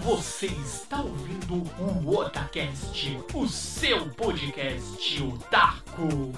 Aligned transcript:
Você 0.00 0.46
está 0.46 1.02
ouvindo 1.02 1.54
o 1.78 2.16
Otacast, 2.16 3.08
o 3.34 3.46
seu 3.46 4.10
podcast 4.14 5.22
otaku. 5.22 6.32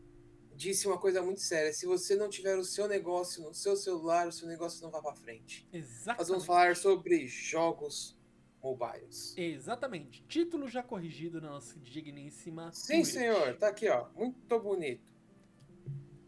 disse 0.56 0.88
uma 0.88 1.00
coisa 1.00 1.22
muito 1.22 1.42
séria: 1.42 1.74
se 1.74 1.88
você 1.88 2.16
não 2.16 2.30
tiver 2.30 2.56
o 2.56 2.64
seu 2.64 2.88
negócio 2.88 3.44
no 3.44 3.54
seu 3.54 3.76
celular, 3.76 4.28
o 4.28 4.32
seu 4.32 4.48
negócio 4.48 4.84
não 4.84 4.92
vai 4.92 5.02
para 5.02 5.16
frente. 5.16 5.68
Exatamente. 5.74 6.20
Nós 6.20 6.28
vamos 6.28 6.46
falar 6.46 6.76
sobre 6.76 7.28
jogos 7.28 8.16
mobiles. 8.62 9.34
Exatamente. 9.36 10.24
Título 10.28 10.68
já 10.68 10.84
corrigido 10.84 11.42
na 11.42 11.50
nossa 11.50 11.80
digníssima. 11.80 12.72
Sim, 12.72 13.02
Twitch. 13.02 13.14
senhor, 13.14 13.58
tá 13.58 13.70
aqui, 13.70 13.90
ó, 13.90 14.10
muito 14.16 14.60
bonito. 14.60 15.10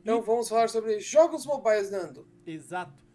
Então 0.02 0.20
vamos 0.24 0.50
falar 0.50 0.68
sobre 0.70 1.00
jogos 1.00 1.46
mobiles, 1.46 1.92
Nando. 1.92 2.28
Exato. 2.48 3.06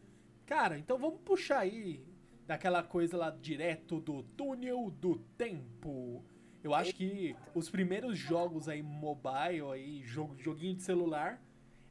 Cara, 0.47 0.79
então 0.79 0.97
vamos 0.97 1.21
puxar 1.25 1.59
aí 1.59 2.06
daquela 2.47 2.83
coisa 2.83 3.17
lá 3.17 3.31
direto 3.31 4.01
do 4.01 4.23
túnel 4.23 4.91
do 4.91 5.17
tempo. 5.37 6.25
Eu 6.63 6.75
acho 6.75 6.95
que 6.95 7.35
os 7.55 7.69
primeiros 7.71 8.19
jogos 8.19 8.69
aí 8.69 8.83
mobile 8.83 9.63
aí, 9.73 10.03
jogo, 10.05 10.35
joguinho 10.39 10.75
de 10.77 10.83
celular, 10.83 11.41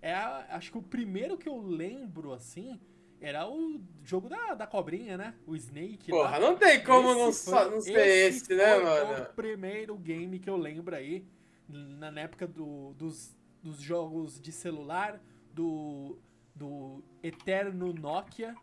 é 0.01 0.13
a- 0.13 0.47
acho 0.51 0.71
que 0.71 0.77
o 0.77 0.81
primeiro 0.81 1.37
que 1.37 1.47
eu 1.47 1.57
lembro 1.61 2.33
assim 2.33 2.79
era 3.21 3.49
o 3.49 3.81
jogo 4.03 4.27
da, 4.29 4.53
da 4.53 4.67
cobrinha, 4.67 5.17
né? 5.17 5.33
O 5.47 5.55
Snake 5.55 6.11
lá. 6.11 6.17
Porra, 6.17 6.39
não 6.39 6.57
tem 6.57 6.83
como 6.83 7.13
não, 7.13 7.29
Esse 7.29 7.49
sa- 7.49 7.63
foi- 7.63 7.71
não 7.71 7.81
ser 7.81 8.27
esse, 8.27 8.53
né, 8.53 8.75
foi 8.75 8.83
mano? 8.83 9.23
o 9.23 9.33
primeiro 9.33 9.97
game 9.97 10.37
que 10.39 10.49
eu 10.49 10.57
lembro 10.57 10.93
aí, 10.95 11.25
na, 11.67 12.11
na 12.11 12.21
época 12.21 12.45
do- 12.45 12.93
dos, 12.93 13.35
dos 13.63 13.79
jogos 13.81 14.39
de 14.39 14.51
celular, 14.51 15.19
do, 15.53 16.19
do 16.53 17.01
eterno 17.23 17.93
Nokia, 17.93 18.53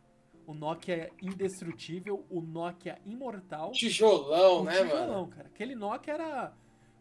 o 0.46 0.54
Nokia 0.54 1.10
indestrutível, 1.20 2.24
o 2.30 2.40
Nokia 2.40 2.98
imortal. 3.06 3.72
Tijolão, 3.72 4.64
né, 4.64 4.82
tijolão, 4.82 5.08
mano? 5.08 5.28
cara. 5.28 5.48
Aquele 5.48 5.74
Nokia 5.74 6.14
era... 6.14 6.52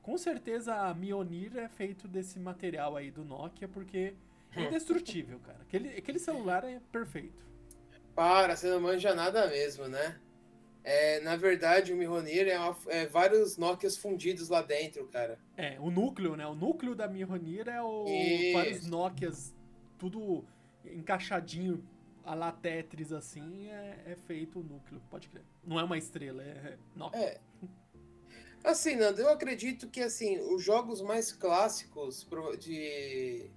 Com 0.01 0.17
certeza 0.17 0.73
a 0.75 0.93
Mionir 0.95 1.55
é 1.57 1.67
feito 1.69 2.07
desse 2.07 2.39
material 2.39 2.97
aí 2.97 3.11
do 3.11 3.23
Nokia, 3.23 3.67
porque 3.67 4.15
é 4.55 4.61
indestrutível, 4.63 5.39
cara. 5.39 5.59
Aquele, 5.61 5.89
aquele 5.89 6.17
celular 6.17 6.63
é 6.63 6.79
perfeito. 6.91 7.45
Para, 8.15 8.55
você 8.55 8.67
não 8.69 8.81
manja 8.81 9.13
nada 9.13 9.47
mesmo, 9.47 9.87
né? 9.87 10.19
É, 10.83 11.19
na 11.19 11.35
verdade, 11.35 11.93
o 11.93 11.95
Mihonir 11.95 12.47
é, 12.47 12.57
uma- 12.57 12.75
é 12.87 13.05
vários 13.05 13.55
Nokias 13.57 13.95
fundidos 13.95 14.49
lá 14.49 14.63
dentro, 14.63 15.05
cara. 15.07 15.37
É, 15.55 15.79
o 15.79 15.91
núcleo, 15.91 16.35
né? 16.35 16.47
O 16.47 16.55
núcleo 16.55 16.95
da 16.95 17.07
Mihonir 17.07 17.69
é 17.69 17.79
o 17.83 18.05
Isso. 18.07 18.53
vários 18.53 18.87
Nokias, 18.87 19.55
tudo 19.99 20.43
encaixadinho 20.83 21.83
a 22.23 22.35
la 22.35 22.51
Tetris, 22.51 23.11
assim, 23.11 23.67
é, 23.69 24.03
é 24.07 24.15
feito 24.15 24.59
o 24.59 24.63
núcleo, 24.63 25.01
pode 25.09 25.27
crer. 25.29 25.43
Não 25.65 25.79
é 25.79 25.83
uma 25.83 25.97
estrela, 25.97 26.43
é 26.43 26.77
Nokia. 26.95 27.19
É. 27.19 27.39
Assim, 28.63 28.95
Nando, 28.95 29.19
eu 29.21 29.29
acredito 29.29 29.87
que 29.89 30.01
assim, 30.01 30.39
os 30.39 30.63
jogos 30.63 31.01
mais 31.01 31.31
clássicos 31.31 32.27
de, 32.59 33.49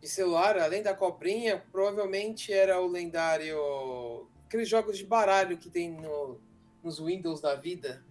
de 0.00 0.08
celular, 0.08 0.56
além 0.58 0.80
da 0.82 0.94
cobrinha, 0.94 1.62
provavelmente 1.72 2.52
era 2.52 2.80
o 2.80 2.86
lendário. 2.86 4.28
Aqueles 4.46 4.68
jogos 4.68 4.96
de 4.96 5.04
baralho 5.04 5.58
que 5.58 5.68
tem 5.68 5.90
no, 5.90 6.40
nos 6.84 7.00
Windows 7.00 7.40
da 7.40 7.56
vida. 7.56 8.04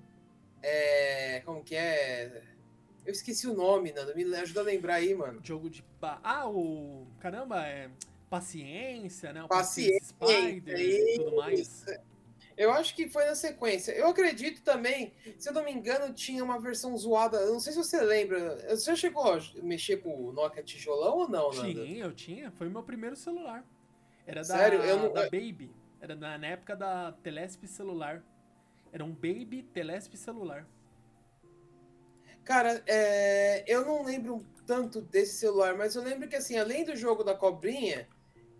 É. 0.62 1.42
Como 1.46 1.64
que 1.64 1.76
é? 1.78 2.44
Eu 3.06 3.14
esqueci 3.14 3.48
o 3.48 3.54
nome, 3.54 3.94
Nando. 3.94 4.14
Me 4.16 4.24
ajuda 4.36 4.60
a 4.60 4.64
lembrar 4.64 4.96
aí, 4.96 5.16
mano. 5.16 5.40
Jogo 5.44 5.70
de... 5.70 5.82
ba- 6.02 6.20
Ah, 6.22 6.50
o... 6.50 7.08
Caramba, 7.20 7.66
é... 7.66 7.90
Paciência, 8.30 9.32
né? 9.34 9.44
O 9.44 9.48
Paciência, 9.48 10.16
Spider 10.16 10.80
e 10.80 11.16
tudo 11.18 11.36
mais. 11.38 11.86
Eu 12.58 12.72
acho 12.72 12.96
que 12.96 13.10
foi 13.10 13.26
na 13.26 13.36
sequência. 13.36 13.92
Eu 13.92 14.08
acredito 14.08 14.62
também, 14.62 15.14
se 15.38 15.50
eu 15.50 15.54
não 15.54 15.64
me 15.66 15.72
engano, 15.72 16.14
tinha 16.14 16.44
uma 16.44 16.58
versão 16.60 16.98
zoada. 16.98 17.38
Eu 17.38 17.54
não 17.54 17.60
sei 17.60 17.74
se 17.74 17.78
você 17.78 18.00
lembra. 18.02 18.56
Você 18.70 18.86
já 18.92 18.96
chegou 18.96 19.34
a 19.34 19.40
mexer 19.62 19.98
com 19.98 20.28
o 20.28 20.32
Nokia 20.32 20.64
tijolão 20.64 21.18
ou 21.18 21.28
não, 21.30 21.52
Nando? 21.52 21.86
Tinha, 21.86 22.06
eu 22.06 22.14
tinha. 22.14 22.52
Foi 22.52 22.68
o 22.68 22.72
meu 22.72 22.82
primeiro 22.82 23.16
celular. 23.16 23.66
Era 24.26 24.42
da, 24.42 24.46
Sério? 24.58 24.82
Eu 24.82 24.98
não- 24.98 25.12
da 25.14 25.24
Baby. 25.24 25.70
Era 26.00 26.16
na, 26.16 26.38
na 26.38 26.48
época 26.48 26.76
da 26.76 27.12
Telesp 27.24 27.68
celular. 27.68 28.24
Era 28.94 29.04
um 29.04 29.12
Baby 29.12 29.64
Telesp 29.74 30.16
celular. 30.16 30.66
Cara, 32.44 32.82
é, 32.88 33.64
eu 33.68 33.86
não 33.86 34.04
lembro 34.04 34.46
tanto 34.66 35.02
desse 35.02 35.34
celular, 35.34 35.76
mas 35.76 35.96
eu 35.96 36.04
lembro 36.04 36.28
que, 36.30 36.36
assim, 36.36 36.58
além 36.58 36.86
do 36.86 36.96
jogo 36.96 37.24
da 37.24 37.36
cobrinha, 37.36 38.08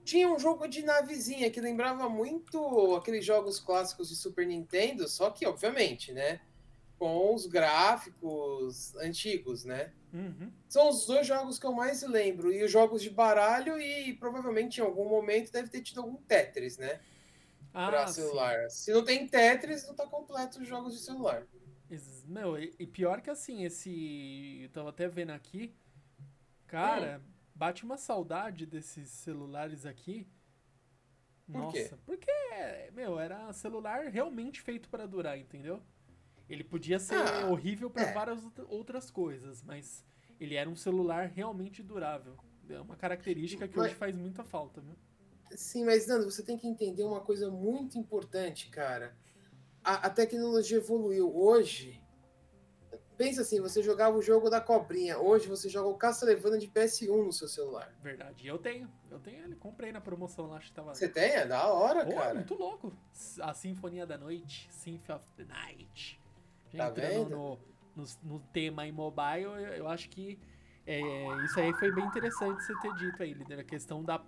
tinha 0.06 0.30
um 0.32 0.40
jogo 0.40 0.68
de 0.68 0.82
navezinha 0.84 1.50
que 1.52 1.60
lembrava 1.60 2.08
muito 2.08 2.96
aqueles 2.96 3.26
jogos 3.26 3.60
clássicos 3.60 4.08
de 4.10 4.16
Super 4.16 4.46
Nintendo, 4.48 5.08
só 5.10 5.30
que, 5.32 5.46
obviamente, 5.46 6.14
né? 6.14 6.40
Com 6.98 7.34
os 7.36 7.46
gráficos 7.46 8.96
antigos, 8.96 9.66
né? 9.66 9.92
Uhum. 10.14 10.50
São 10.70 10.88
os 10.90 11.06
dois 11.06 11.28
jogos 11.28 11.60
que 11.60 11.66
eu 11.66 11.74
mais 11.74 12.02
lembro. 12.04 12.54
E 12.54 12.64
os 12.64 12.72
jogos 12.72 13.02
de 13.02 13.10
baralho, 13.10 13.78
e 13.78 14.14
provavelmente 14.14 14.80
em 14.80 14.84
algum 14.84 15.10
momento 15.10 15.52
deve 15.52 15.68
ter 15.68 15.82
tido 15.82 16.00
algum 16.02 16.16
Tetris, 16.16 16.78
né? 16.78 17.02
Pra 17.74 18.04
Ah, 18.04 18.08
sim. 18.08 18.22
celular. 18.22 18.70
Se 18.70 18.94
não 18.94 19.04
tem 19.04 19.28
Tetris, 19.28 19.86
não 19.86 19.94
tá 19.94 20.08
completo 20.08 20.62
os 20.62 20.68
jogos 20.68 20.94
de 20.94 21.00
celular. 21.04 21.46
Meu, 22.26 22.58
e, 22.58 22.74
e 22.80 22.88
pior 22.88 23.22
que 23.22 23.30
assim, 23.30 23.66
esse. 23.66 24.62
Eu 24.64 24.70
tava 24.70 24.90
até 24.90 25.08
vendo 25.08 25.32
aqui. 25.32 25.76
Cara, 26.68 27.22
Hum. 27.24 27.32
Bate 27.56 27.84
uma 27.86 27.98
saudade 27.98 28.66
desses 28.66 29.10
celulares 29.10 29.86
aqui. 29.86 30.28
Por 31.48 31.58
Nossa, 31.62 31.78
quê? 31.78 31.96
porque, 32.06 32.32
meu, 32.94 33.18
era 33.20 33.52
celular 33.54 34.08
realmente 34.08 34.62
feito 34.62 34.90
pra 34.90 35.06
durar, 35.06 35.38
entendeu? 35.40 35.82
Ele 36.50 36.64
podia 36.64 37.00
ser 37.00 37.16
Ah, 37.16 37.48
horrível 37.48 37.90
pra 37.90 38.04
é. 38.04 38.14
várias 38.14 38.44
outra- 38.44 38.66
outras 38.68 39.10
coisas, 39.12 39.62
mas 39.64 40.04
ele 40.40 40.56
era 40.56 40.70
um 40.70 40.76
celular 40.76 41.28
realmente 41.28 41.82
durável. 41.82 42.36
É 42.68 42.80
uma 42.82 42.96
característica 42.96 43.68
que 43.68 43.78
Mas- 43.78 43.88
hoje 43.88 43.96
faz 43.96 44.16
muita 44.16 44.44
falta, 44.44 44.82
viu? 44.82 44.96
Sim, 45.56 45.86
mas 45.86 46.08
Nando, 46.08 46.26
você 46.30 46.44
tem 46.44 46.58
que 46.58 46.68
entender 46.68 47.04
uma 47.04 47.22
coisa 47.22 47.50
muito 47.52 47.98
importante, 47.98 48.68
cara. 48.70 49.16
A, 49.84 50.08
a 50.08 50.10
tecnologia 50.10 50.78
evoluiu. 50.78 51.32
Hoje, 51.36 52.02
pensa 53.18 53.42
assim, 53.42 53.60
você 53.62 53.82
jogava 53.82 54.18
o 54.18 54.22
jogo 54.22 54.50
da 54.50 54.62
cobrinha. 54.62 55.18
Hoje 55.18 55.48
você 55.48 55.70
joga 55.70 55.90
o 55.90 55.98
Castlevania 55.98 56.60
de 56.60 56.68
PS1 56.68 57.26
no 57.26 57.32
seu 57.32 57.48
celular. 57.48 57.94
Verdade. 58.02 58.48
Eu 58.48 58.58
tenho. 58.58 58.92
Eu 59.10 59.20
tenho 59.20 59.44
ele. 59.44 59.56
Comprei 59.56 59.92
na 59.92 60.02
promoção 60.02 60.48
lá, 60.48 60.58
acho 60.58 60.68
que 60.68 60.74
tava. 60.74 60.94
Você 60.94 61.08
tem? 61.10 61.32
É 61.32 61.46
da 61.46 61.68
hora, 61.68 62.06
Pô, 62.06 62.14
cara. 62.14 62.36
muito 62.36 62.54
louco. 62.54 62.94
A 63.42 63.54
Sinfonia 63.54 64.06
da 64.06 64.18
Noite, 64.18 64.68
Symphony 64.72 65.18
of 65.18 65.28
the 65.36 65.46
Night. 65.46 66.22
Já 66.74 66.92
Tá 66.92 67.02
entrando 67.04 67.30
no 67.30 67.60
no, 67.96 68.04
no 68.24 68.40
tema 68.52 68.86
em 68.86 68.92
mobile, 68.92 69.44
eu, 69.44 69.56
eu 69.56 69.88
acho 69.88 70.10
que 70.10 70.38
é, 70.86 71.00
isso 71.46 71.60
aí 71.60 71.74
foi 71.74 71.92
bem 71.92 72.06
interessante 72.06 72.62
você 72.62 72.78
ter 72.80 72.94
dito 72.96 73.24
aí, 73.24 73.34
líder. 73.34 73.60
A 73.60 73.64
questão 73.64 74.04
da, 74.04 74.24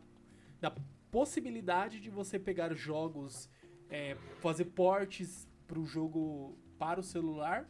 da 0.59 0.73
possibilidade 1.11 1.99
de 1.99 2.09
você 2.09 2.39
pegar 2.39 2.73
jogos, 2.73 3.49
é, 3.89 4.15
fazer 4.39 4.65
portes 4.65 5.47
para 5.67 5.77
o 5.77 5.85
jogo 5.85 6.57
para 6.79 6.99
o 6.99 7.03
celular 7.03 7.69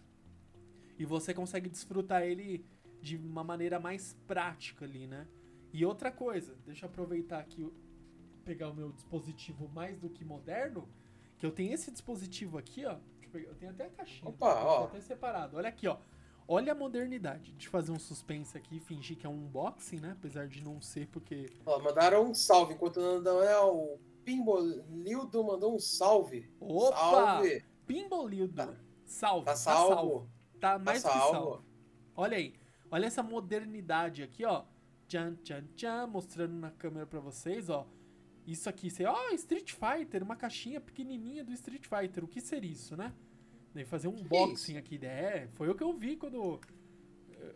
e 0.97 1.05
você 1.05 1.33
consegue 1.33 1.69
desfrutar 1.69 2.23
ele 2.23 2.65
de 3.01 3.15
uma 3.17 3.43
maneira 3.43 3.79
mais 3.79 4.15
prática 4.27 4.85
ali, 4.85 5.07
né? 5.07 5.27
E 5.71 5.85
outra 5.85 6.11
coisa, 6.11 6.55
deixa 6.65 6.85
eu 6.85 6.89
aproveitar 6.89 7.39
aqui 7.39 7.71
pegar 8.43 8.69
o 8.69 8.73
meu 8.73 8.91
dispositivo 8.93 9.69
mais 9.69 9.99
do 9.99 10.09
que 10.09 10.23
moderno, 10.23 10.87
que 11.37 11.45
eu 11.45 11.51
tenho 11.51 11.73
esse 11.73 11.91
dispositivo 11.91 12.57
aqui, 12.57 12.85
ó. 12.85 12.97
Eu, 13.21 13.29
pegar, 13.29 13.49
eu, 13.49 13.55
tenho 13.55 13.71
até 13.71 13.85
a 13.85 13.89
caixinha. 13.89 14.29
Opa, 14.29 14.63
ó. 14.63 14.85
até 14.85 15.01
separado. 15.01 15.57
Olha 15.57 15.67
aqui, 15.67 15.87
ó. 15.87 15.97
Olha 16.47 16.71
a 16.71 16.75
modernidade. 16.75 17.51
Deixa 17.51 17.67
eu 17.67 17.71
fazer 17.71 17.91
um 17.91 17.99
suspense 17.99 18.57
aqui, 18.57 18.79
fingir 18.79 19.17
que 19.17 19.27
é 19.27 19.29
um 19.29 19.33
unboxing, 19.33 19.99
né? 19.99 20.11
Apesar 20.17 20.47
de 20.47 20.63
não 20.63 20.81
ser, 20.81 21.07
porque. 21.07 21.47
Ó, 21.65 21.77
mandaram 21.79 22.29
um 22.29 22.33
salve 22.33 22.73
enquanto 22.73 23.01
não 23.21 23.43
é 23.43 23.59
o 23.59 23.99
Pimbolildo 24.23 25.43
mandou 25.43 25.75
um 25.75 25.79
salve. 25.79 26.49
Opa! 26.59 26.97
Salve! 26.97 27.63
Pimbolildo. 27.85 28.55
Tá, 28.55 28.73
salve. 29.05 29.45
Tá, 29.45 29.51
tá 29.51 29.57
salvo. 29.57 29.89
Tá, 29.89 29.95
salvo. 29.95 30.29
Tá 30.59 30.79
mais 30.79 31.01
salvo. 31.01 31.19
que 31.19 31.31
salvo. 31.31 31.65
Olha 32.15 32.37
aí. 32.37 32.53
Olha 32.89 33.05
essa 33.05 33.21
modernidade 33.21 34.23
aqui, 34.23 34.45
ó. 34.45 34.63
Tchan, 35.07 35.35
tchan, 35.43 35.63
tchan, 35.75 36.07
mostrando 36.07 36.53
na 36.53 36.71
câmera 36.71 37.05
pra 37.05 37.19
vocês, 37.19 37.69
ó. 37.69 37.87
Isso 38.45 38.69
aqui, 38.69 38.89
você, 38.89 39.05
ó, 39.05 39.29
Street 39.31 39.73
Fighter, 39.73 40.23
uma 40.23 40.35
caixinha 40.35 40.79
pequenininha 40.79 41.43
do 41.43 41.51
Street 41.53 41.85
Fighter. 41.85 42.23
O 42.23 42.27
que 42.27 42.39
seria 42.39 42.71
isso, 42.71 42.95
né? 42.95 43.13
Daí 43.73 43.83
fazer 43.83 44.07
um 44.07 44.15
que 44.15 44.23
unboxing 44.23 44.73
isso? 44.73 44.79
aqui. 44.79 44.99
É, 45.05 45.47
foi 45.53 45.69
o 45.69 45.75
que 45.75 45.83
eu 45.83 45.93
vi 45.93 46.15
quando 46.15 46.59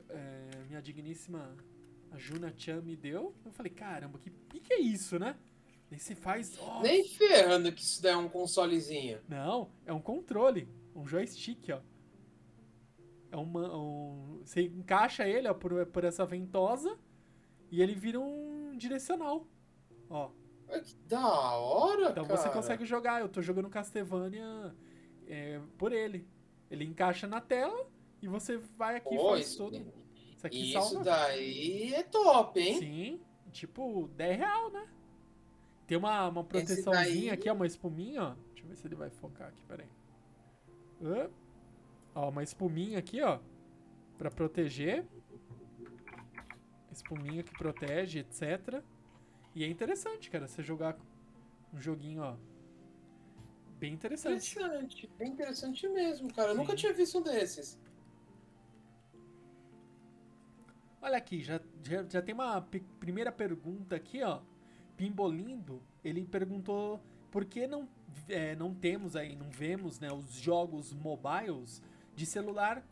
é, 0.09 0.63
minha 0.67 0.81
digníssima 0.81 1.55
a 2.11 2.17
Juna 2.17 2.53
Chan 2.55 2.81
me 2.81 2.95
deu. 2.95 3.33
Eu 3.45 3.51
falei, 3.51 3.71
caramba, 3.71 4.19
que, 4.19 4.59
que 4.59 4.73
é 4.73 4.79
isso, 4.79 5.17
né? 5.17 5.35
Daí 5.89 5.99
você 5.99 6.15
faz. 6.15 6.57
Oh, 6.59 6.81
Nem 6.81 7.07
ferrando 7.07 7.71
que 7.71 7.81
isso 7.81 8.01
daí 8.01 8.13
é 8.13 8.17
um 8.17 8.29
consolezinho. 8.29 9.19
Não, 9.27 9.71
é 9.85 9.93
um 9.93 10.01
controle. 10.01 10.67
Um 10.95 11.07
joystick, 11.07 11.69
ó. 11.69 11.81
É 13.31 13.37
uma, 13.37 13.73
um, 13.75 14.41
você 14.43 14.63
encaixa 14.63 15.27
ele 15.27 15.47
ó, 15.47 15.53
por, 15.53 15.85
por 15.87 16.03
essa 16.03 16.25
ventosa 16.25 16.99
e 17.71 17.81
ele 17.81 17.95
vira 17.95 18.19
um 18.19 18.75
direcional. 18.77 19.47
Ó. 20.09 20.29
Que 20.83 20.95
da 21.07 21.55
hora, 21.55 22.11
então 22.11 22.25
cara. 22.25 22.37
você 22.37 22.49
consegue 22.49 22.85
jogar. 22.85 23.21
Eu 23.21 23.29
tô 23.29 23.41
jogando 23.41 23.69
Castlevania 23.69 24.75
é, 25.27 25.59
por 25.77 25.91
ele. 25.91 26.27
Ele 26.69 26.85
encaixa 26.85 27.27
na 27.27 27.41
tela 27.41 27.87
e 28.21 28.27
você 28.27 28.57
vai 28.77 28.97
aqui 28.97 29.15
e 29.15 29.17
faz 29.17 29.47
isso, 29.47 29.57
tudo. 29.57 29.93
Isso, 30.35 30.47
aqui 30.47 30.71
isso 30.71 30.81
salva. 30.81 31.03
daí 31.03 31.93
é 31.93 32.03
top, 32.03 32.59
hein? 32.59 32.79
Sim. 32.79 33.21
Tipo, 33.51 34.09
10 34.15 34.37
real, 34.37 34.71
né? 34.71 34.87
Tem 35.87 35.97
uma, 35.97 36.29
uma 36.29 36.43
proteçãozinha 36.43 37.03
daí... 37.03 37.29
aqui, 37.29 37.49
ó, 37.49 37.53
uma 37.53 37.67
espuminha, 37.67 38.23
ó. 38.23 38.35
Deixa 38.53 38.63
eu 38.63 38.69
ver 38.69 38.75
se 38.77 38.87
ele 38.87 38.95
vai 38.95 39.09
focar 39.09 39.49
aqui, 39.49 39.61
peraí. 39.65 39.87
Ó, 42.13 42.29
uma 42.29 42.43
espuminha 42.43 42.99
aqui, 42.99 43.21
ó. 43.21 43.39
Pra 44.17 44.29
proteger. 44.29 45.05
Espuminha 46.91 47.43
que 47.43 47.57
protege, 47.57 48.19
etc. 48.19 48.83
E 49.55 49.63
é 49.63 49.67
interessante, 49.67 50.29
cara, 50.29 50.47
você 50.47 50.61
jogar 50.61 50.97
um 51.73 51.79
joguinho, 51.79 52.21
ó. 52.21 52.35
Bem 53.79 53.93
interessante. 53.93 54.51
Interessante, 54.51 55.09
bem 55.17 55.31
interessante 55.31 55.87
mesmo, 55.87 56.31
cara. 56.33 56.51
Eu 56.51 56.55
nunca 56.55 56.75
tinha 56.75 56.93
visto 56.93 57.17
um 57.17 57.23
desses. 57.23 57.79
Olha 61.01 61.17
aqui, 61.17 61.41
já, 61.41 61.59
já, 61.83 62.03
já 62.07 62.21
tem 62.21 62.35
uma 62.35 62.61
primeira 62.99 63.31
pergunta 63.31 63.95
aqui, 63.95 64.21
ó. 64.21 64.41
Pimbolindo, 64.95 65.81
ele 66.03 66.23
perguntou 66.27 67.01
por 67.31 67.43
que 67.43 67.65
não, 67.65 67.89
é, 68.29 68.55
não 68.55 68.75
temos 68.75 69.15
aí, 69.15 69.35
não 69.35 69.49
vemos 69.49 69.99
né, 69.99 70.11
os 70.11 70.33
jogos 70.33 70.93
mobiles 70.93 71.81
de 72.15 72.25
celular 72.25 72.85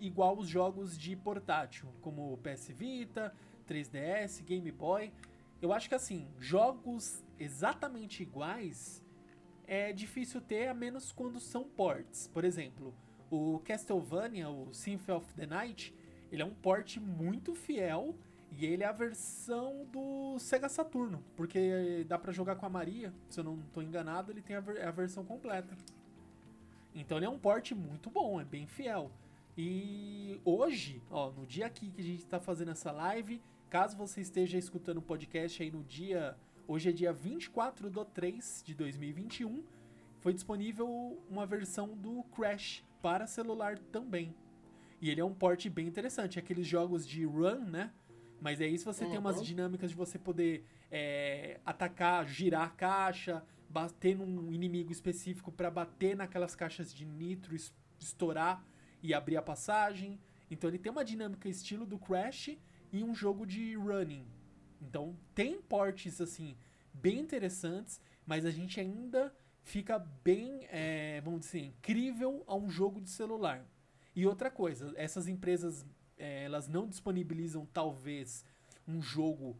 igual 0.00 0.36
os 0.38 0.48
jogos 0.48 0.96
de 0.98 1.16
portátil, 1.16 1.88
como 2.00 2.38
PS 2.38 2.68
Vita, 2.68 3.34
3DS, 3.68 4.42
Game 4.44 4.70
Boy. 4.70 5.12
Eu 5.60 5.72
acho 5.72 5.88
que 5.88 5.94
assim, 5.94 6.28
jogos 6.38 7.24
exatamente 7.38 8.22
iguais 8.22 9.02
é 9.66 9.92
difícil 9.92 10.40
ter, 10.40 10.68
a 10.68 10.74
menos 10.74 11.12
quando 11.12 11.40
são 11.40 11.64
ports. 11.64 12.28
Por 12.28 12.44
exemplo, 12.44 12.94
o 13.30 13.58
Castlevania, 13.60 14.48
o 14.48 14.72
Symphony 14.72 15.18
of 15.18 15.34
the 15.34 15.46
Night, 15.46 15.94
ele 16.30 16.42
é 16.42 16.44
um 16.44 16.54
port 16.54 16.96
muito 16.98 17.54
fiel 17.54 18.14
e 18.52 18.64
ele 18.64 18.82
é 18.82 18.86
a 18.86 18.92
versão 18.92 19.84
do 19.92 20.38
Sega 20.38 20.68
Saturno, 20.68 21.22
porque 21.34 22.04
dá 22.08 22.18
para 22.18 22.32
jogar 22.32 22.56
com 22.56 22.66
a 22.66 22.70
Maria, 22.70 23.12
se 23.28 23.40
eu 23.40 23.44
não 23.44 23.58
estou 23.60 23.82
enganado, 23.82 24.32
ele 24.32 24.40
tem 24.40 24.56
a, 24.56 24.60
ver 24.60 24.82
a, 24.82 24.90
versão 24.90 25.24
completa. 25.24 25.76
Então 26.96 27.18
ele 27.18 27.26
é 27.26 27.30
um 27.30 27.38
port 27.38 27.70
muito 27.72 28.10
bom, 28.10 28.40
é 28.40 28.44
bem 28.44 28.66
fiel. 28.66 29.12
E 29.56 30.40
hoje, 30.44 31.00
ó, 31.10 31.30
no 31.30 31.46
dia 31.46 31.66
aqui 31.66 31.90
que 31.90 32.00
a 32.00 32.04
gente 32.04 32.24
está 32.24 32.40
fazendo 32.40 32.72
essa 32.72 32.90
live, 32.90 33.40
Caso 33.68 33.96
você 33.96 34.20
esteja 34.20 34.56
escutando 34.56 34.98
o 34.98 35.02
podcast 35.02 35.60
aí 35.60 35.70
no 35.72 35.82
dia. 35.82 36.36
Hoje 36.68 36.88
é 36.88 36.92
dia 36.92 37.12
24 37.12 37.90
de 37.90 38.04
3 38.04 38.62
de 38.64 38.74
2021. 38.74 39.64
Foi 40.20 40.32
disponível 40.32 41.20
uma 41.28 41.44
versão 41.44 41.88
do 41.88 42.22
Crash 42.34 42.84
para 43.02 43.26
celular 43.26 43.76
também. 43.90 44.34
E 45.00 45.10
ele 45.10 45.20
é 45.20 45.24
um 45.24 45.34
port 45.34 45.68
bem 45.68 45.86
interessante. 45.86 46.38
Aqueles 46.38 46.66
jogos 46.66 47.06
de 47.06 47.24
run, 47.24 47.58
né? 47.66 47.92
Mas 48.40 48.60
aí 48.60 48.78
se 48.78 48.84
você 48.84 49.04
uhum. 49.04 49.10
tem 49.10 49.18
umas 49.18 49.44
dinâmicas 49.44 49.90
de 49.90 49.96
você 49.96 50.16
poder 50.16 50.64
é, 50.90 51.58
atacar, 51.66 52.26
girar 52.28 52.62
a 52.62 52.70
caixa, 52.70 53.42
bater 53.68 54.16
num 54.16 54.52
inimigo 54.52 54.92
específico 54.92 55.50
para 55.52 55.70
bater 55.70 56.16
naquelas 56.16 56.54
caixas 56.54 56.92
de 56.92 57.04
nitro, 57.04 57.56
estourar 57.98 58.64
e 59.02 59.12
abrir 59.12 59.36
a 59.36 59.42
passagem. 59.42 60.18
Então 60.50 60.68
ele 60.68 60.78
tem 60.78 60.92
uma 60.92 61.04
dinâmica 61.04 61.48
estilo 61.48 61.84
do 61.84 61.98
Crash 61.98 62.56
e 62.92 63.02
um 63.02 63.14
jogo 63.14 63.46
de 63.46 63.74
running. 63.74 64.26
Então 64.80 65.16
tem 65.34 65.60
portes 65.60 66.20
assim 66.20 66.56
bem 66.92 67.18
interessantes, 67.18 68.00
mas 68.24 68.44
a 68.44 68.50
gente 68.50 68.80
ainda 68.80 69.34
fica 69.62 69.98
bem, 69.98 70.66
é, 70.70 71.20
vamos 71.22 71.40
dizer, 71.40 71.60
incrível 71.60 72.44
a 72.46 72.54
um 72.54 72.70
jogo 72.70 73.00
de 73.00 73.10
celular. 73.10 73.66
E 74.14 74.26
outra 74.26 74.50
coisa, 74.50 74.92
essas 74.96 75.28
empresas 75.28 75.84
é, 76.16 76.44
elas 76.44 76.68
não 76.68 76.88
disponibilizam 76.88 77.66
talvez 77.66 78.44
um 78.86 79.02
jogo 79.02 79.56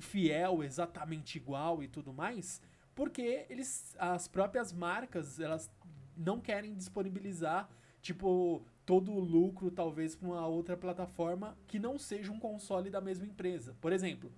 fiel, 0.00 0.62
exatamente 0.62 1.36
igual 1.36 1.82
e 1.82 1.88
tudo 1.88 2.12
mais, 2.12 2.60
porque 2.94 3.46
eles, 3.48 3.94
as 3.98 4.28
próprias 4.28 4.72
marcas, 4.72 5.40
elas 5.40 5.70
não 6.16 6.40
querem 6.40 6.74
disponibilizar 6.74 7.68
tipo 8.00 8.62
todo 8.84 9.12
o 9.12 9.18
lucro 9.18 9.70
talvez 9.70 10.14
para 10.14 10.28
uma 10.28 10.46
outra 10.46 10.76
plataforma 10.76 11.56
que 11.66 11.78
não 11.78 11.98
seja 11.98 12.30
um 12.30 12.38
console 12.38 12.90
da 12.90 13.00
mesma 13.00 13.26
empresa. 13.26 13.74
Por 13.80 13.92
exemplo, 13.92 14.30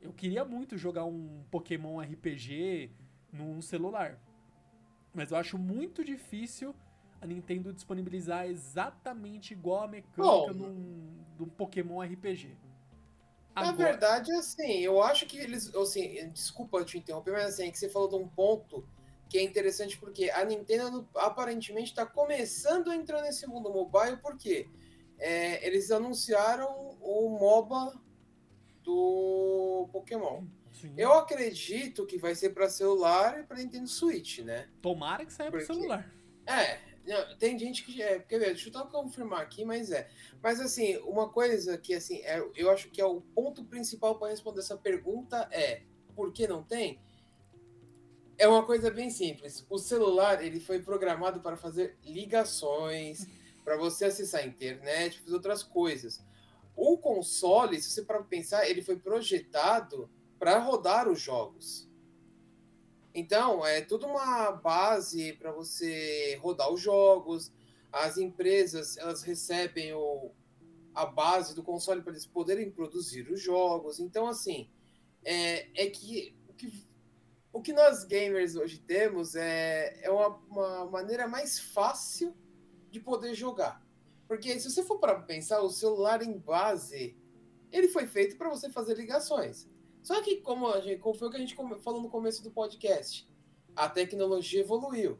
eu 0.00 0.12
queria 0.12 0.44
muito 0.44 0.76
jogar 0.76 1.04
um 1.06 1.42
Pokémon 1.50 1.98
RPG 2.00 2.90
num 3.32 3.62
celular. 3.62 4.18
Mas 5.14 5.30
eu 5.30 5.38
acho 5.38 5.56
muito 5.56 6.04
difícil 6.04 6.74
a 7.20 7.26
Nintendo 7.26 7.72
disponibilizar 7.72 8.46
exatamente 8.46 9.54
igual 9.54 9.84
a 9.84 9.88
mecânica 9.88 10.52
de 10.52 10.60
num, 10.60 11.48
Pokémon 11.56 12.02
RPG. 12.02 12.54
Agora... 13.54 13.72
Na 13.72 13.72
verdade, 13.72 14.32
assim, 14.32 14.80
eu 14.80 15.02
acho 15.02 15.26
que 15.26 15.38
eles. 15.38 15.74
Assim, 15.74 16.28
desculpa 16.30 16.84
te 16.84 16.98
interromper, 16.98 17.32
mas 17.32 17.54
assim, 17.54 17.68
é 17.68 17.70
que 17.70 17.78
você 17.78 17.88
falou 17.88 18.08
de 18.08 18.16
um 18.16 18.28
ponto 18.28 18.86
que 19.28 19.38
é 19.38 19.42
interessante 19.42 19.98
porque 19.98 20.30
a 20.30 20.44
Nintendo 20.44 21.08
aparentemente 21.14 21.90
está 21.90 22.04
começando 22.04 22.90
a 22.90 22.96
entrar 22.96 23.22
nesse 23.22 23.46
mundo 23.46 23.70
mobile, 23.70 24.16
porque 24.18 24.68
é, 25.18 25.66
eles 25.66 25.90
anunciaram 25.90 26.96
o 27.00 27.30
MOBA 27.30 28.00
do 28.82 29.88
Pokémon. 29.92 30.44
Sim. 30.72 30.92
Eu 30.96 31.12
acredito 31.14 32.04
que 32.04 32.18
vai 32.18 32.34
ser 32.34 32.50
para 32.50 32.68
celular 32.68 33.40
e 33.40 33.44
para 33.44 33.58
Nintendo 33.58 33.86
Switch, 33.88 34.40
né? 34.40 34.68
Tomara 34.82 35.24
que 35.24 35.32
saia 35.32 35.50
para 35.50 35.60
celular. 35.60 36.12
É, 36.46 36.78
tem 37.38 37.58
gente 37.58 37.84
que 37.84 38.02
é, 38.02 38.18
quer 38.18 38.38
ver, 38.38 38.46
deixa 38.46 38.68
eu 38.68 38.72
só 38.72 38.86
confirmar 38.86 39.42
aqui, 39.42 39.64
mas 39.64 39.90
é. 39.90 40.08
Mas 40.42 40.60
assim, 40.60 40.96
uma 40.98 41.28
coisa 41.28 41.76
que 41.76 41.94
assim, 41.94 42.18
é, 42.22 42.42
eu 42.56 42.70
acho 42.70 42.90
que 42.90 43.00
é 43.00 43.04
o 43.04 43.20
ponto 43.20 43.64
principal 43.64 44.18
para 44.18 44.30
responder 44.30 44.60
essa 44.60 44.76
pergunta 44.76 45.48
é 45.50 45.82
por 46.14 46.32
que 46.32 46.46
não 46.46 46.62
tem? 46.62 47.00
É 48.38 48.48
uma 48.48 48.64
coisa 48.64 48.90
bem 48.90 49.10
simples. 49.10 49.64
O 49.68 49.78
celular 49.78 50.42
ele 50.44 50.60
foi 50.60 50.80
programado 50.80 51.40
para 51.40 51.56
fazer 51.56 51.96
ligações, 52.04 53.26
para 53.64 53.76
você 53.76 54.06
acessar 54.06 54.42
a 54.42 54.46
internet, 54.46 55.20
fazer 55.20 55.34
outras 55.34 55.62
coisas. 55.62 56.22
O 56.76 56.98
console, 56.98 57.80
se 57.80 57.90
você 57.90 58.02
para 58.02 58.22
pensar, 58.22 58.68
ele 58.68 58.82
foi 58.82 58.96
projetado 58.96 60.10
para 60.38 60.58
rodar 60.58 61.08
os 61.08 61.20
jogos. 61.20 61.88
Então, 63.14 63.64
é 63.64 63.80
tudo 63.80 64.06
uma 64.06 64.50
base 64.50 65.34
para 65.34 65.52
você 65.52 66.36
rodar 66.42 66.72
os 66.72 66.80
jogos. 66.80 67.52
as 67.92 68.18
empresas 68.18 68.96
elas 68.96 69.22
recebem 69.22 69.92
o, 69.94 70.32
a 70.92 71.06
base 71.06 71.54
do 71.54 71.62
console 71.62 72.02
para 72.02 72.12
eles 72.12 72.26
poderem 72.26 72.70
produzir 72.70 73.30
os 73.30 73.40
jogos. 73.40 74.00
Então, 74.00 74.26
assim, 74.26 74.68
é, 75.24 75.68
é 75.80 75.88
que, 75.88 76.36
o 76.48 76.52
que 76.54 76.72
o 77.54 77.62
que 77.62 77.72
nós 77.72 78.02
gamers 78.02 78.56
hoje 78.56 78.78
temos 78.78 79.36
é, 79.36 80.00
é 80.02 80.10
uma, 80.10 80.28
uma 80.50 80.86
maneira 80.86 81.28
mais 81.28 81.60
fácil 81.60 82.34
de 82.90 82.98
poder 82.98 83.32
jogar. 83.32 83.80
Porque 84.26 84.58
se 84.58 84.68
você 84.68 84.82
for 84.82 84.98
para 84.98 85.20
pensar, 85.20 85.60
o 85.60 85.70
celular 85.70 86.20
em 86.20 86.36
base, 86.36 87.16
ele 87.70 87.86
foi 87.86 88.08
feito 88.08 88.36
para 88.36 88.48
você 88.50 88.68
fazer 88.68 88.96
ligações. 88.96 89.68
Só 90.04 90.20
que, 90.20 90.36
como, 90.36 90.68
a 90.68 90.82
gente, 90.82 90.98
como 90.98 91.14
foi 91.14 91.28
o 91.28 91.30
que 91.30 91.38
a 91.38 91.40
gente 91.40 91.56
falou 91.56 92.02
no 92.02 92.10
começo 92.10 92.42
do 92.42 92.50
podcast, 92.50 93.26
a 93.74 93.88
tecnologia 93.88 94.60
evoluiu, 94.60 95.18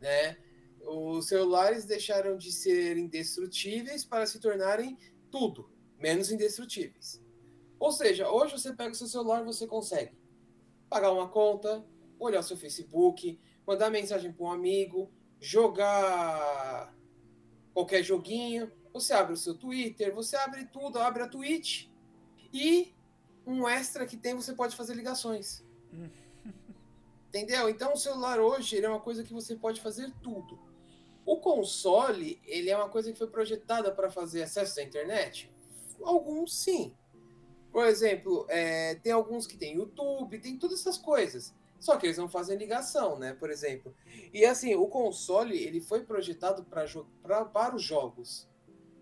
né? 0.00 0.36
Os 0.82 1.28
celulares 1.28 1.84
deixaram 1.84 2.36
de 2.36 2.50
ser 2.50 2.96
indestrutíveis 2.98 4.04
para 4.04 4.26
se 4.26 4.40
tornarem 4.40 4.98
tudo, 5.30 5.70
menos 5.96 6.32
indestrutíveis. 6.32 7.22
Ou 7.78 7.92
seja, 7.92 8.28
hoje 8.28 8.58
você 8.58 8.74
pega 8.74 8.90
o 8.90 8.96
seu 8.96 9.06
celular, 9.06 9.44
você 9.44 9.64
consegue 9.64 10.18
pagar 10.90 11.12
uma 11.12 11.28
conta, 11.28 11.86
olhar 12.18 12.42
seu 12.42 12.56
Facebook, 12.56 13.38
mandar 13.64 13.90
mensagem 13.90 14.32
para 14.32 14.44
um 14.44 14.50
amigo, 14.50 15.08
jogar 15.38 16.92
qualquer 17.72 18.02
joguinho. 18.02 18.72
Você 18.92 19.12
abre 19.12 19.34
o 19.34 19.36
seu 19.36 19.56
Twitter, 19.56 20.12
você 20.12 20.34
abre 20.36 20.64
tudo, 20.64 20.98
abre 20.98 21.22
a 21.22 21.28
Twitch 21.28 21.86
e 22.52 22.95
um 23.46 23.68
extra 23.68 24.04
que 24.04 24.16
tem 24.16 24.34
você 24.34 24.52
pode 24.52 24.74
fazer 24.74 24.94
ligações. 24.94 25.62
Entendeu? 27.28 27.68
Então 27.68 27.92
o 27.92 27.96
celular 27.96 28.40
hoje 28.40 28.82
é 28.82 28.88
uma 28.88 29.00
coisa 29.00 29.22
que 29.22 29.32
você 29.32 29.54
pode 29.54 29.80
fazer 29.80 30.12
tudo. 30.22 30.58
O 31.24 31.38
console, 31.38 32.40
ele 32.44 32.70
é 32.70 32.76
uma 32.76 32.88
coisa 32.88 33.12
que 33.12 33.18
foi 33.18 33.26
projetada 33.26 33.92
para 33.92 34.10
fazer 34.10 34.42
acesso 34.42 34.80
à 34.80 34.82
internet? 34.82 35.50
Alguns 36.02 36.56
sim. 36.56 36.94
Por 37.72 37.84
exemplo, 37.84 38.46
é, 38.48 38.94
tem 38.96 39.12
alguns 39.12 39.46
que 39.46 39.56
tem 39.56 39.74
YouTube, 39.74 40.38
tem 40.38 40.56
todas 40.56 40.80
essas 40.80 40.96
coisas. 40.96 41.54
Só 41.78 41.96
que 41.96 42.06
eles 42.06 42.16
não 42.16 42.28
fazem 42.28 42.56
ligação, 42.56 43.18
né? 43.18 43.34
Por 43.34 43.50
exemplo. 43.50 43.94
E 44.32 44.44
assim, 44.44 44.74
o 44.74 44.86
console 44.86 45.56
ele 45.56 45.80
foi 45.80 46.04
projetado 46.04 46.64
pra, 46.64 46.86
pra, 47.22 47.44
para 47.44 47.76
os 47.76 47.82
jogos. 47.82 48.48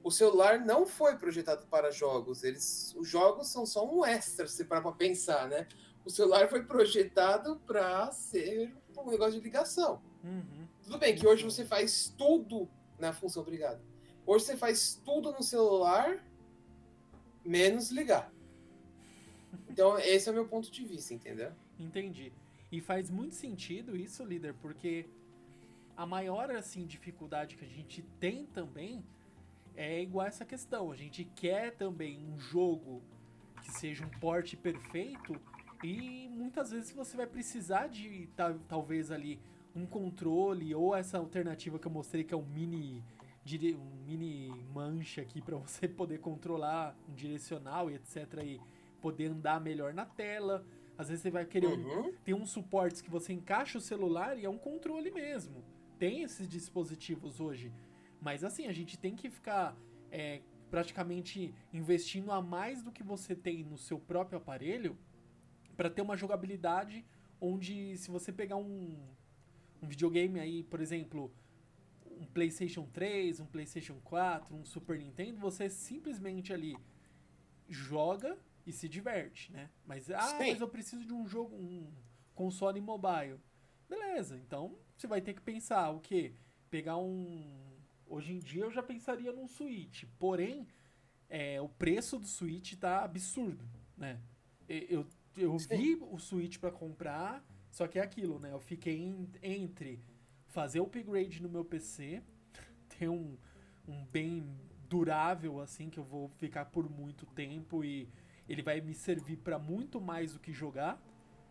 O 0.04 0.10
celular 0.10 0.60
não 0.60 0.86
foi 0.86 1.16
projetado 1.16 1.66
para 1.66 1.90
jogos. 1.90 2.44
Eles, 2.44 2.94
os 2.94 3.08
jogos 3.08 3.48
são 3.48 3.64
só 3.64 3.90
um 3.90 4.04
extra, 4.04 4.46
se 4.46 4.62
parar 4.66 4.82
para 4.82 4.92
pensar, 4.92 5.48
né? 5.48 5.66
O 6.04 6.10
celular 6.10 6.46
foi 6.46 6.62
projetado 6.62 7.58
para 7.66 8.12
ser 8.12 8.76
um 8.98 9.10
negócio 9.10 9.32
de 9.32 9.40
ligação. 9.40 10.02
Uhum. 10.22 10.68
Tudo 10.82 10.98
bem 10.98 11.16
que 11.16 11.26
hoje 11.26 11.42
você 11.42 11.64
faz 11.64 12.14
tudo 12.18 12.68
na 12.98 13.14
função 13.14 13.40
obrigado. 13.40 13.80
Hoje 14.26 14.44
você 14.44 14.58
faz 14.58 15.00
tudo 15.02 15.32
no 15.32 15.42
celular, 15.42 16.22
menos 17.42 17.90
ligar. 17.90 18.30
Então, 19.70 19.98
esse 19.98 20.28
é 20.28 20.32
o 20.32 20.34
meu 20.34 20.46
ponto 20.46 20.70
de 20.70 20.84
vista, 20.84 21.14
entendeu? 21.14 21.50
Entendi. 21.78 22.30
E 22.70 22.78
faz 22.78 23.08
muito 23.08 23.34
sentido 23.34 23.96
isso, 23.96 24.22
líder, 24.22 24.52
porque 24.60 25.06
a 25.96 26.04
maior 26.04 26.50
assim 26.50 26.84
dificuldade 26.84 27.56
que 27.56 27.64
a 27.64 27.68
gente 27.68 28.02
tem 28.20 28.44
também 28.44 29.02
é 29.76 30.02
igual 30.02 30.26
essa 30.26 30.44
questão. 30.44 30.90
A 30.90 30.96
gente 30.96 31.24
quer 31.24 31.74
também 31.76 32.18
um 32.18 32.38
jogo 32.38 33.02
que 33.62 33.72
seja 33.72 34.04
um 34.04 34.20
porte 34.20 34.56
perfeito 34.56 35.34
e 35.82 36.28
muitas 36.30 36.70
vezes 36.70 36.92
você 36.92 37.16
vai 37.16 37.26
precisar 37.26 37.88
de 37.88 38.28
talvez 38.68 39.10
ali 39.10 39.40
um 39.74 39.84
controle 39.86 40.74
ou 40.74 40.94
essa 40.94 41.18
alternativa 41.18 41.78
que 41.78 41.86
eu 41.86 41.90
mostrei 41.90 42.24
que 42.24 42.32
é 42.32 42.36
um 42.36 42.46
mini 42.46 43.02
um 43.74 44.04
mini 44.06 44.48
mancha 44.72 45.20
aqui 45.20 45.42
para 45.42 45.56
você 45.56 45.86
poder 45.88 46.18
controlar 46.18 46.96
um 47.08 47.14
direcional 47.14 47.90
e 47.90 47.94
etc 47.94 48.42
e 48.42 48.60
poder 49.02 49.26
andar 49.26 49.60
melhor 49.60 49.92
na 49.92 50.06
tela. 50.06 50.64
Às 50.96 51.08
vezes 51.08 51.22
você 51.22 51.30
vai 51.30 51.44
querer. 51.44 51.66
Uhum. 51.66 52.14
Tem 52.24 52.32
uns 52.34 52.50
suportes 52.50 53.02
que 53.02 53.10
você 53.10 53.32
encaixa 53.34 53.76
o 53.76 53.80
celular 53.80 54.38
e 54.38 54.46
é 54.46 54.48
um 54.48 54.56
controle 54.56 55.10
mesmo. 55.10 55.62
Tem 55.98 56.22
esses 56.22 56.48
dispositivos 56.48 57.40
hoje. 57.40 57.70
Mas 58.24 58.42
assim, 58.42 58.66
a 58.66 58.72
gente 58.72 58.98
tem 58.98 59.14
que 59.14 59.28
ficar 59.28 59.76
é, 60.10 60.40
praticamente 60.70 61.54
investindo 61.74 62.32
a 62.32 62.40
mais 62.40 62.82
do 62.82 62.90
que 62.90 63.02
você 63.02 63.36
tem 63.36 63.62
no 63.62 63.76
seu 63.76 63.98
próprio 64.00 64.38
aparelho 64.38 64.96
para 65.76 65.90
ter 65.90 66.00
uma 66.00 66.16
jogabilidade 66.16 67.04
onde 67.38 67.94
se 67.98 68.10
você 68.10 68.32
pegar 68.32 68.56
um, 68.56 68.96
um 69.82 69.86
videogame 69.86 70.40
aí, 70.40 70.62
por 70.62 70.80
exemplo, 70.80 71.30
um 72.06 72.24
PlayStation 72.24 72.86
3, 72.86 73.40
um 73.40 73.46
PlayStation 73.46 74.00
4, 74.02 74.56
um 74.56 74.64
Super 74.64 74.98
Nintendo, 74.98 75.38
você 75.38 75.68
simplesmente 75.68 76.50
ali 76.50 76.78
joga 77.68 78.38
e 78.66 78.72
se 78.72 78.88
diverte, 78.88 79.52
né? 79.52 79.68
Mas, 79.84 80.10
ah, 80.10 80.22
Sim. 80.22 80.38
mas 80.38 80.60
eu 80.62 80.68
preciso 80.68 81.04
de 81.04 81.12
um 81.12 81.26
jogo, 81.26 81.54
um 81.54 81.92
console 82.34 82.80
mobile. 82.80 83.38
Beleza, 83.86 84.38
então 84.38 84.78
você 84.96 85.06
vai 85.06 85.20
ter 85.20 85.34
que 85.34 85.42
pensar 85.42 85.90
o 85.90 86.00
quê? 86.00 86.32
Pegar 86.70 86.96
um. 86.96 87.63
Hoje 88.06 88.32
em 88.32 88.38
dia 88.38 88.64
eu 88.64 88.70
já 88.70 88.82
pensaria 88.82 89.32
num 89.32 89.48
Switch, 89.48 90.04
porém, 90.18 90.66
é, 91.28 91.60
o 91.60 91.68
preço 91.68 92.18
do 92.18 92.26
Switch 92.26 92.74
tá 92.74 93.02
absurdo, 93.02 93.64
né? 93.96 94.20
Eu, 94.68 95.06
eu 95.36 95.56
vi 95.58 95.96
o 95.96 96.18
Switch 96.18 96.58
para 96.58 96.70
comprar, 96.70 97.44
só 97.70 97.86
que 97.86 97.98
é 97.98 98.02
aquilo, 98.02 98.38
né? 98.38 98.52
Eu 98.52 98.60
fiquei 98.60 98.98
em, 98.98 99.28
entre 99.42 100.00
fazer 100.48 100.80
o 100.80 100.84
upgrade 100.84 101.42
no 101.42 101.48
meu 101.48 101.64
PC, 101.64 102.22
ter 102.98 103.08
um, 103.08 103.36
um 103.86 104.04
bem 104.06 104.56
durável, 104.88 105.60
assim, 105.60 105.90
que 105.90 105.98
eu 105.98 106.04
vou 106.04 106.28
ficar 106.28 106.66
por 106.66 106.88
muito 106.88 107.26
tempo 107.26 107.84
e 107.84 108.08
ele 108.48 108.62
vai 108.62 108.80
me 108.80 108.94
servir 108.94 109.38
para 109.38 109.58
muito 109.58 110.00
mais 110.00 110.32
do 110.34 110.38
que 110.38 110.52
jogar. 110.52 111.02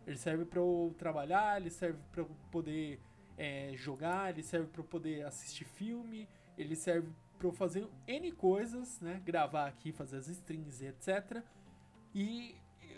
Ele 0.06 0.16
serve 0.16 0.44
para 0.44 0.60
eu 0.60 0.94
trabalhar, 0.98 1.60
ele 1.60 1.70
serve 1.70 1.98
para 2.10 2.22
eu 2.22 2.30
poder 2.50 3.00
é, 3.36 3.72
jogar, 3.74 4.30
ele 4.30 4.42
serve 4.42 4.68
para 4.68 4.80
eu 4.80 4.84
poder 4.84 5.26
assistir 5.26 5.64
filme, 5.64 6.28
ele 6.56 6.76
serve 6.76 7.08
para 7.38 7.48
eu 7.48 7.52
fazer 7.52 7.86
N 8.06 8.32
coisas, 8.32 9.00
né? 9.00 9.20
Gravar 9.24 9.66
aqui, 9.66 9.92
fazer 9.92 10.18
as 10.18 10.28
strings, 10.28 10.80
etc. 10.82 11.42
E 12.14 12.54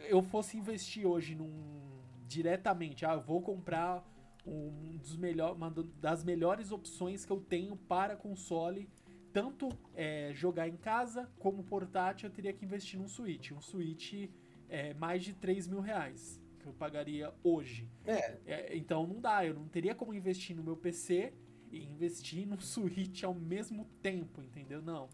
eu 0.08 0.22
fosse 0.22 0.56
investir 0.56 1.06
hoje 1.06 1.34
num 1.34 1.84
diretamente, 2.28 3.06
ah, 3.06 3.14
eu 3.14 3.20
vou 3.20 3.40
comprar 3.40 4.04
um 4.44 4.96
dos 4.98 5.16
melhor, 5.16 5.54
uma 5.54 5.70
das 6.00 6.24
melhores 6.24 6.70
opções 6.70 7.24
que 7.24 7.32
eu 7.32 7.40
tenho 7.40 7.76
para 7.76 8.16
console 8.16 8.88
tanto 9.36 9.68
é, 9.94 10.32
jogar 10.32 10.66
em 10.66 10.78
casa 10.78 11.30
como 11.38 11.62
portátil, 11.62 12.26
eu 12.26 12.32
teria 12.32 12.54
que 12.54 12.64
investir 12.64 12.98
num 12.98 13.06
Switch. 13.06 13.52
Um 13.52 13.60
Switch 13.60 14.30
é 14.66 14.94
mais 14.94 15.24
de 15.24 15.34
3 15.34 15.68
mil 15.68 15.80
reais 15.80 16.40
que 16.58 16.66
eu 16.66 16.72
pagaria 16.72 17.34
hoje. 17.44 17.86
É. 18.06 18.38
é. 18.46 18.76
Então 18.78 19.06
não 19.06 19.20
dá, 19.20 19.44
eu 19.44 19.52
não 19.52 19.68
teria 19.68 19.94
como 19.94 20.14
investir 20.14 20.56
no 20.56 20.62
meu 20.62 20.74
PC 20.74 21.34
e 21.70 21.84
investir 21.84 22.46
no 22.46 22.58
Switch 22.62 23.22
ao 23.24 23.34
mesmo 23.34 23.86
tempo, 24.02 24.42
entendeu? 24.42 24.82
Não. 24.82 25.08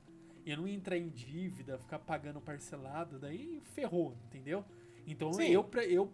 Eu 0.44 0.56
não 0.56 0.68
ia 0.68 0.74
entrar 0.74 0.96
em 0.96 1.08
dívida, 1.08 1.78
ficar 1.78 2.00
pagando 2.00 2.40
parcelado, 2.40 3.18
daí 3.18 3.60
ferrou, 3.74 4.16
entendeu? 4.26 4.64
Então 5.06 5.30
eu, 5.40 5.68
eu, 5.88 6.12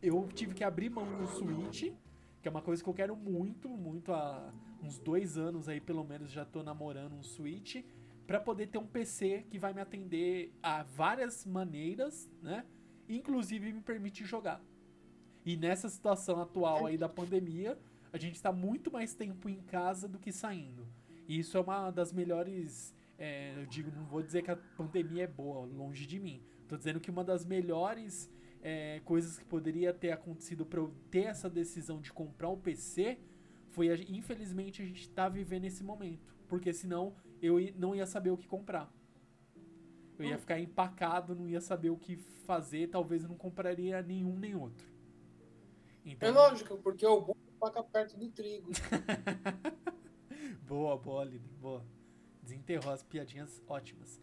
eu 0.00 0.28
tive 0.32 0.54
que 0.54 0.62
abrir 0.62 0.90
mão 0.90 1.06
do 1.16 1.26
Switch, 1.26 1.92
que 2.40 2.48
é 2.48 2.50
uma 2.50 2.62
coisa 2.62 2.82
que 2.82 2.88
eu 2.88 2.94
quero 2.94 3.16
muito, 3.16 3.68
muito 3.68 4.12
a 4.12 4.52
uns 4.82 4.98
dois 4.98 5.38
anos 5.38 5.68
aí, 5.68 5.80
pelo 5.80 6.04
menos, 6.04 6.30
já 6.30 6.44
tô 6.44 6.62
namorando 6.62 7.14
um 7.14 7.22
Switch 7.22 7.82
para 8.26 8.38
poder 8.38 8.68
ter 8.68 8.78
um 8.78 8.86
PC 8.86 9.46
que 9.50 9.58
vai 9.58 9.72
me 9.72 9.80
atender 9.80 10.52
a 10.62 10.82
várias 10.82 11.44
maneiras, 11.44 12.30
né? 12.42 12.64
Inclusive 13.08 13.72
me 13.72 13.80
permite 13.80 14.24
jogar. 14.24 14.62
E 15.44 15.56
nessa 15.56 15.88
situação 15.88 16.40
atual 16.40 16.86
aí 16.86 16.96
da 16.96 17.08
pandemia, 17.08 17.78
a 18.14 18.16
gente 18.16 18.36
está 18.36 18.52
muito 18.52 18.92
mais 18.92 19.12
tempo 19.12 19.48
em 19.48 19.60
casa 19.60 20.06
do 20.06 20.20
que 20.20 20.30
saindo. 20.30 20.86
E 21.26 21.40
isso 21.40 21.58
é 21.58 21.60
uma 21.60 21.90
das 21.90 22.12
melhores. 22.12 22.94
É, 23.18 23.52
eu 23.56 23.66
digo, 23.66 23.90
não 23.90 24.04
vou 24.04 24.22
dizer 24.22 24.42
que 24.42 24.52
a 24.52 24.56
pandemia 24.56 25.24
é 25.24 25.26
boa, 25.26 25.66
longe 25.66 26.06
de 26.06 26.20
mim. 26.20 26.40
Tô 26.68 26.76
dizendo 26.76 27.00
que 27.00 27.10
uma 27.10 27.24
das 27.24 27.44
melhores 27.44 28.30
é, 28.62 29.00
coisas 29.04 29.36
que 29.36 29.44
poderia 29.44 29.92
ter 29.92 30.12
acontecido 30.12 30.64
para 30.64 30.78
eu 30.78 30.94
ter 31.10 31.24
essa 31.24 31.50
decisão 31.50 32.00
de 32.00 32.12
comprar 32.12 32.50
um 32.50 32.58
PC 32.58 33.18
foi 33.70 33.92
infelizmente 34.08 34.80
a 34.80 34.84
gente 34.84 35.10
tá 35.10 35.28
vivendo 35.28 35.64
esse 35.64 35.82
momento, 35.82 36.36
porque 36.46 36.72
senão 36.72 37.16
eu 37.42 37.56
não 37.76 37.96
ia 37.96 38.06
saber 38.06 38.30
o 38.30 38.36
que 38.36 38.46
comprar. 38.46 38.88
Eu 40.16 40.24
ia 40.24 40.36
hum. 40.36 40.38
ficar 40.38 40.60
empacado, 40.60 41.34
não 41.34 41.48
ia 41.48 41.60
saber 41.60 41.90
o 41.90 41.96
que 41.96 42.16
fazer, 42.16 42.88
talvez 42.90 43.24
eu 43.24 43.28
não 43.28 43.36
compraria 43.36 44.00
nenhum 44.02 44.38
nem 44.38 44.54
outro. 44.54 44.86
Então... 46.06 46.28
É 46.28 46.32
lógico, 46.32 46.78
porque 46.78 47.04
o 47.04 47.20
burro 47.20 47.43
paga 47.64 47.82
perto 47.82 48.16
do 48.16 48.28
trigo. 48.28 48.70
boa, 50.66 50.96
boa, 50.96 51.24
líder, 51.24 51.48
boa. 51.60 51.84
Desenterrou 52.42 52.92
as 52.92 53.02
piadinhas 53.02 53.62
ótimas. 53.66 54.20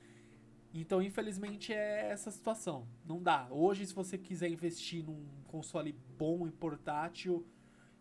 Então, 0.74 1.02
infelizmente, 1.02 1.74
é 1.74 2.10
essa 2.10 2.32
situação. 2.32 2.88
Não 3.06 3.22
dá. 3.22 3.48
Hoje, 3.50 3.86
se 3.86 3.94
você 3.94 4.18
quiser 4.18 4.50
investir 4.50 5.04
num 5.04 5.26
console 5.48 5.92
bom 6.18 6.48
e 6.48 6.52
portátil, 6.52 7.46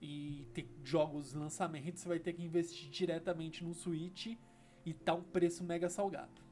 e 0.00 0.46
ter 0.54 0.66
jogos 0.82 1.34
lançamentos, 1.34 2.00
você 2.00 2.08
vai 2.08 2.18
ter 2.18 2.32
que 2.32 2.42
investir 2.42 2.88
diretamente 2.88 3.62
no 3.62 3.74
Switch. 3.74 4.38
e 4.86 4.94
tá 4.94 5.12
um 5.12 5.22
preço 5.22 5.62
mega 5.62 5.90
salgado. 5.90 6.42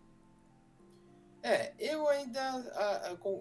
É, 1.42 1.72
eu 1.78 2.06
ainda, 2.08 2.42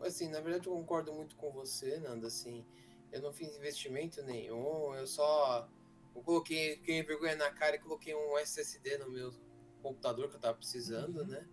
assim, 0.06 0.30
na 0.30 0.40
verdade 0.40 0.68
eu 0.68 0.74
concordo 0.74 1.12
muito 1.14 1.36
com 1.36 1.52
você, 1.52 2.00
Nando, 2.00 2.26
assim, 2.26 2.66
eu 3.12 3.22
não 3.22 3.32
fiz 3.34 3.56
investimento 3.56 4.22
nenhum, 4.24 4.94
eu 4.96 5.08
só 5.08 5.68
eu 6.16 6.22
coloquei, 6.24 6.76
fiquei 6.78 7.04
vergonha 7.04 7.36
na 7.36 7.52
cara 7.52 7.76
e 7.76 7.80
coloquei 7.80 8.16
um 8.16 8.38
SSD 8.40 8.98
no 8.98 9.10
meu 9.12 9.32
computador 9.82 10.30
que 10.30 10.36
eu 10.36 10.40
tava 10.40 10.58
precisando, 10.58 11.20
Uhum. 11.22 11.28
né? 11.28 11.46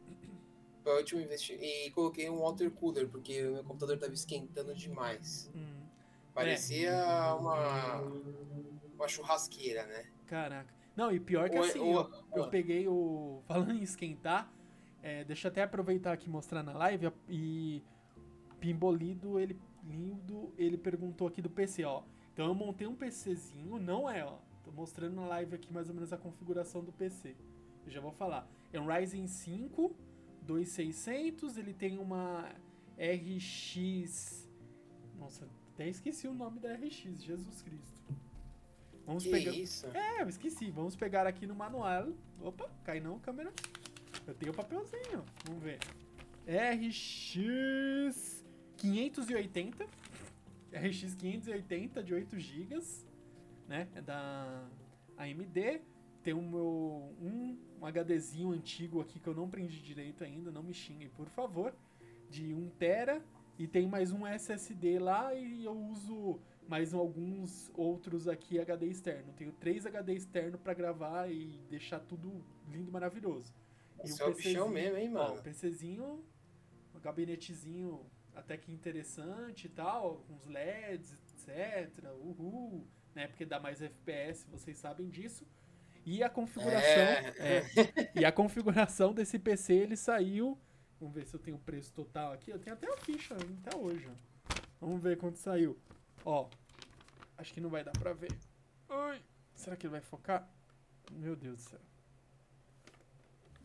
Foi 0.83 0.93
o 0.95 0.97
último 0.99 1.21
investimento. 1.21 1.65
E 1.65 1.91
coloquei 1.93 2.29
um 2.29 2.41
water 2.41 2.71
cooler, 2.71 3.09
porque 3.09 3.43
o 3.47 3.53
meu 3.55 3.65
computador 3.65 3.99
tava 3.99 4.13
esquentando 4.13 4.75
demais. 4.75 5.51
Hum, 5.55 5.83
Parecia 6.35 6.93
uma, 7.39 8.01
uma 8.95 9.09
churrasqueira, 9.09 9.87
né? 9.87 10.07
caraca. 10.27 10.73
Não, 10.97 11.11
e 11.13 11.19
pior 11.21 11.49
que 11.51 11.59
O- 11.59 11.63
assim, 11.63 11.79
o- 11.81 11.93
eu, 12.01 12.11
eu 12.37 12.49
peguei 12.51 12.87
o. 12.89 13.43
Falando 13.49 13.73
em 13.73 13.83
esquentar, 13.83 14.53
é, 15.03 15.25
deixa 15.25 15.49
eu 15.49 15.53
até 15.53 15.63
aproveitar 15.63 16.13
aqui 16.13 16.27
e 16.29 16.31
mostrar 16.31 16.63
na 16.63 16.73
live. 16.73 17.11
E 17.29 17.83
Pimbolido, 18.61 19.39
ele, 19.39 19.59
lindo, 19.87 20.53
ele 20.57 20.77
perguntou 20.79 21.27
aqui 21.29 21.41
do 21.43 21.51
PC, 21.51 21.85
ó. 21.85 22.03
Então 22.33 22.47
eu 22.47 22.55
montei 22.55 22.87
um 22.87 22.95
PCzinho, 22.95 23.79
não 23.79 24.09
é, 24.11 24.25
ó. 24.25 24.39
Tô 24.65 24.71
mostrando 24.73 25.15
na 25.15 25.27
live 25.27 25.55
aqui 25.55 25.73
mais 25.73 25.89
ou 25.89 25.95
menos 25.95 26.13
a 26.13 26.17
configuração 26.17 26.83
do 26.83 26.91
PC. 26.93 27.37
Eu 27.85 27.91
já 27.93 28.01
vou 28.01 28.13
falar. 28.13 28.49
É 28.73 28.81
um 28.81 28.87
Ryzen 28.87 29.27
5 29.27 29.95
2600, 30.43 31.57
ele 31.57 31.73
tem 31.73 31.99
uma 31.99 32.51
RX. 32.99 34.49
Nossa, 35.19 35.49
até 35.75 35.89
esqueci 35.89 36.27
o 36.29 36.35
nome 36.35 36.61
da 36.61 36.75
RX, 36.75 37.23
Jesus 37.23 37.63
Cristo. 37.63 38.03
Vamos 39.07 39.25
Que 39.25 39.31
pegar. 39.31 39.53
isso? 39.53 39.87
É, 39.89 40.23
eu 40.23 40.29
esqueci. 40.29 40.71
Vamos 40.71 40.97
pegar 40.97 41.27
aqui 41.27 41.47
no 41.47 41.55
manual. 41.55 42.09
Opa, 42.41 42.69
cai 42.85 43.01
não, 43.01 43.19
câmera. 43.19 43.53
Eu 44.27 44.35
tenho 44.35 44.53
o 44.53 44.55
papelzinho. 44.55 45.25
Vamos 45.47 45.63
ver. 45.63 45.79
RX 46.47 48.34
580. 48.85 49.87
RX 50.73 51.15
580 51.15 52.03
de 52.03 52.13
8 52.13 52.39
GB, 52.39 52.83
né? 53.67 53.89
É 53.95 54.03
da 54.03 54.69
AMD. 55.17 55.81
Tem 56.23 56.35
o 56.35 56.43
meu 56.43 57.15
um, 57.21 57.57
um 57.81 57.87
HDzinho 57.87 58.51
antigo 58.51 59.01
aqui 59.01 59.19
que 59.19 59.27
eu 59.29 59.35
não 59.35 59.49
prendi 59.49 59.81
direito 59.81 60.25
ainda, 60.25 60.51
não 60.51 60.63
me 60.63 60.75
xinguem, 60.75 61.09
por 61.11 61.29
favor, 61.29 61.75
de 62.31 62.53
1 62.55 62.71
tera 62.79 63.23
e 63.59 63.67
tem 63.67 63.87
mais 63.87 64.11
um 64.11 64.27
SSD 64.27 64.99
lá 64.99 65.35
e 65.35 65.65
eu 65.65 65.77
uso 65.77 66.41
mais 66.67 66.95
alguns 66.95 67.71
outros 67.75 68.27
aqui 68.27 68.59
HD 68.59 68.87
externo. 68.87 69.33
Tenho 69.35 69.53
três 69.53 69.85
HD 69.87 70.15
externo 70.15 70.59
para 70.59 70.73
gravar 70.73 71.31
e 71.31 71.59
deixar 71.69 72.01
tudo 72.01 72.43
lindo, 72.71 72.91
maravilhoso. 72.91 73.55
E 74.03 74.09
Você 74.09 74.23
é 74.23 74.27
o 74.27 74.35
bichão 74.35 74.69
mesmo, 74.69 74.97
hein, 74.97 75.11
Ó, 75.15 75.29
mano? 75.29 75.41
um 75.41 75.43
PCzinho, 75.43 76.25
um 76.95 77.01
gabinetezinho 77.01 78.01
até 78.35 78.57
que 78.57 78.73
interessante 78.73 79.67
e 79.67 79.69
tal, 79.71 80.17
com 80.27 80.35
os 80.35 80.47
LEDs, 80.47 81.13
etc. 81.13 82.05
Uhul, 82.21 82.87
né? 83.15 83.27
Porque 83.29 83.45
dá 83.45 83.59
mais 83.61 83.81
FPS, 83.83 84.47
vocês 84.51 84.77
sabem 84.79 85.09
disso. 85.09 85.47
E 86.07 86.23
a 86.23 86.29
configuração, 86.29 86.83
É. 86.83 87.29
é, 87.39 87.65
e 88.21 88.25
a 88.25 88.33
configuração 88.33 89.15
desse 89.15 89.39
PC 89.39 89.73
ele 89.75 89.97
saiu. 89.97 90.59
Vamos 91.01 91.15
ver 91.15 91.27
se 91.27 91.35
eu 91.35 91.41
tenho 91.41 91.57
o 91.57 91.61
preço 91.61 91.93
total 91.95 92.33
aqui. 92.33 92.51
Eu 92.51 92.59
tenho 92.59 92.75
até 92.75 92.93
a 92.93 92.97
ficha 92.99 93.35
até 93.67 93.77
hoje. 93.77 94.07
ó. 94.09 94.55
Vamos 94.81 95.03
ver 95.03 95.17
quanto 95.17 95.39
saiu. 95.39 95.79
Ó, 96.25 96.49
acho 97.39 97.53
que 97.55 97.61
não 97.61 97.71
vai 97.71 97.83
dar 97.83 97.93
pra 97.93 98.13
ver. 98.13 98.33
Ai, 98.89 99.23
será 99.55 99.77
que 99.77 99.87
ele 99.87 99.93
vai 99.93 100.01
focar? 100.03 100.49
Meu 101.13 101.35
Deus 101.35 101.57
do 101.57 101.63
céu. 101.71 101.81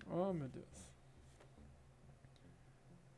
Oh, 0.07 0.33
meu 0.33 0.47
Deus. 0.47 0.88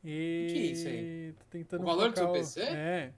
E... 0.04 0.48
Que 0.52 0.58
isso 0.72 0.88
aí? 0.88 1.34
Tentando 1.50 1.82
O 1.82 1.86
valor 1.86 2.10
do 2.10 2.16
seu 2.18 2.28
o- 2.28 2.32
PC? 2.32 2.60
É. 2.62 3.12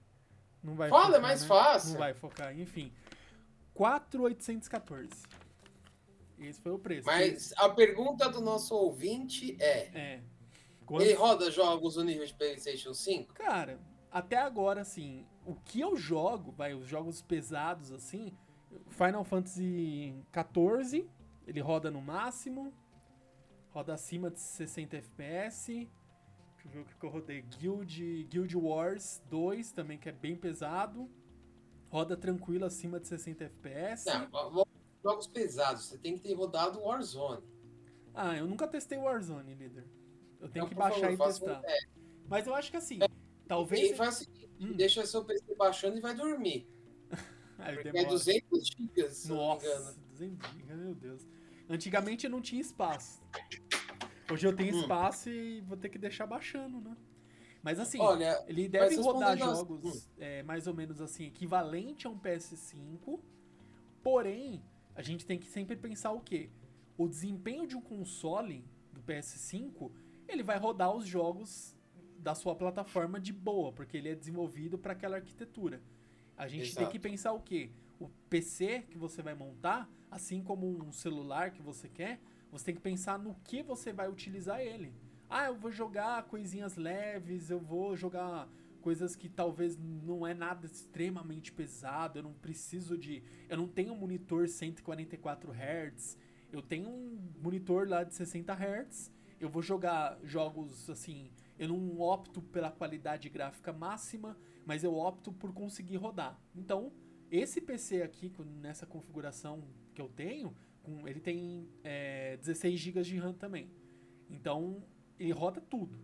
Não 0.63 0.75
vai 0.75 0.89
Fala, 0.89 1.03
é 1.03 1.07
focar, 1.07 1.21
mais 1.21 1.41
né? 1.41 1.47
fácil. 1.47 1.91
Não 1.91 1.99
vai 1.99 2.13
focar, 2.13 2.59
enfim. 2.59 2.91
4,814. 3.73 5.09
Esse 6.39 6.59
foi 6.61 6.71
o 6.71 6.79
preço. 6.79 7.05
Mas 7.05 7.53
a 7.57 7.69
pergunta 7.69 8.29
do 8.29 8.41
nosso 8.41 8.75
ouvinte 8.75 9.55
é: 9.59 9.79
É. 9.93 10.13
ele 10.15 10.23
Quanto... 10.85 11.15
roda 11.15 11.51
jogos 11.51 11.95
no 11.95 12.03
nível 12.03 12.25
de 12.25 12.33
PlayStation 12.33 12.93
5? 12.93 13.33
Cara, 13.33 13.79
até 14.11 14.37
agora, 14.37 14.81
assim, 14.81 15.25
o 15.45 15.55
que 15.55 15.79
eu 15.79 15.95
jogo, 15.95 16.51
vai, 16.51 16.73
os 16.73 16.87
jogos 16.87 17.21
pesados, 17.21 17.91
assim, 17.91 18.33
Final 18.89 19.23
Fantasy 19.23 20.13
XIV, 20.33 21.07
ele 21.47 21.59
roda 21.61 21.89
no 21.89 22.01
máximo, 22.01 22.73
roda 23.71 23.93
acima 23.93 24.29
de 24.29 24.39
60 24.39 24.97
FPS. 24.97 25.87
Deixa 26.65 26.79
eu 26.79 26.83
ver 26.83 26.91
o 26.91 26.99
que 26.99 27.05
eu 27.05 27.09
rodei. 27.09 27.41
Guild, 27.59 28.23
Guild 28.29 28.57
Wars 28.57 29.21
2, 29.29 29.71
também, 29.71 29.97
que 29.97 30.09
é 30.09 30.11
bem 30.11 30.35
pesado. 30.35 31.09
Roda 31.89 32.17
tranquilo 32.17 32.65
acima 32.65 32.99
de 32.99 33.07
60 33.07 33.43
FPS. 33.45 34.05
Não, 34.05 34.65
jogos 35.03 35.27
pesados, 35.27 35.85
você 35.85 35.97
tem 35.97 36.15
que 36.15 36.21
ter 36.21 36.33
rodado 36.33 36.81
Warzone. 36.81 37.43
Ah, 38.13 38.35
eu 38.35 38.47
nunca 38.47 38.67
testei 38.67 38.97
Warzone, 38.97 39.53
líder. 39.53 39.85
Eu 40.41 40.49
tenho 40.49 40.65
Então, 40.65 40.69
que 40.69 40.75
baixar 40.75 40.99
favor, 41.01 41.11
e 41.11 41.15
um 41.15 41.17
testar. 41.27 41.61
teste. 41.61 41.89
Mas 42.27 42.47
eu 42.47 42.55
acho 42.55 42.71
que 42.71 42.77
assim, 42.77 42.99
E 43.01 43.07
talvez. 43.47 43.95
faz 43.95 44.15
o 44.15 44.17
seguinte: 44.23 44.49
Hum. 44.59 44.73
deixa 44.73 45.05
seu 45.05 45.23
PC 45.23 45.53
baixando 45.55 45.97
e 45.97 46.01
vai 46.01 46.15
dormir. 46.15 46.67
Aí 47.59 47.75
Porque 47.75 47.89
é 47.89 47.91
demora. 47.91 48.09
200 48.09 48.67
GB, 48.67 49.09
se 49.11 49.29
eu 49.29 49.35
não 49.35 49.43
me 49.43 49.49
Nossa, 49.53 49.65
engano. 49.67 49.95
200 50.11 50.51
GB, 50.51 50.73
meu 50.75 50.95
Deus. 50.95 51.27
Antigamente 51.69 52.25
eu 52.25 52.31
não 52.31 52.41
tinha 52.41 52.61
espaço. 52.61 53.21
Hoje 54.31 54.47
eu 54.47 54.55
tenho 54.55 54.75
Hum. 54.75 54.81
espaço 54.81 55.29
e 55.29 55.61
vou 55.61 55.77
ter 55.77 55.89
que 55.89 55.97
deixar 55.97 56.25
baixando, 56.25 56.81
né? 56.81 56.95
Mas 57.61 57.79
assim, 57.79 57.99
Olha, 57.99 58.43
ele 58.47 58.67
deve 58.67 58.95
rodar 58.97 59.37
jogos 59.37 60.07
é, 60.17 60.43
mais 60.43 60.67
ou 60.67 60.73
menos 60.73 61.01
assim, 61.01 61.25
equivalente 61.25 62.05
a 62.05 62.09
um 62.09 62.17
PS5. 62.17 63.19
Porém, 64.03 64.63
a 64.95 65.01
gente 65.01 65.25
tem 65.25 65.37
que 65.39 65.47
sempre 65.47 65.75
pensar 65.75 66.11
o 66.11 66.21
quê? 66.21 66.49
O 66.97 67.07
desempenho 67.07 67.67
de 67.67 67.75
um 67.75 67.81
console 67.81 68.63
do 68.93 69.01
PS5, 69.01 69.91
ele 70.27 70.43
vai 70.43 70.57
rodar 70.57 70.95
os 70.95 71.05
jogos 71.05 71.75
da 72.19 72.33
sua 72.33 72.55
plataforma 72.55 73.19
de 73.19 73.33
boa, 73.33 73.71
porque 73.71 73.97
ele 73.97 74.09
é 74.09 74.15
desenvolvido 74.15 74.77
para 74.77 74.93
aquela 74.93 75.17
arquitetura. 75.17 75.81
A 76.37 76.47
gente 76.47 76.75
tem 76.75 76.83
Exato. 76.83 76.91
que 76.91 76.99
pensar 76.99 77.33
o 77.33 77.39
quê? 77.39 77.69
O 77.99 78.09
PC 78.29 78.85
que 78.89 78.97
você 78.97 79.21
vai 79.21 79.35
montar, 79.35 79.89
assim 80.09 80.43
como 80.43 80.67
um 80.67 80.91
celular 80.91 81.51
que 81.51 81.61
você 81.61 81.87
quer, 81.87 82.19
você 82.57 82.65
tem 82.65 82.75
que 82.75 82.81
pensar 82.81 83.19
no 83.19 83.35
que 83.43 83.61
você 83.61 83.91
vai 83.91 84.09
utilizar 84.09 84.61
ele. 84.61 84.93
Ah, 85.29 85.47
eu 85.47 85.55
vou 85.55 85.71
jogar 85.71 86.23
coisinhas 86.23 86.77
leves, 86.77 87.49
eu 87.49 87.59
vou 87.59 87.95
jogar 87.95 88.47
coisas 88.81 89.15
que 89.15 89.27
talvez 89.27 89.77
não 89.77 90.25
é 90.25 90.33
nada 90.33 90.65
extremamente 90.65 91.51
pesado, 91.51 92.19
eu 92.19 92.23
não 92.23 92.33
preciso 92.33 92.97
de, 92.97 93.23
eu 93.49 93.57
não 93.57 93.67
tenho 93.67 93.93
um 93.93 93.97
monitor 93.97 94.47
144 94.47 95.51
Hz, 95.51 96.17
eu 96.51 96.61
tenho 96.61 96.87
um 96.87 97.19
monitor 97.41 97.89
lá 97.89 98.03
de 98.03 98.13
60 98.13 98.53
Hz, 98.53 99.11
eu 99.39 99.49
vou 99.49 99.61
jogar 99.61 100.17
jogos 100.23 100.89
assim, 100.89 101.31
eu 101.57 101.69
não 101.69 101.99
opto 101.99 102.41
pela 102.41 102.71
qualidade 102.71 103.27
gráfica 103.27 103.73
máxima, 103.73 104.37
mas 104.65 104.83
eu 104.83 104.93
opto 104.95 105.33
por 105.33 105.51
conseguir 105.51 105.97
rodar. 105.97 106.39
Então, 106.55 106.93
esse 107.29 107.59
PC 107.59 108.01
aqui, 108.01 108.31
nessa 108.61 108.85
configuração 108.85 109.63
que 109.93 110.01
eu 110.01 110.07
tenho, 110.07 110.55
com- 110.85 111.07
ele 111.07 111.19
tem 111.19 111.67
é, 111.83 112.37
16 112.37 112.79
GB 112.79 113.01
de 113.01 113.17
RAM 113.17 113.33
também. 113.33 113.69
Então, 114.29 114.83
ele 115.19 115.31
roda 115.31 115.59
tudo. 115.61 115.97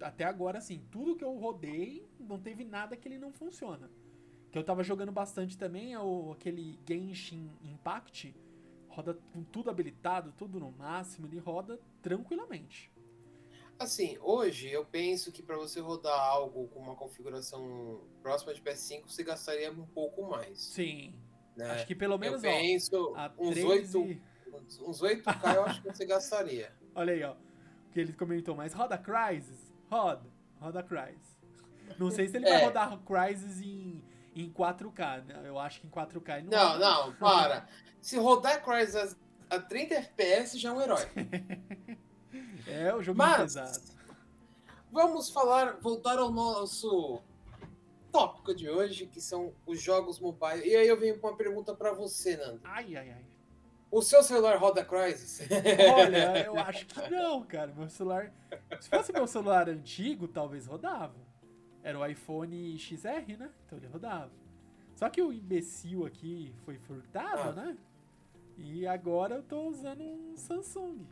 Até 0.00 0.24
agora, 0.24 0.58
assim, 0.58 0.82
tudo 0.90 1.16
que 1.16 1.24
eu 1.24 1.34
rodei, 1.36 2.06
não 2.18 2.38
teve 2.38 2.64
nada 2.64 2.96
que 2.96 3.08
ele 3.08 3.18
não 3.18 3.32
funciona. 3.32 3.90
Que 4.50 4.58
eu 4.58 4.64
tava 4.64 4.82
jogando 4.82 5.12
bastante 5.12 5.56
também 5.56 5.92
é 5.94 6.00
o, 6.00 6.32
aquele 6.32 6.78
Genshin 6.88 7.50
Impact. 7.62 8.34
Roda 8.88 9.14
com 9.32 9.42
tudo 9.44 9.68
habilitado, 9.70 10.32
tudo 10.36 10.58
no 10.58 10.70
máximo, 10.72 11.26
ele 11.26 11.38
roda 11.38 11.78
tranquilamente. 12.00 12.90
Assim, 13.78 14.16
hoje 14.22 14.70
eu 14.70 14.86
penso 14.86 15.30
que 15.30 15.42
para 15.42 15.56
você 15.58 15.80
rodar 15.80 16.18
algo 16.18 16.66
com 16.68 16.80
uma 16.80 16.94
configuração 16.94 18.00
próxima 18.22 18.54
de 18.54 18.62
PS5, 18.62 19.02
você 19.06 19.22
gastaria 19.22 19.70
um 19.70 19.84
pouco 19.86 20.22
mais. 20.26 20.58
Sim. 20.58 21.12
Né? 21.56 21.70
Acho 21.70 21.86
que 21.86 21.94
pelo 21.94 22.14
eu 22.14 22.18
menos, 22.18 22.40
ó, 22.44 22.46
penso 22.46 23.14
a 23.16 23.32
uns 23.38 23.50
3 23.54 23.94
8, 23.94 23.98
e... 24.10 24.22
uns, 24.52 24.80
uns 24.80 25.00
8K 25.02 25.54
eu 25.54 25.64
acho 25.64 25.82
que 25.82 25.88
você 25.92 26.04
gastaria. 26.04 26.72
Olha 26.94 27.12
aí, 27.12 27.22
ó. 27.24 27.32
O 27.32 27.92
que 27.92 28.00
ele 28.00 28.12
comentou, 28.12 28.54
mas 28.54 28.72
roda 28.74 28.98
Crysis? 28.98 29.72
Roda. 29.90 30.26
Roda 30.60 30.82
Crysis. 30.82 31.36
Não 31.98 32.10
sei 32.10 32.28
se 32.28 32.36
ele 32.36 32.44
vai 32.44 32.60
É. 32.62 32.64
rodar 32.64 32.98
Crysis 32.98 33.60
em, 33.62 34.02
em 34.34 34.50
4K, 34.50 35.24
né? 35.24 35.42
Eu 35.44 35.58
acho 35.58 35.80
que 35.80 35.86
em 35.86 35.90
4K 35.90 36.38
ele 36.38 36.48
não 36.50 36.58
Não, 36.58 36.78
não, 36.78 37.12
para. 37.14 37.66
Se 38.02 38.18
rodar 38.18 38.62
Crysis 38.64 39.16
a 39.48 39.58
30 39.58 39.94
FPS 39.94 40.58
já 40.58 40.70
é 40.70 40.72
um 40.72 40.80
herói. 40.80 41.02
É, 42.66 42.92
o 42.92 43.00
jogo 43.00 43.16
Mas 43.18 43.36
pesado. 43.54 43.78
vamos 44.90 45.30
falar, 45.30 45.78
voltar 45.80 46.18
ao 46.18 46.30
nosso 46.32 47.22
tópico 48.16 48.54
de 48.54 48.68
hoje, 48.70 49.06
que 49.06 49.20
são 49.20 49.52
os 49.66 49.80
jogos 49.80 50.18
mobile. 50.18 50.66
E 50.66 50.74
aí 50.74 50.88
eu 50.88 50.98
venho 50.98 51.18
com 51.18 51.26
uma 51.28 51.36
pergunta 51.36 51.74
para 51.74 51.92
você, 51.92 52.36
Nando. 52.36 52.60
Ai, 52.64 52.96
ai, 52.96 53.10
ai. 53.10 53.24
O 53.90 54.00
seu 54.00 54.22
celular 54.22 54.56
roda 54.56 54.82
Crysis? 54.84 55.46
Olha, 55.94 56.44
eu 56.46 56.56
acho 56.58 56.86
que 56.86 57.10
não, 57.10 57.42
cara. 57.42 57.72
Meu 57.76 57.88
celular. 57.90 58.32
Se 58.80 58.88
fosse 58.88 59.12
meu 59.12 59.26
celular 59.26 59.68
antigo, 59.68 60.26
talvez 60.26 60.66
rodava. 60.66 61.14
Era 61.82 61.98
o 61.98 62.06
iPhone 62.06 62.76
XR, 62.78 63.36
né? 63.38 63.50
Então 63.66 63.78
ele 63.78 63.86
rodava. 63.86 64.32
Só 64.94 65.08
que 65.10 65.20
o 65.20 65.30
imbecil 65.32 66.06
aqui 66.06 66.54
foi 66.64 66.78
furtado, 66.78 67.50
Ah. 67.50 67.52
né? 67.52 67.76
E 68.56 68.86
agora 68.86 69.36
eu 69.36 69.42
tô 69.42 69.68
usando 69.68 70.02
um 70.02 70.34
Samsung. 70.36 71.06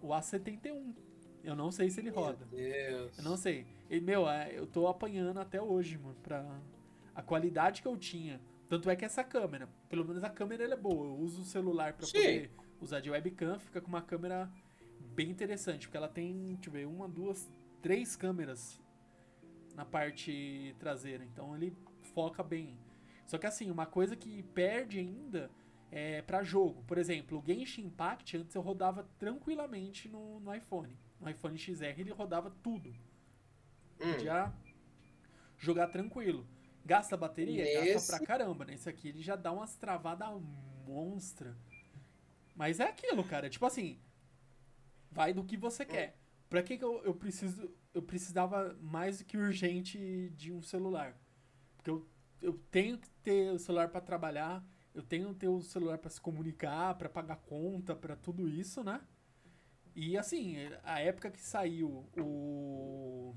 O 0.00 0.08
A71. 0.08 0.94
Eu 1.46 1.54
não 1.54 1.70
sei 1.70 1.88
se 1.88 2.00
ele 2.00 2.10
roda. 2.10 2.44
Meu 2.50 2.58
Deus. 2.58 3.18
Eu 3.18 3.24
não 3.24 3.36
sei. 3.36 3.64
E, 3.88 4.00
meu, 4.00 4.28
é, 4.28 4.50
eu 4.52 4.66
tô 4.66 4.88
apanhando 4.88 5.38
até 5.38 5.62
hoje, 5.62 5.96
mano, 5.96 6.16
pra 6.20 6.60
a 7.14 7.22
qualidade 7.22 7.80
que 7.80 7.86
eu 7.86 7.96
tinha. 7.96 8.40
Tanto 8.68 8.90
é 8.90 8.96
que 8.96 9.04
essa 9.04 9.22
câmera, 9.22 9.68
pelo 9.88 10.04
menos 10.04 10.24
a 10.24 10.28
câmera 10.28 10.64
ela 10.64 10.74
é 10.74 10.76
boa. 10.76 11.06
Eu 11.06 11.14
uso 11.14 11.42
o 11.42 11.44
celular 11.44 11.92
pra 11.92 12.04
Sim. 12.04 12.18
poder 12.18 12.50
usar 12.80 12.98
de 12.98 13.08
webcam, 13.10 13.60
fica 13.60 13.80
com 13.80 13.86
uma 13.86 14.02
câmera 14.02 14.50
bem 15.14 15.30
interessante, 15.30 15.86
porque 15.86 15.96
ela 15.96 16.08
tem, 16.08 16.54
deixa 16.54 16.68
eu 16.68 16.72
ver, 16.72 16.86
uma, 16.86 17.08
duas, 17.08 17.48
três 17.80 18.16
câmeras 18.16 18.82
na 19.76 19.84
parte 19.84 20.74
traseira. 20.80 21.24
Então 21.24 21.54
ele 21.54 21.72
foca 22.12 22.42
bem. 22.42 22.76
Só 23.24 23.38
que 23.38 23.46
assim, 23.46 23.70
uma 23.70 23.86
coisa 23.86 24.16
que 24.16 24.42
perde 24.42 24.98
ainda 24.98 25.48
é 25.92 26.22
para 26.22 26.42
jogo. 26.42 26.82
Por 26.88 26.98
exemplo, 26.98 27.38
o 27.38 27.46
Genshin 27.46 27.86
Impact 27.86 28.36
antes 28.36 28.54
eu 28.56 28.62
rodava 28.62 29.08
tranquilamente 29.16 30.08
no, 30.08 30.40
no 30.40 30.52
iPhone. 30.52 31.05
No 31.20 31.28
iPhone 31.30 31.56
XR 31.58 31.98
ele 32.00 32.10
rodava 32.12 32.50
tudo. 32.62 32.90
Hum. 34.00 34.12
Podia 34.12 34.52
jogar 35.56 35.88
tranquilo. 35.88 36.46
Gasta 36.84 37.16
bateria? 37.16 37.64
Nesse- 37.64 37.94
Gasta 37.94 38.16
pra 38.18 38.26
caramba. 38.26 38.64
Nesse 38.64 38.88
aqui 38.88 39.08
ele 39.08 39.22
já 39.22 39.34
dá 39.36 39.50
umas 39.52 39.74
travadas 39.76 40.28
monstra. 40.86 41.56
Mas 42.54 42.78
é 42.80 42.84
aquilo, 42.88 43.24
cara. 43.24 43.48
Tipo 43.50 43.66
assim, 43.66 43.98
vai 45.10 45.32
do 45.32 45.44
que 45.44 45.56
você 45.56 45.84
quer. 45.84 46.16
Pra 46.48 46.62
que, 46.62 46.78
que 46.78 46.84
eu, 46.84 47.02
eu 47.04 47.14
preciso. 47.14 47.68
Eu 47.92 48.02
precisava 48.02 48.76
mais 48.80 49.18
do 49.18 49.24
que 49.24 49.36
urgente 49.36 50.30
de 50.36 50.52
um 50.52 50.62
celular. 50.62 51.18
Porque 51.76 51.90
eu, 51.90 52.06
eu 52.42 52.52
tenho 52.70 52.98
que 52.98 53.08
ter 53.22 53.50
o 53.52 53.58
celular 53.58 53.88
pra 53.88 54.00
trabalhar. 54.00 54.64
Eu 54.94 55.02
tenho 55.02 55.28
que 55.30 55.40
ter 55.40 55.48
o 55.48 55.60
celular 55.62 55.98
pra 55.98 56.08
se 56.08 56.20
comunicar, 56.20 56.94
pra 56.94 57.08
pagar 57.08 57.36
conta, 57.36 57.94
pra 57.96 58.14
tudo 58.16 58.48
isso, 58.48 58.82
né? 58.84 59.00
E 59.96 60.18
assim, 60.18 60.56
a 60.84 61.00
época 61.00 61.30
que 61.30 61.40
saiu 61.40 62.04
o. 62.18 63.34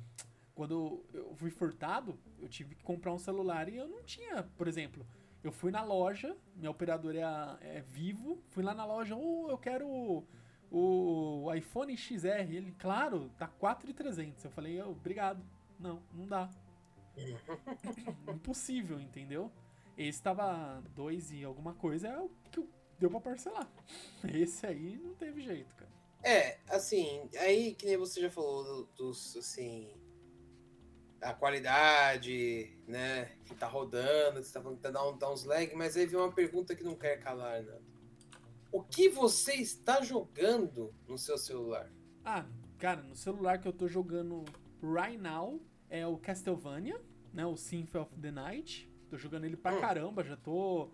Quando 0.53 1.05
eu 1.13 1.33
fui 1.35 1.49
furtado, 1.49 2.19
eu 2.37 2.49
tive 2.49 2.75
que 2.75 2.83
comprar 2.83 3.13
um 3.13 3.17
celular 3.17 3.69
e 3.69 3.77
eu 3.77 3.87
não 3.87 4.03
tinha, 4.03 4.43
por 4.57 4.67
exemplo, 4.67 5.07
eu 5.41 5.53
fui 5.53 5.71
na 5.71 5.81
loja, 5.81 6.35
minha 6.53 6.69
operadora 6.69 7.57
é, 7.61 7.77
é 7.77 7.81
Vivo, 7.81 8.43
fui 8.49 8.61
lá 8.61 8.75
na 8.75 8.83
loja, 8.83 9.15
oh, 9.15 9.47
eu 9.49 9.57
quero 9.57 9.87
o, 9.87 10.27
o 10.69 11.53
iPhone 11.55 11.95
XR. 11.95 12.51
Ele, 12.51 12.75
claro, 12.77 13.29
tá 13.37 13.47
4,300. 13.47 14.43
Eu 14.43 14.51
falei, 14.51 14.81
"Oh, 14.81 14.89
obrigado. 14.89 15.41
Não, 15.79 16.03
não 16.13 16.27
dá. 16.27 16.49
Impossível, 18.27 18.99
entendeu? 18.99 19.49
Esse 19.97 20.21
tava 20.21 20.83
2 20.93 21.31
e 21.31 21.43
alguma 21.45 21.73
coisa, 21.73 22.09
é 22.09 22.19
o 22.19 22.29
que 22.51 22.67
deu 22.99 23.09
pra 23.09 23.21
parcelar. 23.21 23.69
Esse 24.33 24.65
aí 24.65 24.97
não 24.97 25.13
teve 25.15 25.39
jeito, 25.39 25.73
cara. 25.75 25.98
É, 26.23 26.59
assim, 26.69 27.29
aí 27.39 27.73
que 27.75 27.85
nem 27.85 27.97
você 27.97 28.19
já 28.21 28.29
falou 28.29 28.63
do- 28.63 28.89
dos, 28.97 29.35
assim, 29.37 29.89
a 31.21 31.33
qualidade, 31.33 32.77
né, 32.87 33.31
que 33.45 33.55
tá 33.55 33.67
rodando, 33.67 34.39
que 34.39 34.47
você 34.47 34.53
tá 34.53 34.61
falando 34.61 34.77
que 34.77 34.83
tá 34.83 34.91
dando 34.91 35.17
dá 35.17 35.31
uns 35.31 35.43
lag, 35.43 35.73
mas 35.75 35.95
aí 35.97 36.05
vem 36.05 36.19
uma 36.19 36.31
pergunta 36.31 36.75
que 36.75 36.83
não 36.83 36.95
quer 36.95 37.17
calar, 37.19 37.61
Nando. 37.63 37.83
O 38.71 38.83
que 38.83 39.09
você 39.09 39.53
está 39.55 40.01
jogando 40.01 40.93
no 41.07 41.17
seu 41.17 41.37
celular? 41.37 41.91
Ah, 42.23 42.45
cara, 42.77 43.01
no 43.01 43.15
celular 43.15 43.57
que 43.59 43.67
eu 43.67 43.73
tô 43.73 43.87
jogando 43.87 44.45
right 44.81 45.17
now 45.17 45.59
é 45.89 46.05
o 46.05 46.17
Castlevania, 46.17 47.01
né? 47.33 47.45
O 47.45 47.57
Symphony 47.57 48.03
of 48.03 48.15
the 48.19 48.29
Night. 48.31 48.87
Tô 49.09 49.17
jogando 49.17 49.45
ele 49.45 49.57
pra 49.57 49.75
Hum. 49.75 49.81
caramba, 49.81 50.23
já 50.23 50.37
tô. 50.37 50.91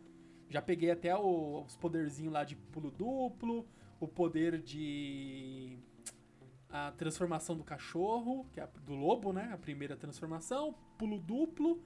Já 0.47 0.61
peguei 0.61 0.89
até 0.89 1.13
o- 1.17 1.63
os 1.65 1.75
poderzinhos 1.75 2.31
lá 2.31 2.45
de 2.45 2.55
pulo 2.55 2.89
duplo, 2.91 3.67
o 3.99 4.07
poder 4.07 4.61
de. 4.61 5.77
A 6.69 6.91
transformação 6.91 7.55
do 7.55 7.63
cachorro, 7.63 8.45
que 8.51 8.59
é 8.59 8.63
a 8.63 8.65
do 8.65 8.95
lobo, 8.95 9.31
né? 9.31 9.49
A 9.53 9.57
primeira 9.57 9.95
transformação, 9.95 10.75
pulo 10.97 11.19
duplo. 11.19 11.81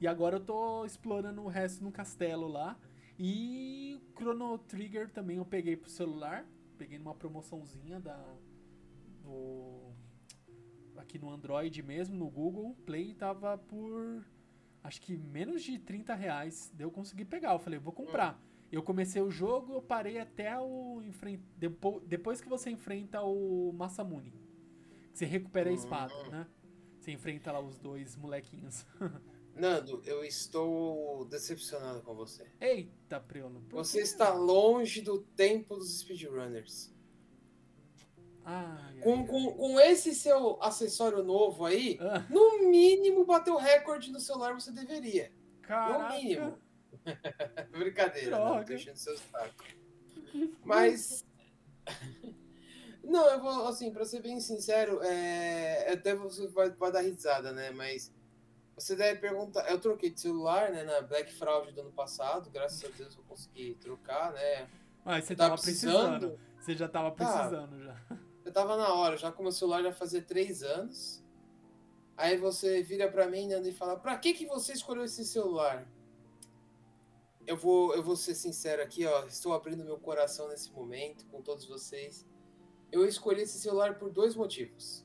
E 0.00 0.06
agora 0.06 0.36
eu 0.36 0.40
tô 0.40 0.84
explorando 0.84 1.42
o 1.42 1.48
resto 1.48 1.82
no 1.82 1.90
castelo 1.90 2.46
lá. 2.46 2.78
E 3.18 4.00
Chrono 4.16 4.58
Trigger 4.58 5.10
também 5.10 5.38
eu 5.38 5.44
peguei 5.44 5.76
pro 5.76 5.90
celular. 5.90 6.46
Peguei 6.76 6.98
numa 6.98 7.14
promoçãozinha 7.14 7.98
da. 7.98 8.16
Do. 9.24 9.92
Aqui 10.96 11.18
no 11.18 11.30
Android 11.30 11.82
mesmo, 11.82 12.16
no 12.16 12.30
Google 12.30 12.76
Play, 12.86 13.14
tava 13.14 13.58
por. 13.58 14.24
Acho 14.84 15.00
que 15.00 15.16
menos 15.16 15.62
de 15.62 15.78
30 15.78 16.14
reais. 16.14 16.70
Daí 16.74 16.86
eu 16.86 16.90
consegui 16.90 17.24
pegar. 17.24 17.52
Eu 17.52 17.58
falei, 17.58 17.78
vou 17.78 17.92
comprar. 17.92 18.40
Eu 18.70 18.82
comecei 18.82 19.22
o 19.22 19.30
jogo, 19.30 19.74
eu 19.74 19.82
parei 19.82 20.18
até 20.18 20.58
o. 20.58 21.00
enfren- 21.02 21.40
Depo... 21.56 22.00
Depois 22.06 22.40
que 22.40 22.48
você 22.48 22.70
enfrenta 22.70 23.22
o 23.22 23.72
Masamune. 23.72 24.30
Que 25.12 25.18
você 25.18 25.24
recupera 25.24 25.70
a 25.70 25.72
espada, 25.72 26.14
Hum. 26.26 26.30
né? 26.30 26.46
Você 27.00 27.12
enfrenta 27.12 27.50
lá 27.50 27.60
os 27.60 27.78
dois 27.78 28.14
molequinhos. 28.16 28.84
Nando, 29.56 30.00
eu 30.04 30.22
estou 30.24 31.24
decepcionado 31.24 32.02
com 32.02 32.14
você. 32.14 32.46
Eita, 32.60 33.18
Preolo. 33.18 33.60
por 33.68 33.78
Você 33.84 34.00
está 34.02 34.32
longe 34.32 35.00
do 35.00 35.18
tempo 35.18 35.74
dos 35.76 35.98
speedrunners. 36.00 36.94
Ai, 38.44 38.94
ai, 38.96 39.00
Com, 39.02 39.14
ai. 39.14 39.26
com, 39.26 39.52
com 39.54 39.80
esse 39.80 40.14
seu 40.14 40.62
acessório 40.62 41.22
novo 41.24 41.64
aí, 41.64 41.98
Ah, 42.00 42.24
no 42.30 42.68
mínimo 42.70 43.24
bater 43.24 43.50
o 43.50 43.56
recorde 43.56 44.10
no 44.12 44.20
celular 44.20 44.54
você 44.54 44.70
deveria. 44.70 45.32
caraca. 45.62 46.14
No 46.14 46.22
mínimo. 46.22 46.58
Brincadeira, 47.70 48.38
não, 48.38 48.64
tô 48.64 48.72
enchendo 48.72 48.98
seu 48.98 49.16
saco. 49.16 49.64
Mas. 50.64 51.24
Não, 53.02 53.26
eu 53.26 53.40
vou, 53.40 53.66
assim, 53.66 53.90
pra 53.90 54.04
ser 54.04 54.20
bem 54.20 54.38
sincero, 54.38 55.02
é... 55.02 55.90
até 55.90 56.14
você 56.14 56.46
vai, 56.48 56.68
vai 56.68 56.92
dar 56.92 57.00
risada, 57.00 57.52
né? 57.52 57.70
Mas 57.70 58.12
você 58.74 58.94
deve 58.94 59.18
perguntar. 59.18 59.68
Eu 59.70 59.80
troquei 59.80 60.10
de 60.10 60.20
celular, 60.20 60.70
né? 60.70 60.84
Na 60.84 61.00
Black 61.00 61.32
Fraud 61.32 61.72
do 61.72 61.80
ano 61.80 61.92
passado, 61.92 62.50
graças 62.50 62.84
a 62.84 62.94
Deus 62.94 63.16
eu 63.16 63.22
consegui 63.24 63.74
trocar, 63.80 64.32
né? 64.32 64.68
Mas 65.04 65.24
você 65.24 65.32
Eu 65.32 65.36
tava 65.38 65.50
tava 65.50 65.62
precisando. 65.62 66.18
precisando. 66.18 66.40
Você 66.60 66.74
já 66.74 66.88
tava 66.88 67.10
precisando 67.12 67.82
já. 67.82 67.96
Eu 68.44 68.52
tava 68.52 68.76
na 68.76 68.92
hora, 68.92 69.16
já 69.16 69.32
com 69.32 69.42
meu 69.42 69.52
celular 69.52 69.82
já 69.82 69.92
fazia 69.92 70.20
três 70.20 70.62
anos. 70.62 71.24
Aí 72.16 72.36
você 72.36 72.82
vira 72.82 73.10
pra 73.10 73.26
mim, 73.26 73.48
Nando, 73.48 73.68
e 73.68 73.72
fala: 73.72 73.98
Pra 73.98 74.18
que, 74.18 74.34
que 74.34 74.46
você 74.46 74.72
escolheu 74.72 75.04
esse 75.04 75.24
celular? 75.24 75.86
Eu 77.48 77.56
vou, 77.56 77.94
eu 77.94 78.02
vou 78.02 78.14
ser 78.14 78.34
sincero 78.34 78.82
aqui, 78.82 79.06
ó. 79.06 79.24
Estou 79.24 79.54
abrindo 79.54 79.82
meu 79.82 79.96
coração 79.98 80.48
nesse 80.48 80.70
momento 80.70 81.24
com 81.28 81.40
todos 81.40 81.64
vocês. 81.64 82.26
Eu 82.92 83.06
escolhi 83.06 83.40
esse 83.40 83.58
celular 83.58 83.98
por 83.98 84.10
dois 84.10 84.34
motivos. 84.36 85.02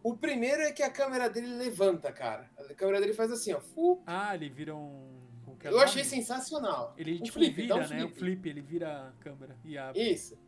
O 0.00 0.16
primeiro 0.16 0.62
é 0.62 0.70
que 0.70 0.84
a 0.84 0.90
câmera 0.90 1.28
dele 1.28 1.48
levanta, 1.48 2.12
cara. 2.12 2.48
A 2.56 2.72
câmera 2.72 3.00
dele 3.00 3.12
faz 3.12 3.32
assim, 3.32 3.52
ó. 3.52 3.60
fu. 3.60 4.00
Ah, 4.06 4.32
ele 4.36 4.48
vira 4.48 4.76
um. 4.76 5.20
é 5.64 5.68
o 5.68 5.72
Eu 5.72 5.80
achei 5.80 6.04
nome? 6.04 6.14
sensacional. 6.14 6.94
Ele 6.96 7.14
Um 7.16 7.22
tipo 7.24 7.38
flip, 7.38 7.54
vira, 7.56 7.74
um 7.74 7.78
né? 7.78 7.84
O 7.84 7.88
flip. 8.10 8.14
flip, 8.20 8.48
ele 8.48 8.60
vira 8.60 9.08
a 9.08 9.12
câmera 9.20 9.58
e 9.64 9.76
abre. 9.76 10.00
Isso. 10.00 10.38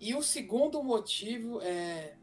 E 0.00 0.12
o 0.16 0.22
segundo 0.22 0.82
motivo 0.82 1.60
é. 1.62 2.16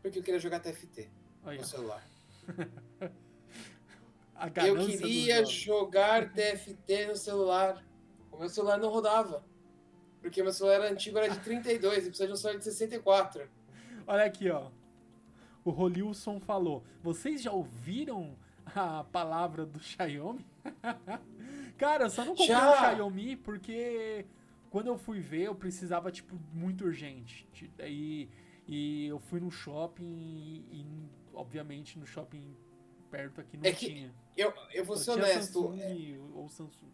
Porque 0.00 0.18
eu 0.18 0.22
queria 0.22 0.40
jogar 0.40 0.60
TFT 0.60 1.10
Olha, 1.44 1.58
no 1.58 1.66
celular. 1.66 2.08
Eu 4.64 4.76
queria 4.86 5.44
jogar 5.44 6.32
TFT 6.32 7.06
no 7.06 7.16
celular. 7.16 7.84
O 8.30 8.38
meu 8.38 8.48
celular 8.48 8.78
não 8.78 8.88
rodava. 8.88 9.44
Porque 10.20 10.42
meu 10.42 10.52
celular 10.52 10.76
era 10.76 10.90
antigo, 10.90 11.18
era 11.18 11.28
de 11.28 11.38
32, 11.40 11.98
e 11.98 12.08
precisa 12.08 12.26
de 12.26 12.32
um 12.32 12.36
celular 12.36 12.58
de 12.58 12.64
64. 12.64 13.48
Olha 14.06 14.24
aqui, 14.24 14.50
ó. 14.50 14.70
O 15.64 15.70
Rolilson 15.70 16.40
falou: 16.40 16.84
Vocês 17.02 17.42
já 17.42 17.52
ouviram 17.52 18.36
a 18.74 19.04
palavra 19.04 19.64
do 19.64 19.80
Xiaomi? 19.80 20.46
Cara, 21.78 22.04
eu 22.04 22.10
só 22.10 22.24
não 22.24 22.36
comprei 22.36 22.48
Já. 22.48 22.70
o 22.70 22.94
Xiaomi 22.94 23.36
porque 23.36 24.24
quando 24.70 24.86
eu 24.86 24.96
fui 24.96 25.20
ver, 25.20 25.42
eu 25.42 25.54
precisava, 25.54 26.10
tipo, 26.10 26.38
muito 26.52 26.84
urgente. 26.84 27.46
E, 27.80 28.28
e 28.66 29.06
eu 29.06 29.18
fui 29.18 29.40
no 29.40 29.50
shopping 29.50 30.04
e, 30.04 30.64
e, 30.72 30.86
obviamente, 31.34 31.98
no 31.98 32.06
shopping 32.06 32.56
perto 33.12 33.42
aqui 33.42 33.58
não 33.58 33.64
É 33.64 33.72
tinha. 33.72 34.14
Eu, 34.34 34.52
eu 34.72 34.84
vou 34.84 34.96
Só 34.96 35.12
ser 35.14 35.20
honesto. 35.20 35.62
Samsung 35.62 36.30
ou 36.34 36.48
Samsung. 36.48 36.90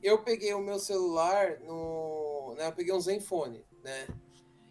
Eu 0.00 0.22
peguei 0.22 0.54
o 0.54 0.60
meu 0.60 0.78
celular 0.78 1.58
no. 1.58 2.54
Né, 2.56 2.68
eu 2.68 2.72
peguei 2.72 2.94
um 2.94 3.00
Zenfone, 3.00 3.64
né? 3.82 4.06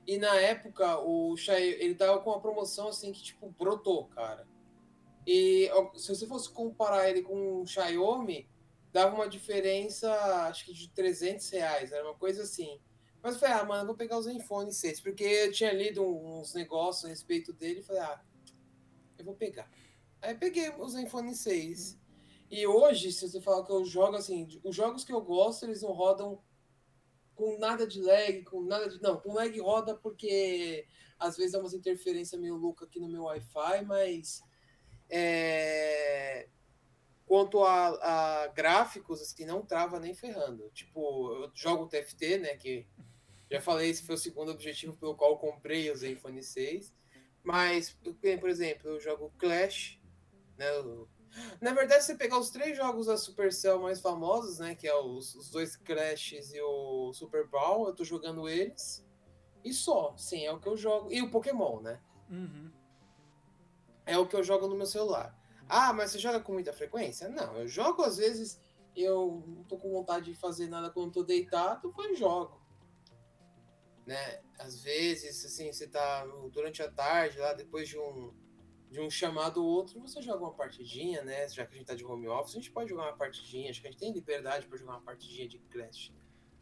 E 0.08 0.18
na 0.18 0.34
época 0.40 1.00
o 1.00 1.36
Xiaomi, 1.36 1.66
ele 1.66 1.96
tava 1.96 2.22
com 2.22 2.30
uma 2.30 2.40
promoção 2.40 2.88
assim 2.88 3.12
que, 3.12 3.22
tipo, 3.22 3.50
brotou, 3.60 4.06
cara. 4.06 4.48
E 5.26 5.70
se 5.96 6.08
você 6.08 6.26
fosse 6.26 6.50
comparar 6.50 7.10
ele 7.10 7.22
com 7.22 7.62
um 7.62 7.66
Xiaomi, 7.66 8.50
dava 8.94 9.14
uma 9.14 9.28
diferença, 9.28 10.10
acho 10.48 10.66
que 10.66 10.74
de 10.74 10.90
300 10.92 11.50
reais, 11.50 11.92
era 11.92 12.06
uma 12.06 12.16
coisa 12.16 12.44
assim. 12.44 12.80
Mas 13.22 13.34
eu 13.34 13.40
falei, 13.42 13.56
ah, 13.56 13.66
mano, 13.66 13.82
eu 13.82 13.88
vou 13.88 13.96
pegar 13.96 14.18
o 14.18 14.22
Zenfone 14.22 14.72
6, 14.72 15.02
porque 15.02 15.26
eu 15.26 15.52
tinha 15.52 15.74
lido 15.74 16.02
uns 16.02 16.54
negócios 16.54 17.04
a 17.04 17.10
respeito 17.10 17.52
dele 17.52 17.82
e 17.82 17.84
falei, 17.84 18.04
ah, 18.04 18.22
eu 19.18 19.26
vou 19.26 19.36
pegar. 19.36 19.70
Aí 20.21 20.36
peguei 20.36 20.69
o 20.69 20.88
Zenfone 20.88 21.36
6. 21.36 21.99
E 22.49 22.65
hoje, 22.65 23.12
se 23.12 23.27
você 23.27 23.41
falar 23.41 23.65
que 23.65 23.71
eu 23.71 23.84
jogo 23.86 24.15
assim, 24.15 24.47
os 24.63 24.75
jogos 24.75 25.03
que 25.03 25.12
eu 25.12 25.21
gosto, 25.21 25.65
eles 25.65 25.82
não 25.82 25.91
rodam 25.91 26.41
com 27.36 27.58
nada 27.60 27.86
de 27.86 28.01
lag, 28.01 28.43
com 28.43 28.62
nada 28.62 28.89
de. 28.89 29.01
Não, 29.01 29.19
com 29.19 29.34
lag 29.34 29.60
roda 29.60 29.95
porque 29.95 30.88
às 31.19 31.38
vezes 31.38 31.53
é 31.53 31.60
umas 31.60 31.73
interferência 31.73 32.38
meio 32.38 32.56
louca 32.56 32.86
aqui 32.86 32.99
no 32.99 33.10
meu 33.10 33.23
Wi-Fi, 33.23 33.86
mas. 33.86 34.41
É... 35.10 36.49
Quanto 37.25 37.62
a, 37.62 37.88
a, 37.88 38.47
gráficos, 38.47 39.21
assim, 39.21 39.45
não 39.45 39.62
trava 39.62 39.99
nem 39.99 40.13
ferrando. 40.13 40.69
Tipo, 40.69 41.34
eu 41.34 41.51
jogo 41.53 41.88
TFT, 41.88 42.38
né? 42.38 42.56
Que 42.56 42.88
já 43.51 43.62
falei, 43.62 43.89
esse 43.89 44.03
foi 44.03 44.15
o 44.15 44.17
segundo 44.17 44.51
objetivo 44.51 44.95
pelo 44.95 45.15
qual 45.15 45.38
comprei 45.38 45.91
o 45.91 45.95
Zenfone 45.95 46.41
6. 46.41 46.93
Mas, 47.43 47.97
por 48.39 48.49
exemplo, 48.49 48.89
eu 48.89 48.99
jogo 48.99 49.34
Clash, 49.38 49.99
né? 50.58 50.65
Na 51.62 51.74
verdade, 51.74 52.02
se 52.02 52.08
você 52.08 52.15
pegar 52.15 52.39
os 52.39 52.50
três 52.50 52.76
jogos 52.76 53.08
da 53.08 53.17
Supercell 53.17 53.80
mais 53.80 54.00
famosos, 54.00 54.60
né? 54.60 54.76
Que 54.76 54.88
é 54.88 54.96
os, 54.96 55.36
os 55.36 55.50
dois 55.50 55.76
Clashes 55.76 56.54
e 56.54 56.62
o 56.62 57.13
Super 57.13 57.48
Bowl, 57.48 57.88
eu 57.88 57.96
tô 57.96 58.04
jogando 58.04 58.48
eles. 58.48 59.06
E 59.63 59.74
só, 59.74 60.15
sim, 60.17 60.46
é 60.46 60.52
o 60.52 60.60
que 60.60 60.67
eu 60.67 60.78
jogo. 60.78 61.12
E 61.12 61.22
o 61.22 61.30
Pokémon, 61.30 61.82
né? 61.82 62.02
Uhum. 62.30 62.72
É 64.06 64.17
o 64.17 64.28
que 64.28 64.36
eu 64.36 64.43
jogo 64.43 64.67
no 64.67 64.76
meu 64.76 64.86
celular. 64.86 65.38
Ah, 65.67 65.91
mas 65.91 66.12
você 66.12 66.20
joga 66.20 66.39
com 66.39 66.54
muita 66.54 66.72
frequência? 66.72 67.28
Não, 67.28 67.58
eu 67.58 67.67
jogo 67.67 68.02
às 68.02 68.17
vezes, 68.17 68.60
eu 68.96 69.43
não 69.46 69.63
tô 69.65 69.78
com 69.78 69.91
vontade 69.91 70.32
de 70.32 70.36
fazer 70.36 70.67
nada 70.67 70.89
quando 70.89 71.12
tô 71.12 71.24
deitado, 71.24 71.93
eu 71.98 72.15
jogo. 72.15 72.65
Né? 74.06 74.41
Às 74.58 74.82
vezes, 74.82 75.43
assim, 75.43 75.72
você 75.72 75.88
tá 75.88 76.26
durante 76.52 76.82
a 76.82 76.89
tarde, 76.89 77.38
lá 77.38 77.54
depois 77.54 77.89
de 77.89 78.00
um 78.00 78.34
de 78.89 79.02
um 79.02 79.10
chamado 79.10 79.63
ou 79.63 79.69
outro, 79.69 80.00
você 80.00 80.21
joga 80.21 80.43
uma 80.43 80.54
partidinha, 80.54 81.21
né? 81.23 81.47
Já 81.50 81.65
que 81.65 81.76
a 81.76 81.78
gente 81.78 81.88
tá 81.88 81.95
de 81.95 82.06
home 82.06 82.28
office, 82.28 82.54
a 82.54 82.60
gente 82.60 82.71
pode 82.71 82.89
jogar 82.89 83.04
uma 83.04 83.17
partidinha. 83.17 83.69
Acho 83.69 83.82
que 83.82 83.88
a 83.88 83.91
gente 83.91 84.00
tem 84.00 84.13
liberdade 84.13 84.65
para 84.65 84.78
jogar 84.78 84.93
uma 84.93 85.02
partidinha 85.02 85.47
de 85.47 85.60
Clash. 85.60 86.13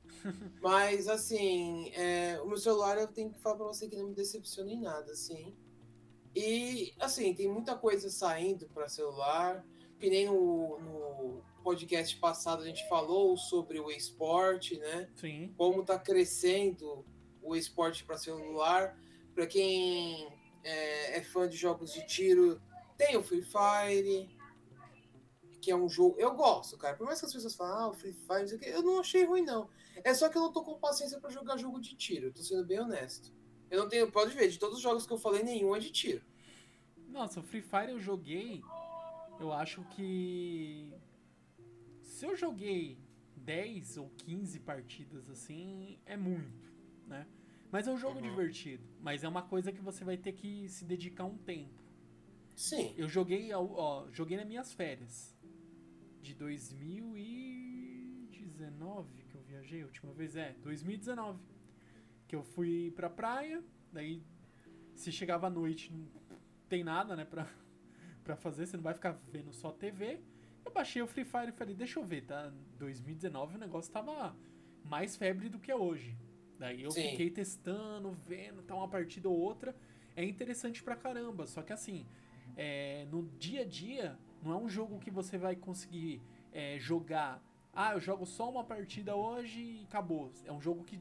Mas, 0.61 1.07
assim, 1.07 1.91
é, 1.93 2.39
o 2.41 2.47
meu 2.47 2.57
celular 2.57 2.97
eu 2.97 3.07
tenho 3.07 3.31
que 3.31 3.39
falar 3.39 3.57
para 3.57 3.65
você 3.67 3.87
que 3.87 3.95
não 3.95 4.07
me 4.07 4.15
decepciona 4.15 4.71
em 4.71 4.81
nada, 4.81 5.11
assim. 5.11 5.55
E, 6.35 6.93
assim, 6.99 7.33
tem 7.33 7.47
muita 7.47 7.75
coisa 7.75 8.09
saindo 8.09 8.67
para 8.69 8.89
celular. 8.89 9.63
Que 9.99 10.09
nem 10.09 10.25
no, 10.25 10.79
no 10.79 11.43
podcast 11.63 12.17
passado 12.17 12.63
a 12.63 12.65
gente 12.65 12.87
falou 12.89 13.37
sobre 13.37 13.79
o 13.79 13.89
esporte, 13.89 14.77
né? 14.77 15.09
Sim. 15.15 15.53
Como 15.55 15.85
tá 15.85 15.97
crescendo 15.97 17.05
o 17.41 17.55
esporte 17.55 18.03
para 18.03 18.17
celular. 18.17 18.99
Para 19.33 19.47
quem 19.47 20.27
é, 20.65 21.17
é, 21.17 21.21
fã 21.21 21.47
de 21.47 21.55
jogos 21.55 21.93
de 21.93 22.05
tiro, 22.07 22.59
tem 22.97 23.15
o 23.15 23.23
Free 23.23 23.43
Fire, 23.43 24.35
que 25.61 25.69
é 25.69 25.75
um 25.75 25.87
jogo. 25.87 26.15
Eu 26.17 26.33
gosto, 26.33 26.75
cara. 26.77 26.97
Por 26.97 27.05
mais 27.05 27.19
que 27.19 27.27
as 27.27 27.33
pessoas 27.33 27.55
falem, 27.55 27.73
ah, 27.73 27.87
o 27.89 27.93
Free 27.93 28.13
Fire, 28.13 28.59
eu 28.63 28.81
não 28.81 28.99
achei 28.99 29.23
ruim, 29.23 29.43
não. 29.43 29.69
É 30.03 30.13
só 30.13 30.27
que 30.27 30.37
eu 30.37 30.41
não 30.41 30.51
tô 30.51 30.63
com 30.63 30.79
paciência 30.79 31.19
para 31.19 31.29
jogar 31.29 31.57
jogo 31.57 31.79
de 31.79 31.95
tiro, 31.95 32.33
tô 32.33 32.41
sendo 32.41 32.65
bem 32.65 32.79
honesto. 32.79 33.31
Eu 33.69 33.79
não 33.79 33.89
tenho, 33.89 34.11
pode 34.11 34.33
ver, 34.33 34.49
de 34.49 34.57
todos 34.57 34.77
os 34.77 34.81
jogos 34.81 35.05
que 35.05 35.13
eu 35.13 35.17
falei, 35.17 35.43
nenhum 35.43 35.75
é 35.75 35.79
de 35.79 35.91
tiro. 35.91 36.23
Nossa, 37.07 37.39
o 37.39 37.43
Free 37.43 37.61
Fire 37.61 37.91
eu 37.91 37.99
joguei. 37.99 38.61
Eu 39.39 39.53
acho 39.53 39.83
que. 39.91 40.91
Se 42.01 42.25
eu 42.25 42.35
joguei 42.35 42.97
10 43.35 43.97
ou 43.97 44.09
15 44.17 44.59
partidas 44.61 45.29
assim, 45.29 45.99
é 46.05 46.17
muito, 46.17 46.73
né? 47.05 47.27
Mas 47.71 47.87
é 47.87 47.91
um 47.91 47.97
jogo 47.97 48.17
uhum. 48.17 48.21
divertido. 48.21 48.83
Mas 49.01 49.23
é 49.23 49.27
uma 49.27 49.41
coisa 49.41 49.71
que 49.71 49.81
você 49.81 50.03
vai 50.03 50.17
ter 50.17 50.33
que 50.33 50.69
se 50.69 50.85
dedicar 50.85 51.25
um 51.25 51.37
tempo. 51.37 51.83
Sim. 52.55 52.93
Eu 52.97 53.09
joguei, 53.09 53.51
ó, 53.53 54.07
joguei 54.11 54.37
nas 54.37 54.47
minhas 54.47 54.73
férias. 54.73 55.35
De 56.21 56.33
2019 56.33 59.23
que 59.23 59.35
eu 59.35 59.41
viajei 59.41 59.81
a 59.81 59.85
última 59.85 60.13
vez. 60.13 60.35
É, 60.35 60.53
2019. 60.63 61.39
Que 62.27 62.35
eu 62.35 62.43
fui 62.43 62.91
pra 62.95 63.09
praia. 63.09 63.63
Daí, 63.91 64.23
se 64.93 65.11
chegava 65.11 65.47
à 65.47 65.49
noite, 65.49 65.91
não 65.91 66.07
tem 66.67 66.83
nada, 66.83 67.15
né, 67.15 67.25
pra, 67.25 67.47
pra 68.23 68.35
fazer. 68.35 68.65
Você 68.65 68.77
não 68.77 68.83
vai 68.83 68.93
ficar 68.93 69.19
vendo 69.31 69.53
só 69.53 69.71
TV. 69.71 70.19
Eu 70.65 70.71
baixei 70.71 71.01
o 71.01 71.07
Free 71.07 71.25
Fire 71.25 71.49
e 71.49 71.51
falei, 71.51 71.75
deixa 71.75 71.99
eu 71.99 72.03
ver, 72.03 72.25
tá? 72.25 72.51
2019 72.79 73.55
o 73.55 73.59
negócio 73.59 73.91
tava 73.91 74.35
mais 74.83 75.15
febre 75.15 75.47
do 75.47 75.59
que 75.59 75.71
é 75.71 75.75
hoje. 75.75 76.17
Daí 76.59 76.83
eu 76.83 76.91
Sim. 76.91 77.09
fiquei 77.11 77.29
testando, 77.29 78.11
vendo, 78.11 78.61
tá 78.61 78.75
uma 78.75 78.87
partida 78.87 79.29
ou 79.29 79.37
outra. 79.37 79.75
É 80.15 80.23
interessante 80.23 80.81
pra 80.81 80.95
caramba. 80.95 81.45
Só 81.45 81.61
que 81.61 81.73
assim, 81.73 82.05
é, 82.55 83.05
no 83.11 83.23
dia 83.37 83.61
a 83.61 83.65
dia, 83.65 84.17
não 84.41 84.53
é 84.53 84.57
um 84.57 84.69
jogo 84.69 84.99
que 84.99 85.11
você 85.11 85.37
vai 85.37 85.55
conseguir 85.55 86.21
é, 86.51 86.77
jogar. 86.79 87.43
Ah, 87.73 87.93
eu 87.93 87.99
jogo 87.99 88.25
só 88.25 88.49
uma 88.49 88.63
partida 88.63 89.15
hoje 89.15 89.59
e 89.59 89.83
acabou. 89.83 90.31
É 90.45 90.51
um 90.51 90.61
jogo 90.61 90.83
que 90.83 90.99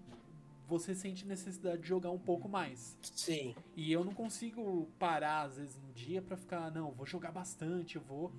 você 0.66 0.94
sente 0.94 1.26
necessidade 1.26 1.82
de 1.82 1.88
jogar 1.88 2.10
um 2.10 2.18
pouco 2.18 2.48
mais. 2.48 2.98
Sim. 3.02 3.54
E 3.76 3.92
eu 3.92 4.02
não 4.02 4.14
consigo 4.14 4.88
parar, 4.98 5.42
às 5.42 5.56
vezes, 5.56 5.78
no 5.78 5.92
dia 5.92 6.20
pra 6.20 6.36
ficar, 6.36 6.70
não, 6.70 6.90
vou 6.90 7.06
jogar 7.06 7.30
bastante, 7.30 7.96
eu 7.96 8.02
vou. 8.02 8.32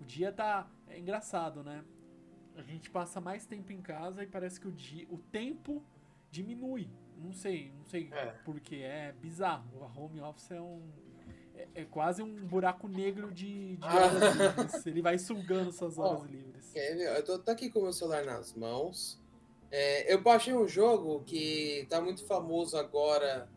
O 0.00 0.04
dia 0.04 0.30
tá. 0.30 0.68
É 0.88 0.98
engraçado, 0.98 1.64
né? 1.64 1.84
A 2.56 2.62
gente 2.62 2.90
passa 2.90 3.20
mais 3.20 3.46
tempo 3.46 3.72
em 3.72 3.80
casa 3.80 4.22
e 4.22 4.26
parece 4.26 4.60
que 4.60 4.68
o 4.68 4.72
dia. 4.72 5.06
O 5.10 5.18
tempo 5.18 5.82
diminui. 6.30 6.88
Não 7.16 7.32
sei, 7.32 7.72
não 7.76 7.84
sei 7.84 8.08
é. 8.12 8.26
porque 8.44 8.76
é 8.76 9.12
bizarro. 9.12 9.84
A 9.84 10.00
home 10.00 10.20
office 10.20 10.50
é 10.52 10.60
um 10.60 10.82
é, 11.54 11.82
é 11.82 11.84
quase 11.84 12.22
um 12.22 12.46
buraco 12.46 12.88
negro 12.88 13.30
de, 13.30 13.76
de 13.76 13.84
horas 13.84 14.36
livres. 14.36 14.86
Ele 14.86 15.02
vai 15.02 15.18
sugando 15.18 15.72
suas 15.72 15.98
horas 15.98 16.22
oh, 16.22 16.26
livres. 16.26 16.74
É, 16.74 17.18
eu 17.18 17.24
tô, 17.24 17.38
tô, 17.38 17.50
aqui 17.50 17.70
com 17.70 17.80
o 17.80 17.82
meu 17.82 17.92
celular 17.92 18.24
nas 18.24 18.54
mãos. 18.54 19.20
É, 19.70 20.12
eu 20.12 20.20
baixei 20.20 20.54
um 20.54 20.66
jogo 20.66 21.22
que 21.24 21.86
tá 21.88 22.00
muito 22.00 22.26
famoso 22.26 22.76
agora 22.76 23.48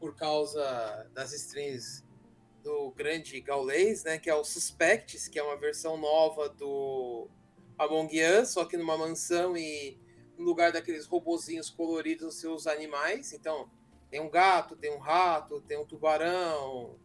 por 0.00 0.16
causa 0.16 1.08
das 1.14 1.32
streams 1.32 2.02
do 2.62 2.90
grande 2.92 3.40
gaulês, 3.40 4.04
né? 4.04 4.18
Que 4.18 4.30
é 4.30 4.34
o 4.34 4.42
Suspects, 4.42 5.28
que 5.28 5.38
é 5.38 5.42
uma 5.42 5.56
versão 5.56 5.96
nova 5.96 6.48
do 6.48 7.28
Among 7.78 8.18
Us, 8.40 8.48
só 8.48 8.64
que 8.64 8.76
numa 8.76 8.96
mansão 8.96 9.56
e 9.56 9.98
no 10.36 10.44
lugar 10.44 10.72
daqueles 10.72 11.06
robozinhos 11.06 11.70
coloridos, 11.70 12.36
seus 12.36 12.66
animais. 12.66 13.32
Então, 13.32 13.70
tem 14.10 14.20
um 14.20 14.30
gato, 14.30 14.76
tem 14.76 14.92
um 14.92 14.98
rato, 14.98 15.60
tem 15.62 15.78
um 15.78 15.84
tubarão, 15.84 16.98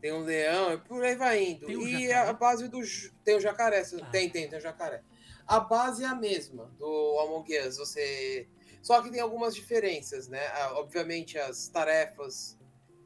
tem 0.00 0.12
um 0.12 0.20
leão, 0.20 0.72
e 0.72 0.78
por 0.78 1.02
aí 1.02 1.16
vai 1.16 1.42
indo. 1.42 1.70
e 1.70 2.12
a 2.12 2.32
base 2.32 2.68
do. 2.68 2.80
Tem 3.24 3.36
o 3.36 3.40
jacaré, 3.40 3.80
ah. 3.80 4.06
tem, 4.06 4.30
tem, 4.30 4.48
tem 4.48 4.58
o 4.58 4.62
jacaré. 4.62 5.02
A 5.46 5.60
base 5.60 6.04
é 6.04 6.06
a 6.06 6.14
mesma 6.14 6.66
do 6.78 7.18
Among 7.20 7.58
Us. 7.58 7.78
Você. 7.78 8.48
Só 8.82 9.02
que 9.02 9.10
tem 9.10 9.20
algumas 9.20 9.54
diferenças, 9.54 10.28
né? 10.28 10.46
Ah, 10.48 10.74
obviamente, 10.74 11.38
as 11.38 11.68
tarefas 11.68 12.56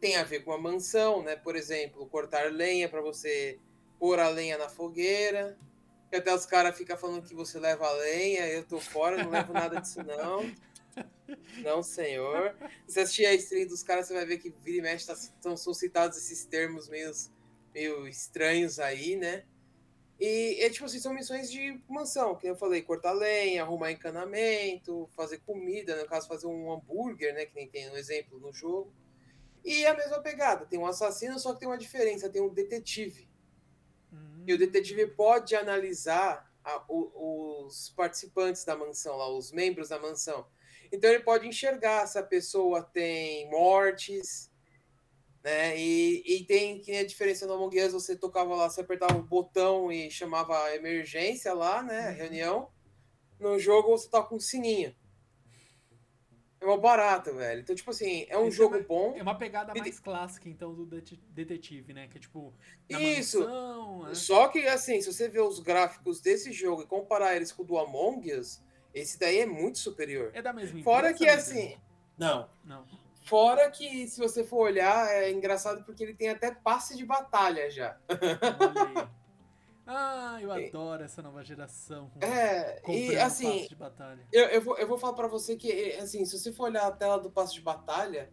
têm 0.01 0.17
a 0.17 0.25
ver 0.25 0.41
com 0.41 0.53
a 0.53 0.59
mansão, 0.59 1.23
né? 1.23 1.37
Por 1.37 1.57
exemplo, 1.57 2.07
cortar 2.07 2.53
lenha 2.53 2.89
para 2.89 3.01
você 3.01 3.59
pôr 3.99 4.19
a 4.19 4.29
lenha 4.29 4.59
na 4.59 4.69
fogueira. 4.69 5.57
E 6.13 6.17
até 6.17 6.35
os 6.35 6.45
caras 6.45 6.77
ficam 6.77 6.95
falando 6.95 7.27
que 7.27 7.35
você 7.35 7.59
leva 7.59 7.91
lenha, 7.93 8.47
eu 8.47 8.65
tô 8.65 8.79
fora, 8.79 9.25
não 9.25 9.31
levo 9.31 9.55
nada 9.55 9.81
disso 9.81 10.03
não. 10.03 10.45
Não, 11.65 11.83
senhor. 11.83 12.55
Se 12.87 13.01
assistir 13.01 13.25
a 13.25 13.33
stream 13.33 13.67
dos 13.67 13.83
caras, 13.83 14.07
você 14.07 14.13
vai 14.13 14.27
ver 14.27 14.37
que 14.37 14.51
vira 14.63 14.77
e 14.77 14.83
mexe 14.83 15.07
tá, 15.07 15.17
são 15.57 15.73
citados 15.73 16.19
esses 16.19 16.45
termos 16.45 16.87
meio, 16.91 17.11
meio 17.73 18.07
estranhos 18.07 18.79
aí, 18.79 19.17
né? 19.17 19.45
E 20.21 20.59
é 20.61 20.69
tipo 20.69 20.85
assim, 20.85 21.01
são 21.01 21.15
missões 21.15 21.51
de 21.51 21.81
mansão, 21.89 22.37
que 22.37 22.47
eu 22.47 22.55
falei, 22.55 22.83
cortar 22.83 23.13
lenha, 23.13 23.63
arrumar 23.63 23.91
encanamento, 23.91 25.09
fazer 25.17 25.39
comida, 25.39 25.97
no 25.97 26.07
caso, 26.07 26.29
fazer 26.29 26.47
um 26.47 26.71
hambúrguer, 26.71 27.35
né? 27.35 27.47
Que 27.47 27.55
nem 27.55 27.69
tem 27.69 27.91
um 27.91 27.97
exemplo 27.97 28.39
no 28.39 28.53
jogo. 28.53 28.93
E 29.65 29.87
a 29.87 29.97
mesma 29.97 30.21
pegada, 30.21 30.67
tem 30.67 30.79
um 30.79 30.87
assassino, 30.87 31.39
só 31.39 31.55
que 31.55 31.61
tem 31.61 31.69
uma 31.69 31.79
diferença, 31.79 32.29
tem 32.29 32.43
um 32.43 32.53
detetive. 32.53 33.32
E 34.47 34.53
o 34.53 34.59
detetive 34.59 35.07
pode 35.09 35.55
analisar 35.55 36.51
a, 36.65 36.85
o, 36.89 37.67
os 37.67 37.91
participantes 37.91 38.65
da 38.65 38.77
mansão, 38.77 39.17
lá, 39.17 39.29
os 39.29 39.53
membros 39.53 39.89
da 39.89 39.99
mansão. 39.99 40.47
Então 40.93 41.11
ele 41.11 41.23
pode 41.23 41.49
enxergar 41.49 42.07
se 42.07 42.19
a 42.19 42.23
pessoa 42.23 42.83
tem 42.83 43.49
mortes, 43.51 44.51
né? 45.43 45.77
E, 45.79 46.23
e 46.25 46.45
tem 46.45 46.81
que 46.81 46.93
a 46.93 47.07
diferença 47.07 47.47
no 47.47 47.55
Among 47.55 47.81
Us, 47.81 47.93
você 47.93 48.17
tocava 48.17 48.55
lá, 48.55 48.69
você 48.69 48.81
apertava 48.81 49.17
o 49.17 49.23
botão 49.23 49.91
e 49.91 50.11
chamava 50.11 50.57
a 50.65 50.77
emergência 50.77 51.53
lá, 51.53 51.83
né? 51.83 52.07
A 52.07 52.11
uhum. 52.11 52.17
reunião. 52.17 52.69
No 53.41 53.59
jogo 53.59 53.91
você 53.91 54.09
toca 54.09 54.35
um 54.35 54.41
sininho. 54.41 54.95
É 56.63 56.67
mó 56.67 56.77
barato, 56.77 57.35
velho. 57.35 57.61
Então, 57.61 57.75
tipo 57.75 57.91
assim, 57.91 58.25
é 58.29 58.39
um 58.39 58.47
Esse 58.47 58.57
jogo 58.57 58.77
é 58.77 58.83
bom. 58.83 59.15
É 59.17 59.23
uma 59.23 59.35
pegada 59.35 59.75
mais 59.75 59.99
clássica, 59.99 60.49
então, 60.49 60.73
do 60.73 60.87
det- 60.87 61.19
detetive, 61.31 61.93
né? 61.93 62.07
Que 62.07 62.19
é 62.19 62.21
tipo. 62.21 62.55
Isso. 62.89 63.41
mansão, 63.41 64.03
né? 64.05 64.15
Só 64.15 64.47
que, 64.49 64.67
assim, 64.69 65.01
se 65.01 65.13
você 65.13 65.29
ver 65.29 65.41
os 65.41 65.59
gráficos 65.59 66.21
desse 66.21 66.53
jogo 66.53 66.83
e 66.83 66.87
comparar 66.87 67.35
eles 67.35 67.51
com 67.51 67.63
o 67.63 67.67
do 67.67 67.77
Among 67.77 68.33
Us, 68.33 68.63
esse 68.95 69.19
daí 69.19 69.41
é 69.41 69.47
muito 69.47 69.79
superior. 69.79 70.31
É 70.35 70.41
da 70.41 70.53
mesma 70.53 70.81
Fora 70.85 71.13
que, 71.13 71.25
Leandro? 71.25 71.41
assim. 71.43 71.77
Não. 72.17 72.49
Não. 72.65 72.87
Fora 73.25 73.71
que, 73.71 74.07
se 74.09 74.21
você 74.21 74.45
for 74.45 74.59
olhar, 74.67 75.09
é 75.09 75.31
engraçado 75.31 75.85
porque 75.85 76.03
ele 76.03 76.15
tem 76.15 76.29
até 76.29 76.53
passe 76.53 76.97
de 76.97 77.05
batalha 77.05 77.69
já. 77.71 77.97
Olha 78.09 79.01
aí. 79.03 79.09
Ah, 79.87 80.39
eu 80.41 80.51
adoro 80.69 81.03
essa 81.03 81.21
nova 81.23 81.43
geração. 81.45 82.11
É, 82.21 82.81
e 82.89 83.17
assim. 83.17 83.67
Eu, 84.33 84.45
eu, 84.47 84.63
vou, 84.63 84.79
eu 84.79 84.87
vou 84.87 84.97
falar 84.99 85.15
pra 85.15 85.27
você 85.27 85.57
que, 85.57 85.93
assim, 85.95 86.25
se 86.25 86.39
você 86.39 86.53
for 86.53 86.65
olhar 86.65 86.87
a 86.87 86.93
tela 86.93 87.19
do 87.19 87.31
passe 87.31 87.55
de 87.55 87.61
batalha, 87.61 88.33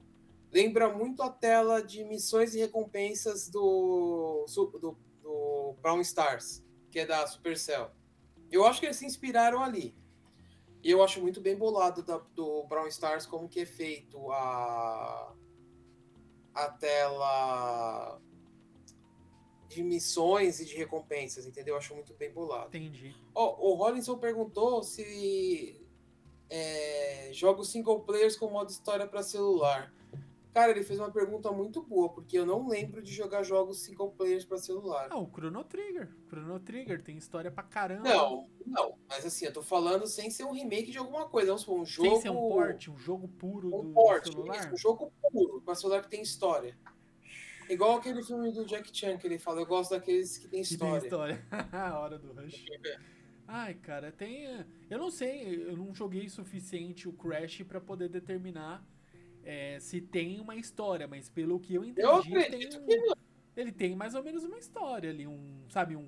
lembra 0.51 0.89
muito 0.95 1.23
a 1.23 1.29
tela 1.29 1.81
de 1.81 2.03
missões 2.03 2.53
e 2.53 2.59
recompensas 2.59 3.49
do, 3.49 4.45
do, 4.79 4.97
do 5.23 5.75
Brown 5.81 6.01
Stars, 6.01 6.63
que 6.91 6.99
é 6.99 7.05
da 7.05 7.25
Supercell. 7.25 7.89
Eu 8.51 8.65
acho 8.65 8.79
que 8.79 8.85
eles 8.85 8.97
se 8.97 9.05
inspiraram 9.05 9.63
ali. 9.63 9.95
E 10.83 10.89
eu 10.91 11.03
acho 11.03 11.19
muito 11.19 11.41
bem 11.41 11.57
bolado 11.57 12.03
da- 12.03 12.21
do 12.35 12.63
Brown 12.63 12.87
Stars 12.87 13.25
como 13.25 13.49
que 13.49 13.61
é 13.61 13.65
feito 13.65 14.31
a, 14.31 15.33
a 16.53 16.69
tela 16.71 18.21
de 19.69 19.83
missões 19.83 20.59
e 20.59 20.65
de 20.65 20.75
recompensas, 20.75 21.45
entendeu? 21.45 21.75
Eu 21.75 21.77
acho 21.77 21.93
muito 21.93 22.13
bem 22.15 22.31
bolado. 22.31 22.75
Entendi. 22.75 23.15
Ó, 23.33 23.71
o 23.71 23.75
Rollinson 23.75 24.17
perguntou 24.17 24.83
se 24.83 25.79
é, 26.49 27.29
jogos 27.31 27.69
single 27.69 28.01
players 28.01 28.35
com 28.35 28.49
modo 28.49 28.71
história 28.71 29.07
para 29.07 29.21
celular. 29.21 29.93
Cara, 30.51 30.71
ele 30.71 30.83
fez 30.83 30.99
uma 30.99 31.11
pergunta 31.11 31.51
muito 31.51 31.83
boa, 31.83 32.09
porque 32.09 32.37
eu 32.37 32.45
não 32.45 32.67
lembro 32.67 33.03
de 33.03 33.13
jogar 33.13 33.43
jogos 33.43 33.81
single 33.81 34.11
players 34.11 34.43
para 34.43 34.57
celular. 34.57 35.07
Ah, 35.11 35.19
o 35.19 35.29
Chrono 35.29 35.63
Trigger. 35.63 36.09
Chrono 36.27 36.59
Trigger 36.59 37.03
tem 37.03 37.15
história 37.17 37.51
pra 37.51 37.61
caramba. 37.61 38.09
Não, 38.09 38.49
não. 38.65 38.95
Mas 39.07 39.23
assim, 39.23 39.45
eu 39.45 39.53
tô 39.53 39.61
falando 39.61 40.07
sem 40.07 40.31
ser 40.31 40.45
um 40.45 40.51
remake 40.51 40.91
de 40.91 40.97
alguma 40.97 41.29
coisa. 41.29 41.49
Vamos 41.49 41.61
supor, 41.61 41.79
um 41.79 41.85
jogo. 41.85 42.09
Sem 42.09 42.21
ser 42.21 42.29
um 42.31 42.49
port, 42.49 42.87
um 42.87 42.97
jogo 42.97 43.27
puro 43.27 43.67
um 43.67 43.71
do, 43.83 43.87
do 43.89 43.93
port, 43.93 44.25
celular. 44.25 44.57
isso, 44.57 44.73
um 44.73 44.77
jogo 44.77 45.13
puro, 45.31 45.61
para 45.61 45.75
celular 45.75 46.01
que 46.01 46.09
tem 46.09 46.23
história. 46.23 46.75
Igual 47.69 47.97
aquele 47.97 48.23
filme 48.23 48.51
do 48.51 48.65
Jack 48.65 48.89
Chan 48.95 49.17
que 49.17 49.27
ele 49.27 49.37
fala, 49.37 49.61
eu 49.61 49.65
gosto 49.65 49.91
daqueles 49.91 50.37
que 50.37 50.47
tem 50.47 50.61
Que 50.63 50.69
tem 50.69 50.95
história. 50.97 51.03
história. 51.05 51.45
A 51.71 51.99
hora 51.99 52.17
do 52.17 52.33
rush. 52.33 52.65
Ai, 53.47 53.73
cara, 53.75 54.11
tem. 54.11 54.45
eh, 54.47 54.65
Eu 54.89 54.97
não 54.97 55.11
sei, 55.11 55.63
eu 55.69 55.77
não 55.77 55.93
joguei 55.93 56.27
suficiente 56.29 57.07
o 57.07 57.13
Crash 57.13 57.61
pra 57.63 57.79
poder 57.79 58.09
determinar 58.09 58.83
eh, 59.43 59.77
se 59.79 60.01
tem 60.01 60.39
uma 60.39 60.55
história, 60.55 61.07
mas 61.07 61.29
pelo 61.29 61.59
que 61.59 61.73
eu 61.75 61.83
entendi, 61.85 62.07
Eu 62.07 62.21
tem 62.23 62.37
acredito 62.43 62.79
um- 62.79 63.13
ele 63.55 63.71
tem 63.71 63.95
mais 63.95 64.13
ou 64.15 64.23
menos 64.23 64.43
uma 64.43 64.57
história 64.57 65.09
ali, 65.09 65.25
um, 65.27 65.63
sabe, 65.69 65.95
um, 65.95 66.07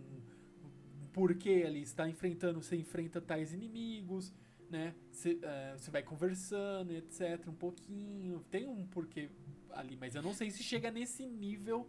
porquê 1.13 1.63
ali, 1.65 1.81
está 1.81 2.07
enfrentando, 2.07 2.61
você 2.61 2.75
enfrenta 2.75 3.19
tais 3.19 3.53
inimigos, 3.53 4.33
né? 4.69 4.93
Você, 5.11 5.37
eh, 5.41 5.73
você 5.77 5.91
vai 5.91 6.01
conversando, 6.03 6.91
etc, 6.93 7.47
um 7.47 7.53
pouquinho, 7.53 8.39
tem 8.49 8.67
um 8.67 8.85
porquê 8.87 9.29
ali, 9.73 9.95
mas 9.95 10.15
eu 10.15 10.21
não 10.21 10.33
sei 10.33 10.49
se 10.51 10.63
chega 10.63 10.91
nesse 10.91 11.25
nível 11.25 11.87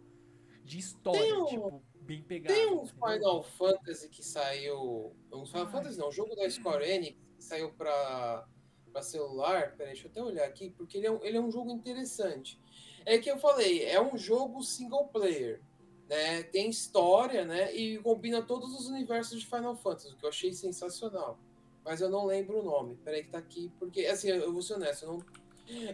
de 0.63 0.79
história, 0.79 1.39
um- 1.39 1.45
tipo, 1.45 1.83
bem 2.01 2.21
pegado. 2.21 2.53
Tem 2.55 2.67
um 2.67 2.83
entendeu? 2.83 3.07
Final 3.07 3.43
Fantasy 3.43 4.09
que 4.09 4.23
saiu. 4.23 5.13
Um 5.31 5.45
Final 5.45 5.65
Ai. 5.65 5.71
Fantasy 5.71 5.97
não, 5.99 6.09
um 6.09 6.11
jogo 6.11 6.35
da 6.35 6.49
Square 6.49 6.83
Enix 6.89 7.17
que 7.35 7.43
saiu 7.43 7.71
pra, 7.73 8.47
pra 8.91 9.01
celular. 9.01 9.75
Peraí, 9.75 9.93
deixa 9.93 10.07
eu 10.07 10.11
até 10.11 10.23
olhar 10.23 10.45
aqui, 10.45 10.69
porque 10.71 10.97
ele 10.97 11.07
é, 11.07 11.11
um, 11.11 11.23
ele 11.23 11.37
é 11.37 11.41
um 11.41 11.51
jogo 11.51 11.71
interessante. 11.71 12.59
É 13.05 13.17
que 13.17 13.29
eu 13.29 13.37
falei, 13.37 13.83
é 13.85 14.01
um 14.01 14.17
jogo 14.17 14.63
single 14.63 15.07
player. 15.07 15.61
Né? 16.09 16.43
Tem 16.43 16.69
história, 16.69 17.45
né? 17.45 17.73
E 17.75 17.97
combina 17.99 18.41
todos 18.41 18.73
os 18.77 18.87
universos 18.87 19.39
de 19.39 19.45
Final 19.45 19.75
Fantasy, 19.75 20.09
o 20.13 20.17
que 20.17 20.25
eu 20.25 20.29
achei 20.29 20.53
sensacional. 20.53 21.39
Mas 21.83 21.99
eu 21.99 22.09
não 22.09 22.25
lembro 22.25 22.59
o 22.59 22.63
nome. 22.63 22.95
Peraí 23.03 23.23
que 23.23 23.29
tá 23.29 23.39
aqui. 23.39 23.69
Porque, 23.79 24.05
assim, 24.05 24.29
eu 24.29 24.53
vou 24.53 24.61
ser 24.61 24.75
honesto, 24.75 25.03
eu 25.03 25.13
não. 25.13 25.25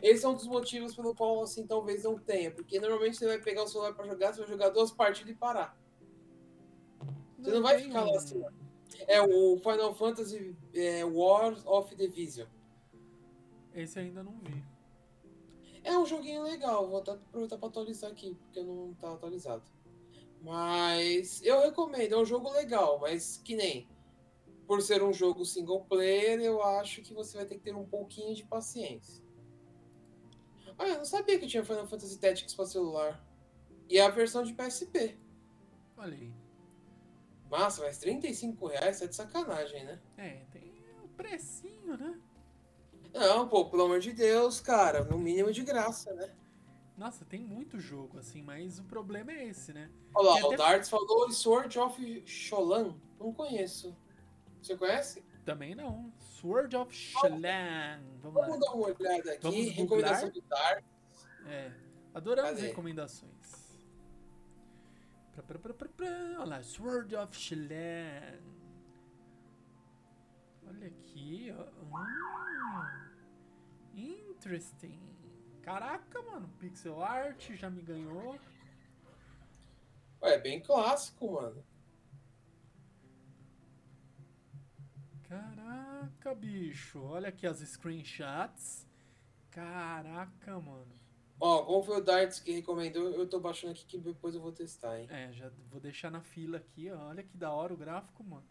Esse 0.01 0.25
é 0.25 0.29
um 0.29 0.33
dos 0.33 0.47
motivos 0.47 0.95
pelo 0.95 1.13
qual, 1.13 1.41
assim, 1.43 1.65
talvez 1.65 2.03
não 2.03 2.17
tenha. 2.17 2.51
Porque 2.51 2.79
normalmente 2.79 3.17
você 3.17 3.27
vai 3.27 3.39
pegar 3.39 3.63
o 3.63 3.67
celular 3.67 3.93
pra 3.93 4.05
jogar, 4.05 4.33
você 4.33 4.39
vai 4.39 4.49
jogar 4.49 4.69
duas 4.69 4.91
partidas 4.91 5.33
e 5.33 5.35
parar. 5.35 5.77
Você 7.37 7.51
não 7.51 7.61
vai 7.61 7.77
tem 7.77 7.85
ficar 7.85 8.03
lá 8.03 8.17
assim. 8.17 8.43
É 9.07 9.21
o 9.21 9.57
Final 9.57 9.93
Fantasy 9.95 10.55
é, 10.73 11.05
War 11.05 11.55
of 11.65 11.95
Division. 11.95 12.47
Esse 13.73 13.99
eu 13.99 14.03
ainda 14.03 14.23
não 14.23 14.37
vi. 14.39 14.63
É 15.83 15.97
um 15.97 16.05
joguinho 16.05 16.43
legal, 16.43 16.87
vou 16.87 16.99
até 16.99 17.11
aproveitar 17.11 17.57
para 17.57 17.69
atualizar 17.69 18.11
aqui, 18.11 18.35
porque 18.35 18.61
não 18.61 18.93
tá 18.95 19.13
atualizado. 19.13 19.63
Mas 20.41 21.41
eu 21.43 21.61
recomendo, 21.61 22.13
é 22.13 22.17
um 22.17 22.25
jogo 22.25 22.51
legal, 22.51 22.99
mas 22.99 23.37
que 23.37 23.55
nem 23.55 23.87
por 24.67 24.81
ser 24.81 25.01
um 25.01 25.11
jogo 25.11 25.45
single 25.45 25.83
player, 25.85 26.39
eu 26.41 26.61
acho 26.61 27.01
que 27.01 27.13
você 27.13 27.37
vai 27.37 27.45
ter 27.45 27.55
que 27.55 27.61
ter 27.61 27.75
um 27.75 27.85
pouquinho 27.85 28.35
de 28.35 28.43
paciência. 28.43 29.23
Ah, 30.79 30.87
eu 30.87 30.97
não 30.97 31.05
sabia 31.05 31.37
que 31.37 31.45
tinha 31.45 31.63
Final 31.63 31.85
Fantasy 31.85 32.17
Tactics 32.17 32.55
para 32.55 32.65
celular. 32.65 33.23
E 33.89 33.97
é 33.97 34.01
a 34.01 34.09
versão 34.09 34.43
de 34.43 34.53
PSP. 34.53 35.17
Olha 35.97 36.15
aí. 36.15 36.33
Massa, 37.51 37.83
mas 37.83 37.97
35 37.97 38.67
reais 38.67 39.01
é 39.01 39.07
de 39.07 39.15
sacanagem, 39.15 39.83
né? 39.83 39.99
É, 40.17 40.45
tem 40.51 40.73
o 41.03 41.07
precinho, 41.09 41.97
né? 41.97 42.17
Não, 43.13 43.47
pô, 43.49 43.65
pelo 43.65 43.83
amor 43.83 43.99
de 43.99 44.13
Deus, 44.13 44.61
cara, 44.61 45.03
no 45.03 45.17
mínimo 45.17 45.51
de 45.51 45.63
graça, 45.63 46.13
né? 46.13 46.33
Nossa, 46.95 47.25
tem 47.25 47.39
muito 47.39 47.79
jogo, 47.79 48.19
assim, 48.19 48.41
mas 48.41 48.77
o 48.77 48.83
problema 48.83 49.31
é 49.31 49.47
esse, 49.47 49.73
né? 49.73 49.89
Olha 50.13 50.41
lá, 50.41 50.47
o 50.47 50.55
Darts 50.55 50.89
falou 50.89 51.31
Sword 51.31 51.79
of 51.79 52.23
Sholan. 52.25 52.95
Não 53.19 53.33
conheço. 53.33 53.97
Você 54.61 54.77
conhece? 54.77 55.23
Também 55.49 55.73
não. 55.73 56.13
Sword 56.19 56.75
of 56.75 56.95
Shalan. 56.95 58.03
Vamos 58.21 58.45
Vamos 58.45 58.59
dar 58.59 58.71
uma 58.71 58.85
olhada 58.85 59.31
aqui. 59.31 59.41
Vamos 59.41 59.71
Recomendação 59.71 60.29
do 60.29 60.41
Darts. 60.41 61.27
É. 61.47 61.71
Adoramos 62.13 62.51
Cadê? 62.51 62.67
recomendações. 62.67 63.79
Pra, 65.33 65.41
pra, 65.41 65.57
pra, 65.57 65.73
pra, 65.73 65.89
pra. 65.89 66.07
Olha 66.37 66.45
lá, 66.45 66.61
Sword 66.61 67.15
of 67.15 67.35
Shalan. 67.35 68.39
Olha 70.67 70.85
aqui, 70.85 71.51
ó. 71.57 71.65
Hum, 73.95 74.29
interesting. 74.29 75.01
Caraca, 75.63 76.21
mano. 76.21 76.47
Pixel 76.59 77.01
art 77.01 77.49
já 77.53 77.71
me 77.71 77.81
ganhou. 77.81 78.37
Ué, 80.21 80.35
é 80.35 80.37
bem 80.37 80.61
clássico, 80.61 81.31
mano. 81.31 81.65
Caraca, 85.29 86.33
bicho. 86.33 86.99
Olha 87.03 87.29
aqui 87.29 87.45
as 87.45 87.59
screenshots. 87.59 88.87
Caraca, 89.51 90.59
mano. 90.59 90.91
Ó, 91.39 91.63
como 91.63 91.83
foi 91.83 91.97
o 91.97 92.03
Darts 92.03 92.39
que 92.39 92.51
recomendou, 92.51 93.11
eu 93.11 93.29
tô 93.29 93.39
baixando 93.39 93.71
aqui 93.71 93.85
que 93.85 93.97
depois 93.99 94.33
eu 94.33 94.41
vou 94.41 94.51
testar, 94.51 94.99
hein? 94.99 95.07
É, 95.09 95.31
já 95.31 95.51
vou 95.69 95.79
deixar 95.79 96.09
na 96.09 96.19
fila 96.19 96.57
aqui, 96.57 96.89
ó. 96.91 97.09
Olha 97.09 97.23
que 97.23 97.37
da 97.37 97.51
hora 97.51 97.73
o 97.73 97.77
gráfico, 97.77 98.23
mano. 98.23 98.45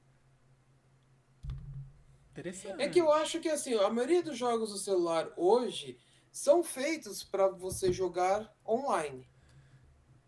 Interessante. 2.31 2.81
É 2.81 2.89
que 2.89 3.01
eu 3.01 3.13
acho 3.13 3.41
que 3.41 3.49
assim, 3.49 3.75
a 3.75 3.91
maioria 3.91 4.23
dos 4.23 4.39
jogos 4.39 4.71
do 4.71 4.79
celular 4.79 5.33
hoje 5.37 5.99
são 6.31 6.63
feitos 6.63 7.25
para 7.25 7.49
você 7.49 7.93
jogar 7.93 8.57
online, 8.65 9.29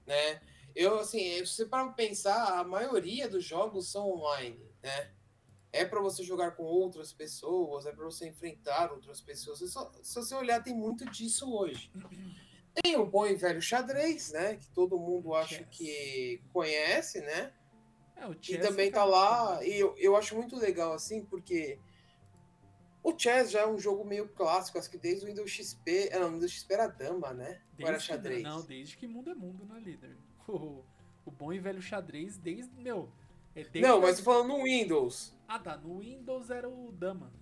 né? 0.05 0.43
Eu 0.75 0.99
assim, 0.99 1.19
se 1.47 1.47
você 1.47 1.67
para 1.67 1.89
pensar, 1.91 2.59
a 2.59 2.65
maioria 2.65 3.29
dos 3.29 3.45
jogos 3.45 3.89
são 3.89 4.11
online, 4.11 4.61
né? 4.83 5.13
É 5.73 5.85
para 5.85 6.01
você 6.01 6.23
jogar 6.25 6.53
com 6.53 6.65
outras 6.65 7.13
pessoas, 7.13 7.87
é 7.87 7.93
para 7.93 8.05
você 8.05 8.27
enfrentar 8.29 8.91
outras 8.93 9.21
pessoas. 9.21 9.59
Se, 9.61 9.69
só- 9.69 9.93
se 10.03 10.15
você 10.17 10.35
olhar, 10.35 10.63
tem 10.63 10.75
muito 10.75 11.05
disso 11.07 11.53
hoje. 11.55 11.91
Tem 12.85 12.97
o 12.97 13.05
bom 13.05 13.27
e 13.27 13.35
velho 13.35 13.61
xadrez, 13.61 14.31
né? 14.31 14.55
Que 14.55 14.69
todo 14.69 14.97
mundo 14.97 15.35
acha 15.35 15.57
Chess. 15.57 15.69
que 15.73 16.41
conhece, 16.53 17.21
né? 17.21 17.53
É, 18.15 18.29
o 18.29 18.33
E 18.33 18.59
também 18.59 18.93
tá 18.93 19.05
lá, 19.05 19.59
e 19.65 19.77
eu, 19.77 19.93
eu 19.99 20.15
acho 20.15 20.37
muito 20.37 20.55
legal 20.57 20.93
assim, 20.93 21.25
porque 21.25 21.81
o 23.03 23.13
chess 23.19 23.51
já 23.51 23.63
é 23.63 23.67
um 23.67 23.79
jogo 23.79 24.05
meio 24.05 24.29
clássico, 24.29 24.79
acho 24.79 24.89
que 24.89 24.99
desde 24.99 25.25
o 25.25 25.29
Windows 25.29 25.51
XP, 25.51 26.11
é, 26.13 26.19
não, 26.21 26.29
o 26.29 26.33
Windows 26.33 26.53
XP 26.53 26.73
era 26.75 26.87
dama, 26.87 27.33
né? 27.33 27.61
Ou 27.81 27.89
era 27.89 27.93
Desde 27.97 28.07
que, 28.09 28.15
xadrez? 28.15 28.43
não, 28.43 28.63
desde 28.63 28.97
que 28.97 29.07
mundo 29.09 29.31
é 29.31 29.35
mundo, 29.35 29.65
né, 29.67 29.81
líder? 29.81 30.17
O, 30.47 30.85
o 31.25 31.31
bom 31.31 31.53
e 31.53 31.59
velho 31.59 31.81
xadrez 31.83 32.37
desde, 32.39 32.75
meu... 32.81 33.11
É 33.55 33.81
Não, 33.81 34.01
mas 34.01 34.15
a- 34.15 34.19
tô 34.19 34.23
falando 34.25 34.49
no 34.49 34.63
Windows. 34.65 35.35
Ah, 35.49 35.59
tá. 35.59 35.77
No 35.77 35.99
Windows 35.99 36.51
era 36.51 36.69
o 36.69 36.93
Dama. 36.93 37.33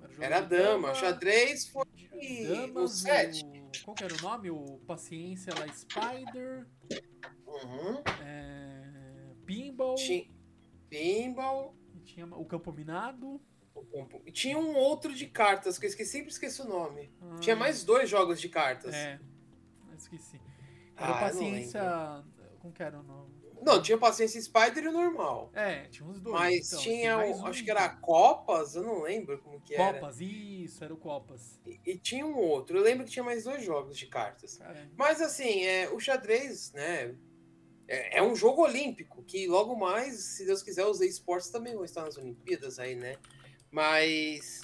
Era, 0.00 0.12
o 0.18 0.22
Era 0.24 0.40
do 0.40 0.48
dama, 0.48 0.94
xadrez 0.94 1.68
foi 1.68 1.84
Damas, 2.48 2.92
7. 3.00 3.44
o... 3.44 3.84
Qual 3.84 3.94
que 3.94 4.04
era 4.04 4.14
o 4.14 4.22
nome? 4.22 4.50
O 4.50 4.78
Paciência 4.86 5.52
lá, 5.58 5.66
Spider, 5.72 6.66
Uhum. 7.46 8.02
é... 8.24 9.34
Pinball, 9.44 9.94
Tinha 9.96 10.24
Pinball, 10.88 11.74
tinha 12.04 12.26
o 12.26 12.44
Campo 12.46 12.72
Minado. 12.72 13.40
E 14.24 14.32
tinha 14.32 14.56
um 14.58 14.74
outro 14.76 15.14
de 15.14 15.26
cartas, 15.26 15.78
que 15.78 15.84
eu 15.86 15.88
esqueci, 15.90 16.10
sempre 16.12 16.30
esqueci 16.30 16.62
o 16.62 16.68
nome. 16.68 17.12
Ah, 17.20 17.38
Tinha 17.40 17.56
mais 17.56 17.84
dois 17.84 18.08
jogos 18.08 18.40
de 18.40 18.48
cartas. 18.48 18.94
É, 18.94 19.18
eu 19.90 19.96
esqueci. 19.96 20.40
Era 20.96 21.06
Ah, 21.06 21.16
eu 21.16 21.20
paciência. 21.20 22.24
Como 22.60 22.72
que 22.72 22.82
era 22.82 22.98
o 22.98 23.02
nome? 23.02 23.40
Não, 23.62 23.82
tinha 23.82 23.98
Paciência 23.98 24.40
Spider 24.40 24.84
e 24.84 24.88
o 24.88 24.92
normal. 24.92 25.50
É, 25.54 25.82
tinha 25.88 26.08
uns 26.08 26.20
dois. 26.20 26.34
Mas 26.34 26.66
então, 26.68 26.80
tinha, 26.82 27.18
o- 27.18 27.40
um. 27.40 27.46
acho 27.46 27.62
que 27.64 27.70
era 27.70 27.88
Copas, 27.88 28.74
eu 28.74 28.82
não 28.82 29.02
lembro 29.02 29.38
como 29.40 29.60
que 29.60 29.74
era. 29.74 29.98
Copas, 29.98 30.20
isso, 30.20 30.82
era 30.82 30.94
o 30.94 30.96
Copas. 30.96 31.60
E, 31.66 31.78
e 31.84 31.98
tinha 31.98 32.24
um 32.24 32.36
outro. 32.36 32.78
Eu 32.78 32.82
lembro 32.82 33.04
que 33.04 33.10
tinha 33.10 33.24
mais 33.24 33.44
dois 33.44 33.62
jogos 33.62 33.98
de 33.98 34.06
cartas. 34.06 34.56
Cara, 34.56 34.88
Mas 34.96 35.20
assim, 35.20 35.62
é, 35.64 35.90
o 35.90 36.00
xadrez, 36.00 36.72
né? 36.72 37.14
É, 37.86 38.18
é 38.18 38.22
um 38.22 38.34
jogo 38.36 38.62
olímpico, 38.62 39.22
que 39.24 39.46
logo 39.46 39.74
mais, 39.76 40.36
se 40.36 40.46
Deus 40.46 40.62
quiser, 40.62 40.86
os 40.86 41.00
esportes 41.00 41.50
também 41.50 41.74
vão 41.74 41.84
estar 41.84 42.02
nas 42.02 42.16
Olimpíadas 42.16 42.78
aí, 42.78 42.94
né? 42.94 43.16
Mas 43.70 44.60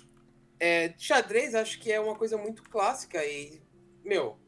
é, 0.58 0.94
xadrez 0.96 1.54
acho 1.54 1.78
que 1.80 1.92
é 1.92 2.00
uma 2.00 2.16
coisa 2.16 2.36
muito 2.38 2.62
clássica 2.62 3.24
e, 3.24 3.60
meu, 4.04 4.38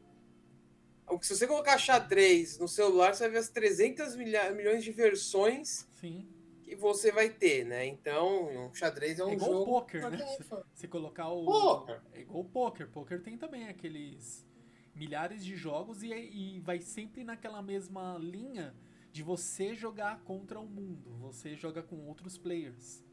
se 1.21 1.35
você 1.35 1.47
colocar 1.47 1.77
xadrez 1.77 2.57
no 2.59 2.67
celular, 2.67 3.13
você 3.15 3.23
vai 3.23 3.31
ver 3.31 3.37
as 3.39 3.49
300 3.49 4.15
milha- 4.15 4.51
milhões 4.51 4.83
de 4.83 4.91
versões 4.91 5.87
sim. 5.99 6.27
que 6.63 6.75
você 6.75 7.11
vai 7.11 7.29
ter, 7.29 7.65
né? 7.65 7.85
Então, 7.85 8.67
o 8.69 8.73
xadrez 8.75 9.19
é 9.19 9.25
um 9.25 9.29
É 9.29 9.33
igual 9.33 9.49
o 9.49 9.53
jogo. 9.53 9.65
poker, 9.65 10.09
né? 10.09 10.19
é. 10.21 10.63
Se 10.75 10.87
colocar 10.87 11.29
o. 11.29 11.45
Poker. 11.45 12.01
É 12.13 12.21
igual 12.21 12.41
o 12.41 12.45
poker. 12.45 12.87
Poker 12.89 13.21
tem 13.21 13.37
também 13.37 13.67
aqueles 13.67 14.45
milhares 14.93 15.43
de 15.45 15.55
jogos 15.55 16.03
e, 16.03 16.09
e 16.13 16.59
vai 16.59 16.79
sempre 16.81 17.23
naquela 17.23 17.61
mesma 17.61 18.17
linha 18.19 18.75
de 19.11 19.23
você 19.23 19.73
jogar 19.73 20.19
contra 20.23 20.59
o 20.59 20.65
mundo. 20.67 21.17
Você 21.21 21.55
joga 21.55 21.81
com 21.81 22.05
outros 22.07 22.37
players. 22.37 23.03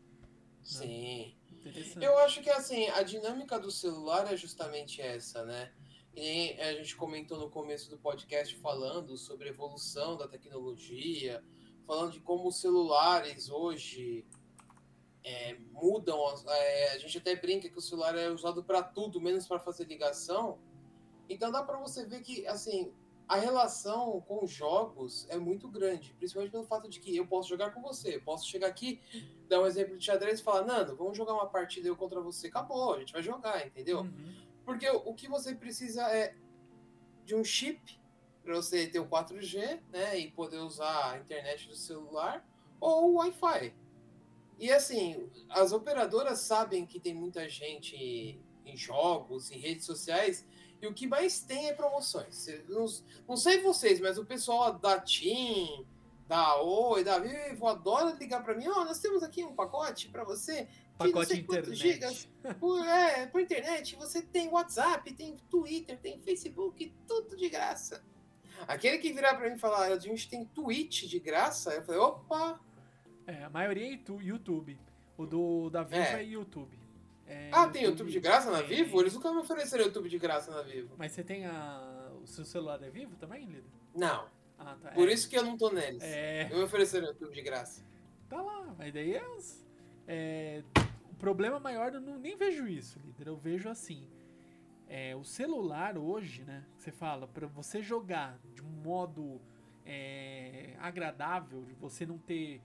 Sim. 0.62 1.34
Interessante. 1.51 2.05
Eu 2.05 2.18
acho 2.18 2.42
que 2.42 2.51
assim, 2.51 2.88
a 2.90 3.03
dinâmica 3.03 3.59
do 3.59 3.70
celular 3.70 4.30
é 4.32 4.36
justamente 4.36 5.01
essa, 5.01 5.44
né? 5.44 5.72
E 6.17 6.59
a 6.59 6.73
gente 6.73 6.97
comentou 6.97 7.39
no 7.39 7.51
começo 7.51 7.91
do 7.91 7.99
podcast 7.99 8.57
falando 8.57 9.19
sobre 9.19 9.49
a 9.49 9.51
evolução 9.51 10.17
da 10.17 10.27
tecnologia, 10.27 11.45
falando 11.87 12.12
de 12.12 12.21
como 12.21 12.49
os 12.49 12.59
celulares 12.59 13.51
hoje 13.51 14.25
é, 15.23 15.59
mudam. 15.73 16.19
é, 16.49 16.93
a 16.93 16.99
gente 16.99 17.19
até 17.19 17.37
brinca 17.37 17.69
que 17.69 17.77
o 17.77 17.83
celular 17.83 18.17
é 18.17 18.31
usado 18.31 18.64
para 18.64 18.83
tudo, 18.83 19.21
menos 19.21 19.47
para 19.47 19.61
fazer 19.61 19.85
ligação. 19.85 20.59
Então 21.29 21.51
dá 21.53 21.62
para 21.62 21.79
você 21.79 22.07
ver 22.07 22.23
que 22.23 22.47
assim 22.47 22.95
a 23.29 23.37
relação 23.37 24.21
com 24.23 24.43
os 24.43 24.51
jogos 24.51 25.27
é 25.29 25.37
muito 25.37 25.69
grande, 25.69 26.14
principalmente 26.14 26.53
pelo 26.53 26.64
fato 26.64 26.89
de 26.89 26.99
que 26.99 27.14
eu 27.14 27.27
posso 27.27 27.49
jogar 27.49 27.73
com 27.73 27.83
você, 27.83 28.21
posso 28.21 28.47
chegar 28.47 28.69
aqui, 28.69 29.01
dar 29.49 29.61
um 29.61 29.67
exemplo 29.67 29.99
de 29.99 30.05
xadrez 30.05 30.41
e 30.41 30.43
falar, 30.43 30.62
Nando, 30.64 30.97
vamos 30.97 31.17
jogar 31.17 31.35
uma 31.35 31.47
partida 31.47 31.89
eu 31.89 31.97
contra 31.97 32.21
você, 32.21 32.47
acabou, 32.47 32.95
a 32.95 33.01
gente 33.01 33.12
vai 33.12 33.23
jogar, 33.23 33.67
entendeu? 33.67 34.01
Uhum. 34.01 34.45
Porque 34.67 34.91
o 34.91 35.14
que 35.14 35.29
você 35.29 35.55
precisa 35.55 36.03
é 36.11 36.35
de 37.25 37.35
um 37.37 37.45
chip 37.45 37.99
para 38.43 38.57
você 38.57 38.87
ter 38.89 38.99
o 38.99 39.07
4G, 39.07 39.81
né, 39.93 40.19
e 40.19 40.31
poder 40.31 40.59
usar 40.59 41.12
a 41.12 41.19
internet 41.19 41.69
do 41.69 41.75
celular 41.75 42.47
ou 42.81 43.12
o 43.12 43.14
Wi-Fi. 43.17 43.75
E 44.59 44.73
assim, 44.73 45.31
as 45.51 45.73
operadoras 45.73 46.41
sabem 46.41 46.85
que 46.85 47.01
tem 47.01 47.14
muita 47.14 47.49
gente 47.49 48.41
em 48.64 48.77
jogos, 48.77 49.51
em 49.51 49.59
redes 49.59 49.87
sociais, 49.87 50.45
e 50.81 50.87
o 50.87 50.93
que 50.95 51.07
mais 51.07 51.41
tem 51.41 51.69
é 51.69 51.73
promoções. 51.73 52.47
Não, 52.69 52.87
não 53.29 53.37
sei 53.37 53.61
vocês, 53.61 54.01
mas 54.01 54.19
o 54.19 54.25
pessoal 54.25 54.73
da 54.79 55.01
TIM, 55.01 55.87
da 56.27 56.61
Oi, 56.61 57.05
da 57.05 57.19
Vivo, 57.19 57.67
adora 57.67 58.17
ligar 58.19 58.43
para 58.43 58.55
mim, 58.55 58.67
ó, 58.69 58.85
nós 58.85 58.99
temos 58.99 59.23
aqui 59.23 59.45
um 59.45 59.55
pacote 59.55 60.09
para 60.09 60.25
você 60.25 60.69
Pacote 60.99 61.42
quantos 61.42 61.72
internet. 61.72 61.76
gigas 61.76 62.28
por, 62.59 62.84
é, 62.86 63.26
por 63.26 63.40
internet, 63.40 63.97
você 63.97 64.22
tem 64.22 64.49
WhatsApp, 64.49 65.12
tem 65.12 65.36
Twitter, 65.51 65.99
tem 65.99 66.18
Facebook, 66.20 66.92
tudo 67.07 67.36
de 67.36 67.49
graça. 67.49 68.03
Aquele 68.66 68.99
que 68.99 69.12
virar 69.12 69.34
pra 69.34 69.49
mim 69.51 69.57
e 69.57 69.59
falar, 69.59 69.86
a 69.92 69.99
gente 69.99 70.28
tem 70.28 70.44
Twitch 70.47 71.05
de 71.05 71.18
graça, 71.20 71.74
eu 71.74 71.82
falei, 71.82 72.01
opa! 72.01 72.59
É, 73.26 73.44
a 73.44 73.51
maioria 73.51 73.92
é 73.94 74.01
YouTube. 74.22 74.78
O 75.18 75.26
do 75.26 75.68
da 75.70 75.82
Vivo 75.82 76.01
É. 76.01 76.22
é, 76.22 76.24
YouTube. 76.24 76.78
É, 77.26 77.51
Ah, 77.53 77.68
tem 77.68 77.82
YouTube 77.84 78.11
de 78.11 78.20
graça 78.20 78.51
na. 78.51 78.62
Vivo? 78.62 79.01
Eles 79.01 79.12
nunca 79.14 79.32
me 79.32 79.38
ofereceram 79.38 79.84
YouTube 79.84 80.09
de 80.09 80.18
graça 80.18 80.51
na 80.53 80.62
Vivo. 80.62 80.94
Mas 80.97 81.12
você 81.12 81.24
tem 81.24 81.44
a. 81.44 82.12
O 82.22 82.26
seu 82.26 82.44
celular 82.44 82.80
é 82.82 82.88
vivo 82.90 83.16
também, 83.16 83.44
Lido? 83.47 83.68
Não, 83.94 84.28
Ah, 84.59 84.76
tá. 84.80 84.90
por 84.92 85.09
é. 85.09 85.12
isso 85.12 85.28
que 85.28 85.36
eu 85.36 85.42
não 85.44 85.57
tô 85.57 85.70
neles. 85.70 86.03
É. 86.03 86.49
Eu 86.51 86.57
me 86.59 86.62
ofereceram 86.64 87.09
YouTube 87.09 87.34
de 87.34 87.42
graça. 87.42 87.84
Tá 88.28 88.40
lá, 88.40 88.74
mas 88.78 88.92
daí 88.92 89.14
é, 89.14 89.28
os- 89.36 89.64
é, 90.07 90.62
problema 91.19 91.59
maior 91.59 91.95
eu 91.95 92.01
não, 92.01 92.19
nem 92.19 92.37
vejo 92.37 92.67
isso, 92.67 92.99
líder. 93.01 93.27
Eu 93.29 93.37
vejo 93.37 93.69
assim. 93.69 94.07
é, 94.89 95.17
o 95.17 95.25
celular 95.25 95.99
hoje, 95.99 96.45
né? 96.45 96.64
Você 96.77 96.93
fala, 96.93 97.27
pra 97.27 97.47
você 97.47 97.83
jogar 97.83 98.39
de 98.55 98.62
um 98.62 98.69
modo 98.69 99.41
é, 99.85 100.77
agradável, 100.79 101.64
de 101.64 101.75
você 101.75 102.07
não 102.07 102.19
ter 102.19 102.62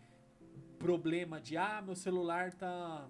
problema 0.77 1.39
de 1.39 1.57
ah, 1.57 1.81
meu 1.81 1.95
celular 1.95 2.53
tá. 2.53 3.07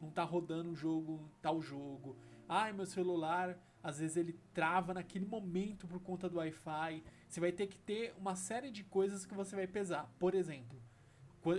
não 0.00 0.10
tá 0.10 0.22
rodando 0.24 0.70
o 0.70 0.74
jogo, 0.74 1.28
tal 1.40 1.60
jogo. 1.60 2.16
Ai, 2.48 2.72
meu 2.72 2.86
celular, 2.86 3.58
às 3.82 3.98
vezes 3.98 4.16
ele 4.16 4.38
trava 4.52 4.92
naquele 4.94 5.24
momento 5.26 5.86
por 5.86 6.00
conta 6.00 6.28
do 6.28 6.38
Wi-Fi. 6.38 7.02
Você 7.28 7.40
vai 7.40 7.52
ter 7.52 7.66
que 7.66 7.78
ter 7.78 8.14
uma 8.18 8.36
série 8.36 8.70
de 8.70 8.84
coisas 8.84 9.24
que 9.26 9.34
você 9.34 9.56
vai 9.56 9.66
pesar. 9.66 10.10
Por 10.18 10.34
exemplo, 10.34 10.78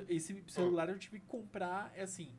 Esse 0.10 0.44
celular 0.48 0.90
eu 0.90 0.98
tive 0.98 1.20
que 1.20 1.28
comprar, 1.28 1.92
é 1.96 2.04
assim, 2.04 2.32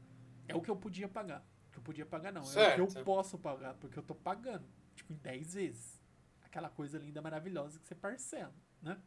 é 0.49 0.55
o 0.57 0.61
que 0.61 0.71
eu 0.71 0.77
podia 0.77 1.09
pagar. 1.09 1.47
O 1.69 1.73
que 1.73 1.79
eu 1.79 1.83
podia 1.83 2.07
pagar 2.07 2.33
não, 2.33 2.43
é 2.43 2.45
o 2.45 2.75
que 2.75 2.81
eu 2.81 2.91
Certo. 2.91 3.05
posso 3.05 3.39
pagar, 3.39 3.75
porque 3.75 3.99
eu 3.99 4.03
tô 4.03 4.15
pagando, 4.15 4.67
tipo, 4.95 5.13
em 5.13 5.17
10 5.17 5.55
vezes. 5.55 6.03
Aquela 6.43 6.71
coisa 6.71 6.99
linda, 6.99 7.21
maravilhosa 7.21 7.79
que 7.79 7.87
você 7.87 7.95
parcela, 7.95 8.55
né? 8.81 9.01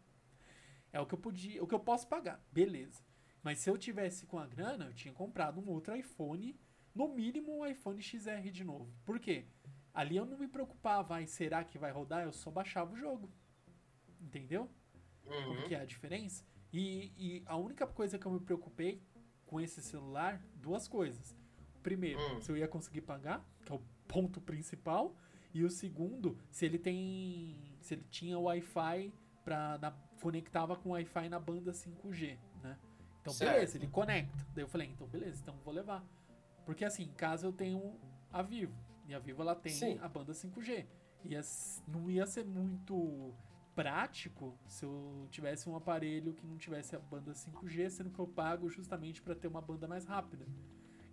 É 0.92 1.00
o 1.00 1.06
que 1.06 1.14
eu 1.14 1.18
podia, 1.20 1.64
o 1.64 1.68
que 1.68 1.74
eu 1.74 1.80
posso 1.80 2.08
pagar, 2.08 2.44
beleza. 2.52 3.04
Mas 3.42 3.60
se 3.60 3.70
eu 3.70 3.78
tivesse 3.78 4.26
com 4.26 4.38
a 4.38 4.46
grana, 4.46 4.86
eu 4.86 4.94
tinha 4.94 5.14
comprado 5.14 5.60
um 5.60 5.70
outro 5.70 5.96
iPhone, 5.96 6.60
no 6.94 7.08
mínimo 7.08 7.60
um 7.60 7.66
iPhone 7.66 8.02
XR 8.02 8.50
de 8.52 8.64
novo. 8.64 8.94
Por 9.06 9.20
quê? 9.20 9.46
Ali 9.94 10.18
eu 10.18 10.26
não 10.26 10.38
me 10.38 10.48
preocupava, 10.48 11.16
ai, 11.16 11.28
será 11.28 11.64
que 11.64 11.78
vai 11.78 11.92
rodar? 11.92 12.24
Eu 12.24 12.32
só 12.32 12.52
baixava 12.52 12.94
o 12.94 12.98
jogo. 12.98 13.32
Entendeu? 14.22 14.70
Uhum. 15.26 15.44
Como 15.56 15.64
que 15.64 15.76
é 15.76 15.80
a 15.80 15.86
diferença? 15.86 16.44
E, 16.72 17.12
e 17.18 17.44
a 17.46 17.56
única 17.56 17.88
coisa 17.88 18.20
que 18.20 18.26
eu 18.26 18.32
me 18.32 18.40
preocupei 18.40 19.02
com 19.50 19.60
esse 19.60 19.82
celular, 19.82 20.40
duas 20.58 20.88
coisas. 20.88 21.36
Primeiro, 21.82 22.20
Hum. 22.20 22.40
se 22.42 22.52
eu 22.52 22.56
ia 22.58 22.68
conseguir 22.68 23.02
pagar, 23.02 23.44
que 23.66 23.72
é 23.72 23.76
o 23.76 23.82
ponto 24.08 24.40
principal. 24.40 25.16
E 25.52 25.64
o 25.64 25.70
segundo, 25.72 26.38
se 26.52 26.66
ele 26.68 26.78
tem. 26.78 27.58
Se 27.82 27.96
ele 27.96 28.06
tinha 28.12 28.38
Wi-Fi 28.38 29.12
para 29.44 29.92
conectava 30.22 30.76
com 30.76 30.90
Wi-Fi 30.92 31.30
na 31.30 31.40
banda 31.40 31.72
5G, 31.74 32.38
né? 32.62 32.78
Então, 33.22 33.34
Certo. 33.34 33.54
beleza, 33.54 33.78
ele 33.78 33.88
conecta. 33.88 34.46
Daí 34.54 34.64
eu 34.64 34.68
falei, 34.68 34.88
então 34.90 35.08
beleza, 35.08 35.42
então 35.42 35.56
vou 35.66 35.74
levar. 35.74 36.06
Porque 36.66 36.86
assim, 36.86 37.04
em 37.06 37.14
casa 37.14 37.48
eu 37.48 37.54
tenho 37.54 37.96
a 38.32 38.44
Vivo. 38.44 38.78
E 39.08 39.16
a 39.16 39.20
Vivo 39.20 39.42
ela 39.42 39.56
tem 39.56 39.72
Sim. 39.74 39.98
a 40.02 40.08
banda 40.08 40.34
5G. 40.34 40.86
Ia, 41.26 41.40
s- 41.40 41.82
não 41.88 42.12
ia 42.12 42.28
ser 42.28 42.46
muito 42.46 43.34
prático 43.80 44.60
se 44.68 44.84
eu 44.84 45.26
tivesse 45.32 45.70
um 45.70 45.76
aparelho 45.76 46.34
que 46.34 46.46
não 46.46 46.58
tivesse 46.58 46.98
a 46.98 47.00
banda 47.00 47.32
5G, 47.32 47.90
sendo 47.90 48.10
que 48.10 48.20
eu 48.20 48.28
pago 48.28 48.68
justamente 48.68 49.22
para 49.22 49.34
ter 49.34 49.48
uma 49.48 49.62
banda 49.62 49.88
mais 49.88 50.04
rápida. 50.04 50.46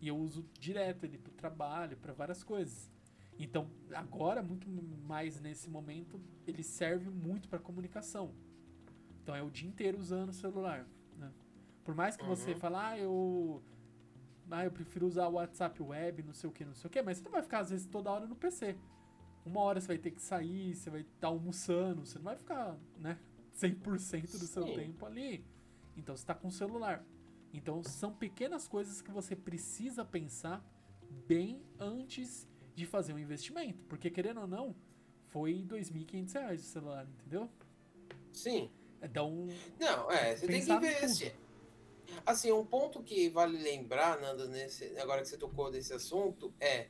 E 0.01 0.09
eu 0.09 0.17
uso 0.17 0.45
direto 0.59 1.05
ele 1.05 1.17
para 1.17 1.31
o 1.31 1.35
trabalho, 1.35 1.97
para 1.97 2.13
várias 2.13 2.43
coisas. 2.43 2.91
Então, 3.39 3.71
agora, 3.95 4.43
muito 4.43 4.69
mais 4.69 5.41
nesse 5.41 5.71
momento, 5.71 6.21
ele 6.45 6.65
serve 6.65 7.09
muito 7.09 7.49
para 7.49 7.61
comunicação. 7.61 8.35
Então, 9.23 9.33
é 9.37 9.43
o 9.45 9.51
dia 9.51 9.69
inteiro 9.69 9.97
usando 9.97 10.31
o 10.31 10.33
celular. 10.33 10.89
Né? 11.17 11.31
Por 11.85 11.95
mais 11.95 12.17
que 12.17 12.25
você 12.25 12.51
Uhum. 12.53 12.59
fale, 12.59 12.77
ah, 12.77 12.99
eu. 12.99 13.63
Ah, 14.51 14.65
eu 14.65 14.73
prefiro 14.73 15.07
usar 15.07 15.29
o 15.29 15.35
WhatsApp 15.35 15.81
web, 15.81 16.23
não 16.25 16.35
sei 16.35 16.51
o 16.51 16.53
que, 16.53 16.65
não 16.65 16.75
sei 16.75 16.89
o 16.89 16.91
que, 16.91 17.01
mas 17.01 17.19
você 17.19 17.25
não 17.25 17.33
vai 17.33 17.43
ficar, 17.43 17.61
às 17.61 17.71
vezes, 17.71 17.87
toda 17.87 18.11
hora 18.11 18.27
no 18.27 18.35
PC. 18.35 18.77
Uma 19.47 19.61
hora 19.61 19.81
você 19.81 19.87
vai 19.87 19.99
ter 19.99 20.11
que 20.11 20.21
sair, 20.21 20.75
você 20.75 20.91
vai 20.91 21.03
estar 21.03 21.29
almoçando, 21.29 22.05
você 22.05 22.19
não 22.19 22.25
vai 22.25 22.37
ficar, 22.37 22.77
né, 22.99 23.17
100% 23.55 24.33
do 24.33 24.47
seu 24.47 24.67
Sim. 24.67 24.75
tempo 24.75 25.07
ali. 25.07 25.47
Então 25.97 26.17
você 26.17 26.25
está 26.25 26.35
com 26.35 26.49
o 26.49 26.53
celular. 26.53 27.05
Então 27.55 27.83
são 27.83 28.13
pequenas 28.13 28.67
coisas 28.67 29.01
que 29.01 29.11
você 29.11 29.37
precisa 29.37 30.05
pensar 30.05 30.63
bem 31.29 31.63
antes 31.79 32.47
de 32.75 32.85
fazer 32.85 33.13
um 33.13 33.19
investimento. 33.19 33.85
Porque 33.85 34.11
querendo 34.11 34.41
ou 34.41 34.47
não, 34.49 34.75
foi 35.29 35.63
2.500 35.63 36.33
reais 36.33 36.61
o 36.63 36.65
celular, 36.65 37.07
entendeu? 37.07 37.49
Sim. 38.33 38.71
Então, 39.01 39.47
Não, 39.79 40.11
é, 40.11 40.37
você 40.37 40.47
tem 40.47 40.65
que 40.65 40.73
investir. 40.73 41.35
Assim, 42.25 42.51
um 42.53 42.65
ponto 42.65 43.03
que 43.03 43.29
vale 43.29 43.59
lembrar, 43.59 44.21
Nanda, 44.21 44.47
nesse, 44.49 44.97
agora 44.99 45.23
que 45.23 45.29
você 45.29 45.37
tocou 45.37 45.71
desse 45.71 45.93
assunto, 45.93 46.53
é 46.61 46.89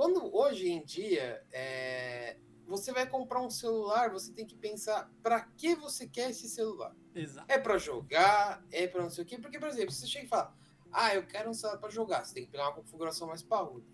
quando 0.00 0.34
hoje 0.34 0.70
em 0.70 0.82
dia 0.82 1.44
é, 1.52 2.38
você 2.66 2.90
vai 2.90 3.06
comprar 3.06 3.42
um 3.42 3.50
celular, 3.50 4.10
você 4.10 4.32
tem 4.32 4.46
que 4.46 4.56
pensar 4.56 5.12
para 5.22 5.42
que 5.42 5.74
você 5.74 6.06
quer 6.06 6.30
esse 6.30 6.48
celular. 6.48 6.96
exato. 7.14 7.44
É 7.52 7.58
para 7.58 7.76
jogar, 7.76 8.64
é 8.72 8.86
para 8.86 9.02
não 9.02 9.10
sei 9.10 9.24
o 9.24 9.26
quê, 9.26 9.36
porque, 9.36 9.58
por 9.58 9.68
exemplo, 9.68 9.92
você 9.92 10.06
chega 10.06 10.24
e 10.24 10.28
fala, 10.28 10.56
Ah, 10.90 11.14
eu 11.14 11.26
quero 11.26 11.50
um 11.50 11.52
celular 11.52 11.76
para 11.76 11.90
jogar. 11.90 12.24
Você 12.24 12.32
tem 12.32 12.46
que 12.46 12.50
pegar 12.50 12.68
uma 12.68 12.76
configuração 12.76 13.28
mais 13.28 13.42
parruda. 13.42 13.86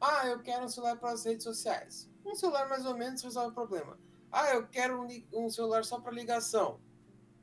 Ah, 0.00 0.26
eu 0.26 0.42
quero 0.42 0.64
um 0.64 0.68
celular 0.68 0.96
para 0.96 1.12
as 1.12 1.24
redes 1.24 1.44
sociais. 1.44 2.10
Um 2.26 2.34
celular 2.34 2.68
mais 2.68 2.84
ou 2.84 2.96
menos 2.96 3.22
resolve 3.22 3.50
o 3.50 3.54
problema. 3.54 3.96
Ah, 4.32 4.54
eu 4.54 4.66
quero 4.66 5.00
um, 5.00 5.06
um 5.32 5.48
celular 5.48 5.84
só 5.84 6.00
para 6.00 6.10
ligação. 6.10 6.80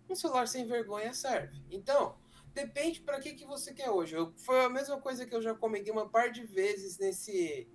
Um 0.10 0.16
celular 0.16 0.50
sem 0.50 0.66
vergonha 0.66 1.14
serve. 1.14 1.64
Então, 1.72 2.18
depende 2.54 3.00
para 3.00 3.22
que, 3.22 3.36
que 3.36 3.46
você 3.46 3.74
quer 3.74 3.90
hoje. 3.90 4.18
Eu, 4.18 4.34
foi 4.36 4.66
a 4.66 4.70
mesma 4.70 5.00
coisa 5.00 5.26
que 5.26 5.34
eu 5.34 5.42
já 5.42 5.56
comentei 5.56 5.94
uma 5.94 6.10
par 6.10 6.30
de 6.30 6.44
vezes 6.44 6.98
nesse 6.98 7.70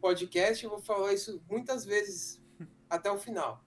podcast. 0.00 0.64
Eu 0.64 0.70
vou 0.70 0.80
falar 0.80 1.12
isso 1.12 1.42
muitas 1.48 1.84
vezes 1.84 2.40
até 2.88 3.10
o 3.10 3.18
final. 3.18 3.64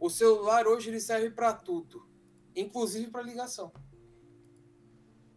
O 0.00 0.08
celular 0.08 0.66
hoje 0.66 0.90
ele 0.90 1.00
serve 1.00 1.30
para 1.30 1.52
tudo, 1.52 2.08
inclusive 2.54 3.10
para 3.10 3.22
ligação. 3.22 3.72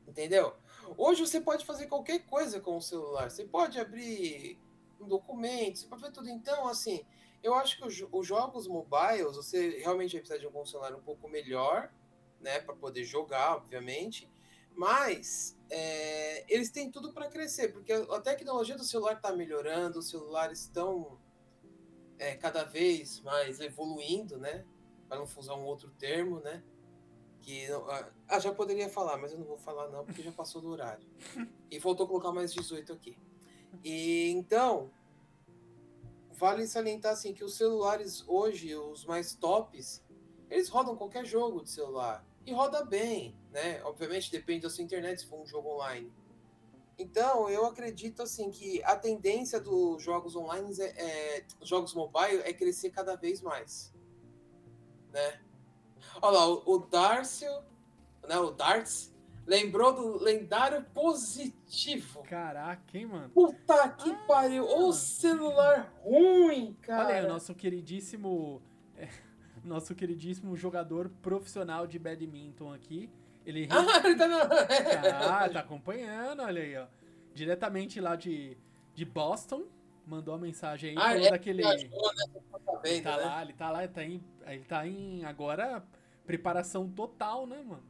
Entendeu? 0.08 0.54
Hoje 0.98 1.26
você 1.26 1.40
pode 1.40 1.66
fazer 1.66 1.88
qualquer 1.88 2.20
coisa 2.26 2.60
com 2.60 2.78
o 2.78 2.82
celular. 2.82 3.32
Você 3.32 3.46
pode 3.46 3.80
abrir 3.80 4.60
um 5.00 5.08
documento, 5.08 5.80
você 5.80 5.88
pode 5.88 6.02
fazer 6.02 6.14
tudo. 6.14 6.30
Então, 6.30 6.68
assim, 6.68 7.04
eu 7.42 7.56
acho 7.56 7.78
que 7.78 7.86
os, 7.86 8.06
os 8.12 8.28
jogos 8.28 8.68
mobiles, 8.68 9.36
você 9.36 9.80
realmente 9.80 10.14
vai 10.14 10.22
precisar 10.22 10.38
de 10.38 10.48
um 10.48 10.66
celular 10.66 10.94
um 10.94 11.02
pouco 11.02 11.28
melhor, 11.28 11.92
né, 12.40 12.60
para 12.60 12.76
poder 12.76 13.04
jogar, 13.04 13.56
obviamente. 13.56 14.30
Mas 14.76 15.58
é, 15.74 16.44
eles 16.54 16.70
têm 16.70 16.92
tudo 16.92 17.14
para 17.14 17.30
crescer, 17.30 17.70
porque 17.70 17.94
a, 17.94 18.20
tecnologia 18.20 18.76
do 18.76 18.84
celular 18.84 19.14
está 19.14 19.34
melhorando, 19.34 20.00
os 20.00 20.10
celulares 20.10 20.60
estão 20.60 21.18
é, 22.20 22.36
cada 22.36 22.66
vez 22.66 23.22
mais 23.22 23.62
evoluindo, 23.62 24.38
né? 24.38 24.66
Para 25.08 25.18
não 25.20 25.24
usar 25.24 25.56
um 25.56 25.64
outro 25.64 25.90
termo, 25.92 26.42
né? 26.42 26.62
Que 27.40 27.68
ah, 28.28 28.38
já 28.38 28.54
poderia 28.54 28.90
falar, 28.90 29.16
mas 29.18 29.32
eu 29.32 29.40
não 29.40 29.46
vou 29.46 29.58
falar 29.58 29.88
não, 29.88 30.04
porque 30.04 30.22
já 30.22 30.32
passou 30.34 30.62
do 30.62 30.68
horário. 30.68 31.08
E 31.72 31.80
faltou 31.80 32.06
colocar 32.06 32.34
mais 32.34 32.54
18 32.54 32.92
aqui. 32.92 33.18
E 33.82 34.30
então, 34.32 34.92
vale 36.34 36.68
salientar 36.68 37.14
assim 37.14 37.34
que 37.34 37.46
os 37.46 37.56
celulares 37.56 38.26
hoje, 38.28 38.76
os 38.76 39.06
mais 39.06 39.34
tops, 39.34 40.04
eles 40.50 40.68
rodam 40.68 40.98
qualquer 40.98 41.26
jogo 41.26 41.64
de 41.64 41.70
celular 41.70 42.26
e 42.46 42.52
roda 42.52 42.84
bem, 42.84 43.40
né? 43.52 43.82
Obviamente 43.84 44.32
depende 44.32 44.62
da 44.62 44.70
sua 44.70 44.84
internet 44.84 45.22
se 45.22 45.28
for 45.28 45.42
um 45.42 45.46
jogo 45.46 45.70
online. 45.70 46.12
Então, 46.98 47.50
eu 47.50 47.66
acredito 47.66 48.22
assim 48.22 48.52
que 48.52 48.84
a 48.84 48.96
tendência 48.96 49.60
dos 49.60 50.04
jogos 50.04 50.36
online, 50.36 50.72
é, 50.80 51.38
é 51.38 51.46
jogos 51.62 51.94
mobile, 51.94 52.42
é 52.44 52.54
crescer 52.54 52.92
cada 52.92 53.16
vez 53.16 53.42
mais, 53.42 53.94
né? 55.12 55.40
Olha 56.22 56.38
lá, 56.38 56.48
o, 56.48 56.64
o 56.66 56.78
Darcio, 56.80 57.52
né, 58.28 58.38
o 58.38 58.52
Darts, 58.52 59.12
lembrou 59.48 59.94
do 59.94 60.24
lendário 60.24 60.84
positivo. 60.94 62.22
Caraca, 62.24 62.98
hein, 62.98 63.06
mano? 63.08 63.30
Puta 63.30 63.90
que 63.90 64.12
ah, 64.12 64.24
pariu! 64.28 64.66
O 64.66 64.94
celular 64.94 65.92
ruim, 66.04 66.78
cara! 66.82 67.06
Olha 67.08 67.16
aí, 67.16 67.26
o 67.26 67.30
nosso 67.30 67.54
queridíssimo... 67.56 68.62
É, 68.98 69.10
nosso 69.64 69.96
queridíssimo 69.96 70.56
jogador 70.56 71.10
profissional 71.22 71.88
de 71.88 71.98
badminton 71.98 72.72
aqui. 72.72 73.10
Ele, 73.46 73.68
ah, 73.72 74.08
ele 74.08 74.16
tá, 74.16 74.28
na... 74.28 74.46
tá, 74.46 75.50
tá 75.50 75.60
acompanhando, 75.60 76.42
olha 76.42 76.62
aí, 76.62 76.78
ó. 76.78 76.86
Diretamente 77.34 78.00
lá 78.00 78.16
de, 78.16 78.58
de 78.94 79.06
Boston. 79.06 79.64
Mandou 80.06 80.34
a 80.34 80.38
mensagem 80.38 80.92
aí. 80.92 80.96
Ah, 80.98 81.18
é, 81.18 81.30
daquele... 81.30 81.62
Viajou, 81.62 82.14
né? 82.16 82.42
Tá 82.66 82.80
ele 82.84 83.02
tá 83.02 83.18
né? 83.18 83.24
lá, 83.24 83.42
ele 83.42 83.54
tá 83.54 83.72
lá, 83.72 83.84
ele 83.84 83.94
tá 83.94 84.04
em, 84.04 84.24
ele 84.48 84.64
tá 84.64 84.88
em 84.88 85.24
agora 85.26 85.84
preparação 86.26 86.90
total, 86.90 87.46
né, 87.46 87.62
mano? 87.62 87.84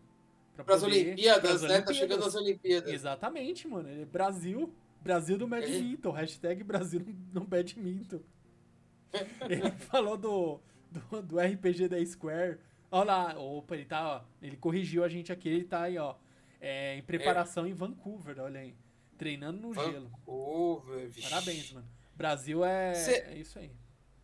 Pra 0.66 0.76
as 0.76 0.84
Olimpíadas, 0.84 1.62
né? 1.64 1.82
Tá 1.82 1.94
chegando 1.94 2.26
as 2.26 2.36
Olimpíadas. 2.36 2.92
Exatamente, 2.92 3.68
mano. 3.68 3.90
Ele 3.90 4.04
é 4.04 4.06
Brasil, 4.06 4.74
Brasil 5.02 5.38
do 5.38 5.48
badminton. 5.48 6.12
Hashtag 6.12 6.64
Brasil 6.64 7.02
no 7.34 7.42
badminton. 7.42 8.20
ele 9.50 9.72
falou 9.72 10.18
do, 10.18 10.60
do, 10.92 11.22
do 11.22 11.40
RPG 11.40 11.88
da 11.88 12.06
Square 12.06 12.60
Olha 12.94 13.06
lá, 13.06 13.40
opa, 13.40 13.74
ele 13.74 13.86
tá, 13.86 14.18
ó, 14.18 14.22
ele 14.42 14.58
corrigiu 14.58 15.04
a 15.04 15.08
gente 15.08 15.32
aqui, 15.32 15.48
ele 15.48 15.64
tá 15.64 15.84
aí, 15.84 15.98
ó, 15.98 16.16
é, 16.60 16.98
em 16.98 17.02
preparação 17.02 17.66
é. 17.66 17.70
em 17.70 17.74
Vancouver, 17.74 18.38
olha 18.40 18.60
aí, 18.60 18.76
treinando 19.18 19.62
no 19.62 19.72
Vancouver, 19.72 19.94
gelo. 19.94 20.10
Vancouver, 20.10 21.12
Parabéns, 21.24 21.72
mano. 21.72 21.88
Brasil 22.14 22.66
é, 22.66 22.94
Cê... 22.94 23.12
é 23.30 23.38
isso 23.38 23.58
aí. 23.58 23.72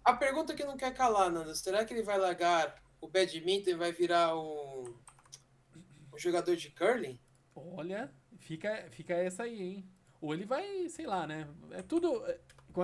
A 0.04 0.14
pergunta 0.14 0.54
que 0.54 0.66
não 0.66 0.76
quer 0.76 0.94
calar, 0.94 1.32
Nando, 1.32 1.56
será 1.56 1.86
que 1.86 1.94
ele 1.94 2.04
vai 2.04 2.18
largar 2.18 2.76
o 3.00 3.08
badminton 3.08 3.70
e 3.70 3.76
vai 3.76 3.92
virar 3.92 4.38
um, 4.38 4.94
um 6.14 6.18
jogador 6.18 6.56
de 6.56 6.70
curling? 6.72 7.20
Olha, 7.56 8.12
fica, 8.38 8.88
fica 8.92 9.14
essa 9.14 9.44
aí, 9.44 9.62
hein? 9.62 9.90
Ou 10.22 10.34
ele 10.34 10.46
vai, 10.46 10.90
sei 10.90 11.06
lá, 11.06 11.26
né? 11.26 11.48
É 11.72 11.82
tudo. 11.82 12.26
É, 12.26 12.40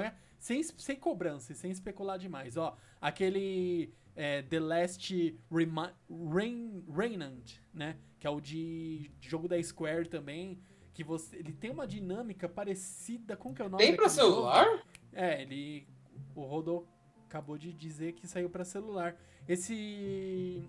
é? 0.05 0.15
Sem, 0.39 0.61
sem 0.63 0.95
cobrança, 0.95 1.53
sem 1.53 1.71
especular 1.71 2.17
demais. 2.17 2.57
Ó, 2.57 2.77
aquele 2.99 3.93
é, 4.15 4.41
The 4.41 4.59
Last 4.59 5.39
Rain, 5.51 6.83
Rainant, 6.89 7.53
né? 7.73 7.97
Que 8.19 8.27
é 8.27 8.29
o 8.29 8.39
de 8.39 9.11
jogo 9.21 9.47
da 9.47 9.61
Square 9.61 10.07
também. 10.07 10.59
Que 10.93 11.03
você, 11.03 11.37
ele 11.37 11.53
tem 11.53 11.71
uma 11.71 11.87
dinâmica 11.87 12.47
parecida 12.47 13.35
com 13.35 13.49
o 13.49 13.53
que 13.53 13.61
é 13.61 13.65
o 13.65 13.69
nome 13.69 13.83
Tem 13.83 13.95
pra 13.95 14.09
celular? 14.09 14.65
Jogo. 14.65 14.83
É, 15.11 15.41
ele. 15.41 15.87
O 16.35 16.41
Rodô 16.41 16.85
acabou 17.25 17.57
de 17.57 17.73
dizer 17.73 18.13
que 18.13 18.27
saiu 18.27 18.49
para 18.49 18.63
celular. 18.63 19.15
Esse. 19.47 20.63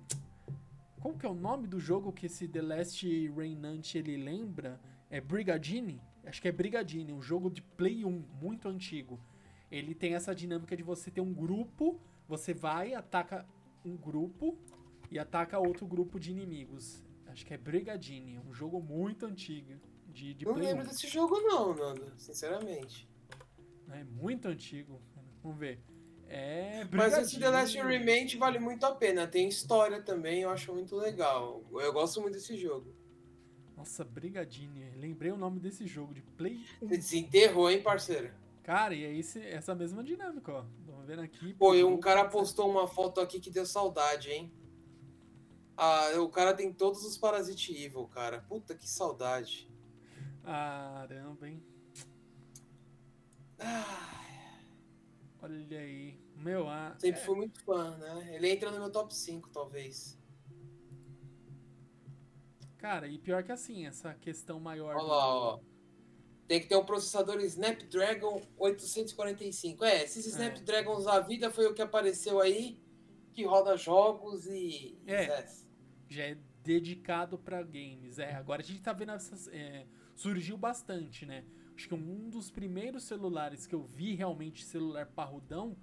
Qual 1.01 1.15
que 1.15 1.27
é 1.27 1.29
o 1.29 1.35
nome 1.35 1.67
do 1.67 1.79
jogo 1.79 2.11
que 2.13 2.27
esse 2.27 2.49
The 2.49 2.63
Last 2.63 3.29
Rainant 3.37 3.95
ele 3.95 4.17
lembra? 4.17 4.81
É 5.11 5.21
Brigadine? 5.21 6.01
Acho 6.25 6.41
que 6.41 6.49
é 6.49 6.53
Brigadine, 6.53 7.13
um 7.13 7.21
jogo 7.21 7.51
de 7.51 7.61
Play 7.61 8.07
1, 8.07 8.25
muito 8.41 8.67
antigo. 8.69 9.21
Ele 9.71 9.95
tem 9.95 10.15
essa 10.15 10.35
dinâmica 10.35 10.75
de 10.75 10.83
você 10.83 11.11
ter 11.11 11.21
um 11.21 11.35
grupo 11.35 12.01
você 12.29 12.55
vai, 12.55 12.95
ataca 12.95 13.47
um 13.85 13.97
grupo 13.97 14.59
e 15.11 15.19
ataca 15.19 15.59
outro 15.59 15.87
grupo 15.87 16.19
de 16.19 16.31
inimigos. 16.31 17.05
Acho 17.27 17.45
que 17.45 17.55
é 17.55 17.59
Brigadine, 17.59 18.39
um 18.39 18.53
jogo 18.53 18.81
muito 18.81 19.27
antigo. 19.27 19.75
De, 20.09 20.33
de 20.33 20.45
não 20.45 20.55
lembro 20.55 20.85
1. 20.85 20.89
desse 20.89 21.09
jogo 21.09 21.41
não, 21.41 21.75
Nando, 21.75 22.13
sinceramente. 22.17 23.09
É 23.91 24.05
muito 24.05 24.47
antigo. 24.47 25.01
Vamos 25.43 25.59
ver. 25.59 25.81
É 26.29 26.87
Mas 26.91 27.19
esse 27.19 27.39
The 27.39 27.51
Last 27.51 27.77
Remain 27.81 28.27
vale 28.39 28.59
muito 28.59 28.87
a 28.87 28.95
pena. 28.95 29.27
Tem 29.27 29.49
história 29.49 30.01
também, 30.01 30.43
eu 30.43 30.51
acho 30.51 30.73
muito 30.73 30.97
legal. 30.97 31.63
Eu 31.73 31.93
gosto 31.93 32.21
muito 32.21 32.35
desse 32.35 32.57
jogo. 32.57 32.95
Nossa, 33.77 34.05
Brigadine. 34.05 34.93
Lembrei 34.97 35.33
o 35.33 35.37
nome 35.37 35.59
desse 35.61 35.87
jogo, 35.87 36.15
de 36.15 36.23
Play 36.23 36.65
1. 36.81 36.89
Você 36.89 36.97
desenterrou, 36.97 37.71
hein, 37.71 37.83
parceiro? 37.83 38.33
Cara, 38.63 38.95
e 38.95 39.05
é 39.05 39.13
esse, 39.15 39.41
essa 39.41 39.75
mesma 39.75 40.03
dinâmica, 40.03 40.53
ó. 40.53 40.65
Vendo 41.05 41.23
aqui. 41.23 41.55
Pô, 41.55 41.75
e 41.75 41.85
um 41.85 41.99
cara 41.99 42.29
postou 42.29 42.71
uma 42.71 42.89
foto 42.89 43.21
aqui 43.21 43.41
que 43.41 43.51
deu 43.51 43.67
saudade, 43.67 44.31
hein? 44.31 44.53
Ah, 45.77 46.11
o 46.21 46.29
cara 46.29 46.55
tem 46.55 46.73
todos 46.73 47.05
os 47.05 47.19
Parasite 47.19 47.73
Evil, 47.77 48.07
cara. 48.09 48.41
Puta 48.41 48.75
que 48.75 48.89
saudade. 48.89 49.71
Caramba, 50.43 51.49
hein? 51.49 51.63
Ah, 53.59 54.61
olha 55.43 55.79
aí. 55.79 56.19
Meu, 56.37 56.69
ah, 56.69 56.95
Sempre 56.99 57.21
é... 57.21 57.25
fui 57.25 57.37
muito 57.37 57.61
fã, 57.63 57.97
né? 57.97 58.35
Ele 58.35 58.51
entra 58.51 58.71
no 58.71 58.79
meu 58.79 58.91
top 58.91 59.15
5, 59.15 59.51
talvez. 59.51 60.19
Cara, 62.79 63.09
e 63.09 63.19
pior 63.19 63.43
que 63.43 63.51
assim, 63.51 63.87
essa 63.87 64.15
questão 64.15 64.61
maior. 64.61 64.95
Olha 64.97 65.07
lá, 65.07 65.35
ó. 65.35 65.61
Tem 66.47 66.61
que 66.61 66.67
ter 66.67 66.77
um 66.77 66.85
processador 66.85 67.41
Snapdragon 67.41 68.43
845. 68.59 69.85
É, 69.85 70.05
esses 70.05 70.27
é. 70.27 70.29
Snapdragons 70.29 71.05
da 71.05 71.21
vida 71.21 71.51
foi 71.51 71.67
o 71.67 71.75
que 71.75 71.81
apareceu 71.81 72.41
aí, 72.41 72.79
que 73.33 73.45
roda 73.45 73.77
jogos 73.77 74.47
e. 74.47 74.99
É. 75.07 75.47
Já 76.09 76.25
é 76.25 76.39
dedicado 76.63 77.39
para 77.39 77.63
games. 77.63 78.19
É, 78.19 78.35
agora 78.35 78.63
a 78.63 78.65
gente 78.65 78.81
tá 78.81 78.93
vendo 78.93 79.13
essas. 79.13 79.49
É, 79.49 79.87
surgiu 80.15 80.57
bastante, 80.57 81.25
né? 81.25 81.45
Acho 81.75 81.89
que 81.89 81.95
um 81.95 82.29
dos 82.31 82.51
primeiros 82.51 83.05
celulares 83.05 83.67
que 83.67 83.75
eu 83.75 83.83
vi 83.83 84.15
realmente 84.15 84.65
celular 84.65 85.07
parrudão 85.07 85.77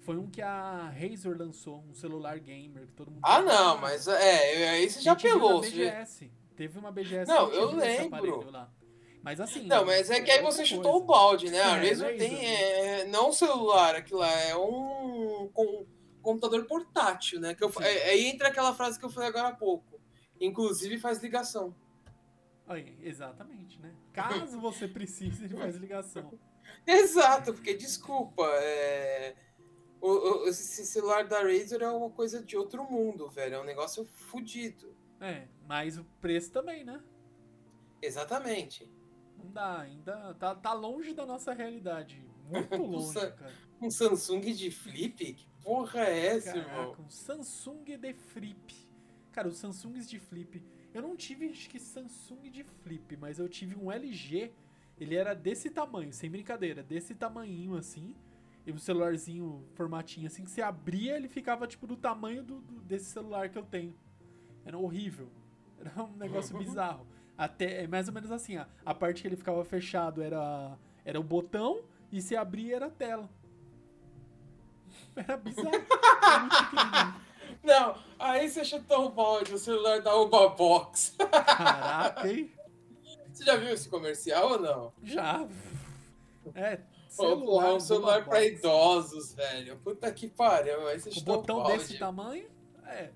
foi 0.00 0.16
um 0.16 0.30
que 0.30 0.42
a 0.42 0.90
Razer 0.90 1.36
lançou, 1.36 1.82
um 1.88 1.94
celular 1.94 2.38
gamer 2.38 2.86
que 2.86 2.92
todo 2.92 3.10
mundo. 3.10 3.20
Ah, 3.22 3.40
não, 3.40 3.78
mas 3.78 4.06
é, 4.06 4.68
aí 4.70 4.88
você 4.88 5.00
já 5.00 5.16
pelou. 5.16 5.60
BGS. 5.60 6.30
Teve 6.56 6.78
uma 6.78 6.92
BGS. 6.92 7.26
Não, 7.26 7.50
eu 7.50 7.72
lembro. 7.72 8.50
Lá. 8.50 8.70
Mas 9.24 9.40
assim. 9.40 9.66
Não, 9.66 9.86
mas 9.86 10.10
é 10.10 10.20
que 10.20 10.30
aí 10.30 10.42
você 10.42 10.66
chutou 10.66 10.92
coisa. 10.92 11.04
o 11.04 11.06
balde, 11.06 11.50
né? 11.50 11.62
A 11.62 11.76
Razer 11.76 12.10
é, 12.10 12.16
tem. 12.18 12.46
É, 12.46 13.04
não 13.06 13.30
um 13.30 13.32
celular, 13.32 13.96
aquilo 13.96 14.20
lá, 14.20 14.30
é 14.30 14.54
um 14.54 15.48
com, 15.54 15.86
computador 16.20 16.66
portátil, 16.66 17.40
né? 17.40 17.54
Que 17.54 17.64
eu, 17.64 17.72
é, 17.80 18.10
aí 18.10 18.26
entra 18.26 18.48
aquela 18.48 18.74
frase 18.74 18.98
que 18.98 19.04
eu 19.04 19.08
falei 19.08 19.30
agora 19.30 19.48
há 19.48 19.56
pouco. 19.56 19.98
Inclusive 20.38 20.98
faz 20.98 21.22
ligação. 21.22 21.74
Aí, 22.68 22.98
exatamente, 23.00 23.80
né? 23.80 23.94
Caso 24.12 24.60
você 24.60 24.86
precise, 24.86 25.44
ele 25.44 25.56
faz 25.56 25.76
ligação. 25.76 26.38
Exato, 26.86 27.54
porque 27.54 27.74
desculpa, 27.74 28.42
é... 28.56 29.34
o, 30.02 30.44
o, 30.44 30.48
esse 30.48 30.84
celular 30.84 31.26
da 31.26 31.40
Razer 31.40 31.80
é 31.80 31.90
uma 31.90 32.10
coisa 32.10 32.42
de 32.42 32.58
outro 32.58 32.84
mundo, 32.84 33.30
velho. 33.30 33.54
É 33.54 33.60
um 33.60 33.64
negócio 33.64 34.04
fodido. 34.04 34.94
É, 35.18 35.48
mas 35.66 35.96
o 35.96 36.04
preço 36.20 36.52
também, 36.52 36.84
né? 36.84 37.02
Exatamente. 38.02 38.92
Não 39.44 39.52
dá, 39.52 39.80
ainda 39.80 40.34
tá, 40.34 40.54
tá 40.54 40.72
longe 40.72 41.12
da 41.12 41.24
nossa 41.26 41.52
realidade. 41.52 42.24
Muito 42.48 42.76
longe, 42.82 43.12
Sa- 43.12 43.30
cara. 43.30 43.52
Um 43.80 43.90
Samsung 43.90 44.40
de 44.40 44.70
flip? 44.70 45.34
Que 45.34 45.46
porra 45.62 46.00
é 46.00 46.26
essa, 46.36 46.56
irmão? 46.56 46.84
Caraca, 46.92 47.02
um 47.02 47.10
Samsung 47.10 47.84
de 47.98 48.12
Flip. 48.14 48.74
Cara, 49.32 49.48
os 49.48 49.58
Samsungs 49.58 50.08
de 50.08 50.18
Flip. 50.20 50.62
Eu 50.92 51.02
não 51.02 51.16
tive, 51.16 51.48
acho 51.48 51.68
que 51.68 51.78
Samsung 51.80 52.48
de 52.50 52.62
Flip, 52.64 53.16
mas 53.16 53.38
eu 53.38 53.48
tive 53.48 53.74
um 53.76 53.90
LG. 53.90 54.52
Ele 54.98 55.16
era 55.16 55.34
desse 55.34 55.70
tamanho, 55.70 56.12
sem 56.12 56.30
brincadeira, 56.30 56.82
desse 56.82 57.14
tamanhinho 57.14 57.74
assim. 57.76 58.14
E 58.66 58.72
um 58.72 58.78
celularzinho, 58.78 59.64
formatinho 59.74 60.26
assim, 60.28 60.44
que 60.44 60.50
você 60.50 60.62
abria, 60.62 61.16
ele 61.16 61.28
ficava 61.28 61.66
tipo 61.66 61.86
do 61.86 61.96
tamanho 61.96 62.42
do, 62.44 62.60
do- 62.60 62.80
desse 62.82 63.06
celular 63.06 63.48
que 63.50 63.58
eu 63.58 63.64
tenho. 63.64 63.94
Era 64.64 64.78
horrível. 64.78 65.28
Era 65.78 66.02
um 66.04 66.16
negócio 66.16 66.56
bizarro. 66.56 67.06
Até, 67.36 67.82
é 67.84 67.86
mais 67.86 68.06
ou 68.08 68.14
menos 68.14 68.30
assim, 68.30 68.58
ó, 68.58 68.64
a 68.84 68.94
parte 68.94 69.22
que 69.22 69.28
ele 69.28 69.36
ficava 69.36 69.64
fechado 69.64 70.22
era, 70.22 70.76
era 71.04 71.18
o 71.18 71.22
botão 71.22 71.82
e 72.12 72.20
se 72.22 72.36
abria 72.36 72.76
era 72.76 72.86
a 72.86 72.90
tela. 72.90 73.28
Era 75.16 75.36
bizarro. 75.36 75.68
Era. 75.74 77.16
Não, 77.62 77.96
aí 78.18 78.48
você 78.48 78.64
chutou 78.64 79.06
o 79.06 79.10
balde, 79.10 79.54
o 79.54 79.58
celular 79.58 80.00
da 80.00 80.14
Uba 80.16 80.48
Box. 80.50 81.16
Caraca, 81.18 82.28
hein? 82.28 82.52
Você 83.32 83.44
já 83.44 83.56
viu 83.56 83.70
esse 83.70 83.88
comercial 83.88 84.52
ou 84.52 84.60
não? 84.60 84.92
Já. 85.02 85.46
É, 86.54 86.80
porra, 87.16 87.68
é 87.68 87.72
um 87.72 87.80
celular 87.80 88.24
pra 88.24 88.44
idosos, 88.44 89.34
velho. 89.34 89.76
Puta 89.78 90.12
que 90.12 90.28
pariu. 90.28 90.86
Aí 90.88 91.00
você 91.00 91.10
O 91.18 91.22
botão 91.22 91.58
o 91.58 91.62
balde. 91.62 91.78
desse 91.78 91.98
tamanho, 91.98 92.48
é. 92.86 93.10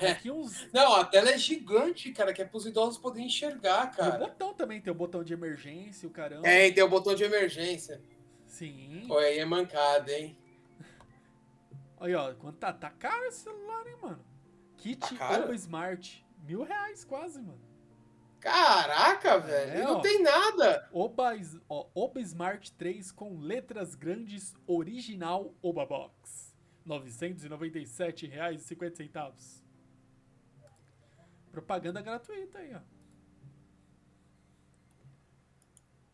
É. 0.00 0.32
Uns. 0.32 0.68
Não, 0.72 0.94
a 0.94 1.04
tela 1.04 1.30
é 1.30 1.38
gigante, 1.38 2.12
cara, 2.12 2.32
que 2.32 2.42
é 2.42 2.44
pros 2.44 2.66
idosos 2.66 2.98
poderem 2.98 3.26
enxergar, 3.26 3.86
E 3.86 3.90
o 3.94 3.96
cara. 3.96 4.18
botão 4.18 4.52
também, 4.54 4.80
tem 4.80 4.92
o 4.92 4.96
botão 4.96 5.22
de 5.22 5.32
emergência, 5.32 6.08
o 6.08 6.10
caramba. 6.10 6.46
É, 6.48 6.70
tem 6.70 6.82
o 6.82 6.88
botão 6.88 7.14
de 7.14 7.22
emergência. 7.24 8.00
Sim. 8.46 9.04
Pô, 9.06 9.18
aí 9.18 9.38
é 9.38 9.44
mancada, 9.44 10.12
hein? 10.12 10.36
Olha, 11.98 12.20
ó, 12.20 12.34
quanto 12.34 12.58
tá, 12.58 12.72
tá 12.72 12.90
caro 12.90 13.24
esse 13.26 13.42
celular, 13.44 13.86
hein, 13.86 13.96
mano? 14.02 14.24
Kit 14.76 15.14
Tá? 15.16 15.38
Oba 15.38 15.54
Smart. 15.54 16.24
Mil 16.46 16.62
reais 16.62 17.04
quase, 17.04 17.40
mano. 17.40 17.58
Caraca, 18.40 19.38
velho. 19.38 19.80
e 19.80 19.84
não 19.84 19.96
ó. 19.96 20.00
tem 20.00 20.22
nada. 20.22 20.86
Oba, 20.92 21.32
ó, 21.66 21.86
Oba 21.94 22.20
Smart 22.20 22.70
3 22.72 23.10
com 23.10 23.38
letras 23.40 23.94
grandes 23.94 24.54
original 24.66 25.54
Oba 25.62 25.86
Box. 25.86 26.52
R$ 26.86 26.98
997,50. 26.98 29.63
Propaganda 31.58 32.02
gratuita 32.02 32.58
aí, 32.58 32.74
ó. 32.74 32.80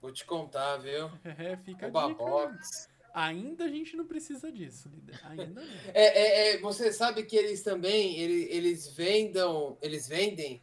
Vou 0.02 0.12
te 0.12 0.24
contar, 0.26 0.76
viu? 0.76 1.10
É, 1.24 1.56
fica 1.56 1.86
a 1.86 1.88
Oba 1.88 2.08
dica. 2.08 2.22
aí. 2.22 2.30
Box. 2.30 2.88
Ainda 3.14 3.64
a 3.64 3.68
gente 3.68 3.96
não 3.96 4.06
precisa 4.06 4.52
disso, 4.52 4.88
líder. 4.88 5.18
Ainda 5.24 5.46
não. 5.46 5.62
É, 5.94 5.94
é, 5.94 6.50
é, 6.54 6.58
você 6.60 6.92
sabe 6.92 7.24
que 7.24 7.34
eles 7.36 7.62
também, 7.62 8.18
ele- 8.18 8.48
eles 8.50 8.86
vendam, 8.88 9.76
eles 9.82 10.06
vendem 10.06 10.62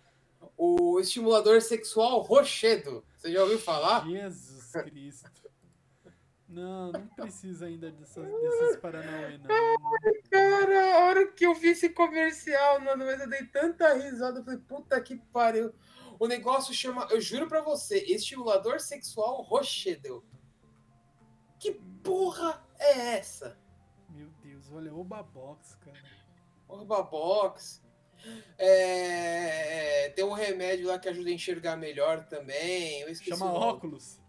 o 0.55 0.99
estimulador 0.99 1.59
sexual 1.61 2.21
Rochedo. 2.21 3.03
Você 3.17 3.31
já 3.33 3.41
ouviu 3.43 3.59
falar? 3.59 4.05
Jesus 4.07 4.71
Cristo. 4.71 5.46
Não, 6.47 6.93
não 6.93 7.07
precisa 7.07 7.65
ainda 7.65 7.91
dessas, 7.91 8.25
desses 8.25 8.77
Paranauê, 8.77 9.37
não. 9.37 9.47
Cara, 10.29 10.95
a 10.95 11.05
hora 11.05 11.31
que 11.31 11.45
eu 11.45 11.53
vi 11.53 11.69
esse 11.69 11.89
comercial, 11.89 12.79
mano, 12.79 13.05
mas 13.05 13.19
eu 13.19 13.29
dei 13.29 13.45
tanta 13.47 13.93
risada, 13.95 14.39
eu 14.39 14.43
falei, 14.43 14.59
puta 14.59 15.01
que 15.01 15.17
pariu. 15.17 15.73
O 16.17 16.25
negócio 16.25 16.73
chama, 16.73 17.05
eu 17.11 17.19
juro 17.19 17.47
pra 17.47 17.61
você, 17.61 17.99
estimulador 17.99 18.79
sexual 18.79 19.41
Rochedo. 19.41 20.25
Que 21.59 21.73
porra 22.01 22.65
é 22.79 23.17
essa? 23.17 23.57
Meu 24.09 24.29
Deus, 24.41 24.71
olha, 24.71 24.93
Oba 24.95 25.21
Box, 25.21 25.75
cara. 25.75 25.97
Orba 26.67 27.03
Box. 27.03 27.83
É, 28.57 30.09
tem 30.15 30.23
um 30.23 30.33
remédio 30.33 30.87
lá 30.87 30.97
que 30.97 31.09
ajuda 31.09 31.29
a 31.29 31.33
enxergar 31.33 31.75
melhor 31.75 32.25
também. 32.27 33.13
Chama 33.15 33.51
óculos. 33.51 34.19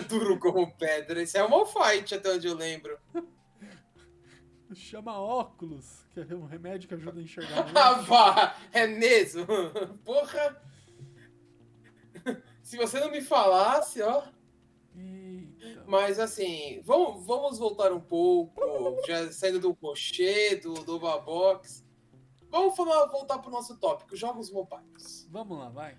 Duro 0.08 0.38
como 0.38 0.70
pedra. 0.76 1.22
Isso 1.22 1.36
é 1.38 1.42
uma 1.42 1.66
fight, 1.66 2.14
até 2.14 2.30
onde 2.30 2.46
eu 2.46 2.54
lembro. 2.54 2.98
Chama 4.74 5.18
óculos, 5.20 6.04
que 6.12 6.20
é 6.20 6.34
um 6.34 6.46
remédio 6.46 6.88
que 6.88 6.94
ajuda 6.94 7.20
a 7.20 7.22
enxergar. 7.22 7.70
Ah, 7.74 7.92
vá! 8.00 8.56
É 8.72 8.86
mesmo? 8.86 9.46
Porra! 10.04 10.60
Se 12.62 12.76
você 12.76 12.98
não 12.98 13.10
me 13.10 13.20
falasse, 13.20 14.02
ó. 14.02 14.24
Eita. 14.96 15.84
Mas 15.86 16.18
assim, 16.18 16.80
vamos, 16.82 17.24
vamos 17.26 17.58
voltar 17.58 17.92
um 17.92 18.00
pouco. 18.00 18.60
Já 19.06 19.30
saindo 19.30 19.60
do 19.60 19.72
Rocher, 19.72 20.60
do, 20.62 20.74
do 20.74 20.98
Babox. 20.98 21.84
Vamos 22.50 22.76
falar, 22.76 23.06
voltar 23.06 23.38
pro 23.38 23.50
nosso 23.50 23.76
tópico: 23.78 24.16
jogos 24.16 24.50
mobiles. 24.50 25.28
Vamos 25.30 25.58
lá, 25.58 25.68
vai. 25.68 25.98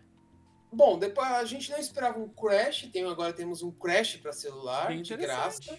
Bom, 0.76 0.99
depois 0.99 1.28
a 1.32 1.45
gente 1.45 1.71
não 1.71 1.80
esperava 1.80 2.19
um 2.19 2.28
Crash, 2.28 2.89
tem, 2.91 3.05
agora 3.05 3.32
temos 3.32 3.63
um 3.63 3.71
Crash 3.71 4.17
para 4.17 4.34
celular, 4.34 4.88
Bem 4.88 5.01
de 5.01 5.15
graça. 5.15 5.78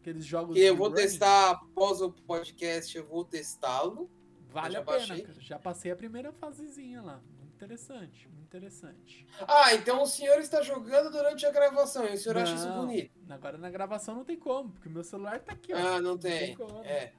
Aqueles 0.00 0.24
jogos. 0.24 0.56
E 0.56 0.60
eu 0.62 0.74
vou 0.74 0.90
testar 0.90 1.50
após 1.50 2.00
o 2.00 2.10
podcast, 2.10 2.96
eu 2.96 3.06
vou 3.06 3.22
testá-lo. 3.22 4.10
Vale 4.48 4.76
a 4.76 4.80
já 4.80 4.84
pena, 4.84 5.22
cara. 5.22 5.40
Já 5.40 5.58
passei 5.58 5.92
a 5.92 5.96
primeira 5.96 6.32
fasezinha 6.32 7.02
lá. 7.02 7.22
Muito 7.38 7.54
interessante, 7.54 8.26
muito 8.28 8.44
interessante. 8.44 9.26
Ah, 9.46 9.74
então 9.74 10.02
o 10.02 10.06
senhor 10.06 10.38
está 10.40 10.62
jogando 10.62 11.10
durante 11.10 11.44
a 11.44 11.50
gravação 11.50 12.06
e 12.06 12.14
o 12.14 12.18
senhor 12.18 12.38
acha 12.38 12.54
isso 12.54 12.66
Não, 12.66 12.86
bonito? 12.86 13.12
Agora 13.28 13.58
na 13.58 13.68
gravação 13.68 14.14
não 14.14 14.24
tem 14.24 14.38
como, 14.38 14.70
porque 14.70 14.88
meu 14.88 15.04
celular 15.04 15.38
tá 15.40 15.52
aqui, 15.52 15.74
ó. 15.74 15.76
Ah, 15.76 16.00
não 16.00 16.16
tem. 16.16 16.56
como. 16.56 16.82
É. 16.82 17.12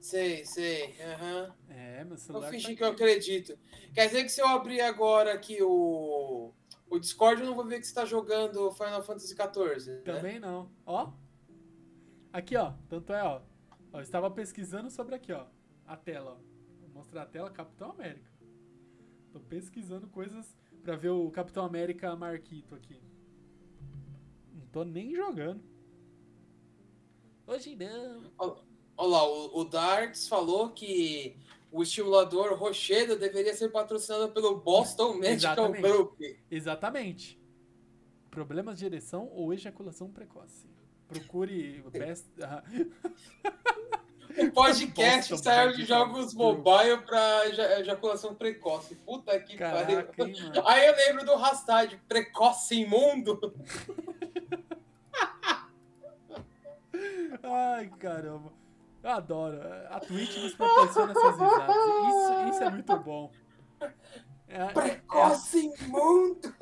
Sei, 0.00 0.44
sei. 0.44 0.94
Aham. 1.02 1.54
É, 1.68 1.98
meu 1.98 2.08
Vou 2.08 2.18
celular 2.18 2.50
fingir 2.50 2.70
tá 2.70 2.76
que 2.76 2.84
eu 2.84 2.88
acredito. 2.88 3.58
Quer 3.92 4.06
dizer 4.06 4.22
que 4.22 4.28
se 4.28 4.40
eu 4.40 4.46
abrir 4.46 4.80
agora 4.80 5.32
aqui 5.32 5.62
o, 5.62 6.52
o 6.88 6.98
Discord, 6.98 7.40
eu 7.40 7.46
não 7.46 7.54
vou 7.54 7.64
ver 7.64 7.78
que 7.80 7.86
você 7.86 7.90
está 7.90 8.04
jogando 8.04 8.70
Final 8.72 9.02
Fantasy 9.02 9.34
XIV. 9.34 9.92
Né? 9.92 10.00
Também 10.02 10.38
não. 10.38 10.70
Ó. 10.86 11.12
Aqui, 12.32 12.56
ó. 12.56 12.72
Tanto 12.88 13.12
é, 13.12 13.22
ó. 13.22 13.42
ó. 13.92 13.98
Eu 13.98 14.02
estava 14.02 14.30
pesquisando 14.30 14.90
sobre 14.90 15.14
aqui, 15.14 15.32
ó. 15.32 15.46
A 15.86 15.96
tela, 15.96 16.38
ó. 16.38 16.80
Vou 16.80 16.90
mostrar 16.90 17.22
a 17.22 17.26
tela 17.26 17.50
Capitão 17.50 17.90
América. 17.90 18.30
Tô 19.32 19.40
pesquisando 19.40 20.06
coisas 20.08 20.56
pra 20.82 20.96
ver 20.96 21.10
o 21.10 21.30
Capitão 21.30 21.64
América 21.64 22.14
Marquito 22.16 22.74
aqui. 22.74 23.02
Não 24.54 24.66
tô 24.66 24.84
nem 24.84 25.14
jogando. 25.14 25.62
Hoje 27.46 27.76
não. 27.76 28.67
Olha 28.98 29.10
lá, 29.10 29.24
o, 29.28 29.60
o 29.60 29.64
Darts 29.64 30.26
falou 30.26 30.70
que 30.70 31.36
o 31.70 31.84
estimulador 31.84 32.54
Rochedo 32.54 33.16
deveria 33.16 33.54
ser 33.54 33.68
patrocinado 33.68 34.32
pelo 34.32 34.56
Boston 34.56 35.14
Medical 35.14 35.52
Exatamente. 35.52 35.82
Group. 35.82 36.20
Exatamente. 36.50 37.40
Problemas 38.28 38.76
de 38.80 38.86
ereção 38.86 39.30
ou 39.32 39.54
ejaculação 39.54 40.10
precoce. 40.10 40.68
Procure 41.06 41.80
o 41.86 41.90
best. 41.96 42.26
O 44.36 44.50
podcast 44.52 45.30
Boston 45.30 45.36
saiu 45.36 45.72
de 45.76 45.84
jogos 45.84 46.34
mobile 46.34 46.98
para 47.06 47.46
ejaculação 47.78 48.34
precoce. 48.34 48.96
Puta 48.96 49.38
que 49.38 49.56
pariu. 49.56 50.04
Aí 50.66 50.86
eu 50.88 50.96
lembro 50.96 51.24
do 51.24 51.36
hashtag 51.36 51.96
precoce 52.08 52.80
imundo. 52.80 53.54
Ai, 57.42 57.88
caramba. 57.98 58.52
Eu 59.02 59.10
adoro. 59.10 59.58
A 59.90 60.00
Twitch 60.00 60.36
nos 60.38 60.54
proporciona 60.54 61.12
essas 61.12 61.32
risadas. 61.38 61.76
Isso, 61.76 62.48
isso 62.54 62.62
é 62.64 62.70
muito 62.70 62.96
bom. 62.98 63.30
É- 64.48 64.62
é- 64.62 64.72
Precoce 64.72 65.66
imundo. 65.82 66.54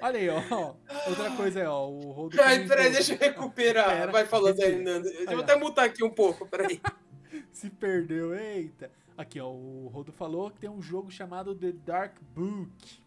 olha 0.00 0.18
aí, 0.18 0.28
ó. 0.28 0.74
Outra 1.08 1.30
coisa 1.36 1.60
aí, 1.60 1.66
ó. 1.66 1.88
O 1.88 2.12
Rodo 2.12 2.36
comentou- 2.36 2.68
peraí, 2.68 2.92
deixa 2.92 3.14
eu 3.14 3.18
recuperar. 3.18 3.86
Pera, 3.88 4.12
Vai 4.12 4.24
falando 4.26 4.60
aí. 4.60 4.82
Nando. 4.82 5.08
Eu 5.08 5.28
Aí, 5.28 5.34
vou 5.34 5.44
até 5.44 5.56
mutar 5.56 5.84
aqui 5.86 6.04
um 6.04 6.10
pouco, 6.10 6.46
peraí. 6.46 6.80
Se 7.52 7.70
perdeu, 7.70 8.34
eita. 8.34 8.90
Aqui, 9.16 9.40
ó. 9.40 9.48
O 9.48 9.88
Rodo 9.92 10.12
falou 10.12 10.50
que 10.50 10.58
tem 10.60 10.70
um 10.70 10.82
jogo 10.82 11.10
chamado 11.10 11.54
The 11.54 11.72
Dark 11.72 12.16
Book. 12.34 13.02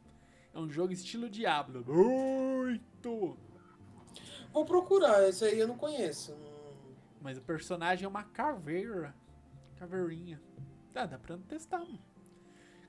É 0.54 0.60
um 0.60 0.70
jogo 0.70 0.92
estilo 0.92 1.30
Diablo. 1.30 1.84
Muito! 1.88 3.38
Vou 4.52 4.66
procurar, 4.66 5.28
esse 5.28 5.46
aí 5.46 5.60
eu 5.60 5.68
não 5.68 5.78
conheço. 5.78 6.36
Mas 7.22 7.38
o 7.38 7.42
personagem 7.42 8.06
é 8.06 8.08
uma 8.08 8.24
caveira. 8.24 9.16
Caveirinha. 9.76 10.42
Dá, 10.94 11.06
dá 11.06 11.18
pra 11.18 11.38
testar, 11.38 11.80
mano. 11.80 12.00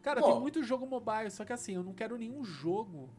Cara, 0.02 0.22
tem 0.22 0.32
Bom. 0.32 0.40
muito 0.40 0.62
jogo 0.62 0.86
mobile, 0.86 1.30
só 1.30 1.44
que 1.44 1.52
assim, 1.52 1.74
eu 1.74 1.82
não 1.82 1.92
quero 1.92 2.16
nenhum 2.16 2.44
jogo 2.44 3.10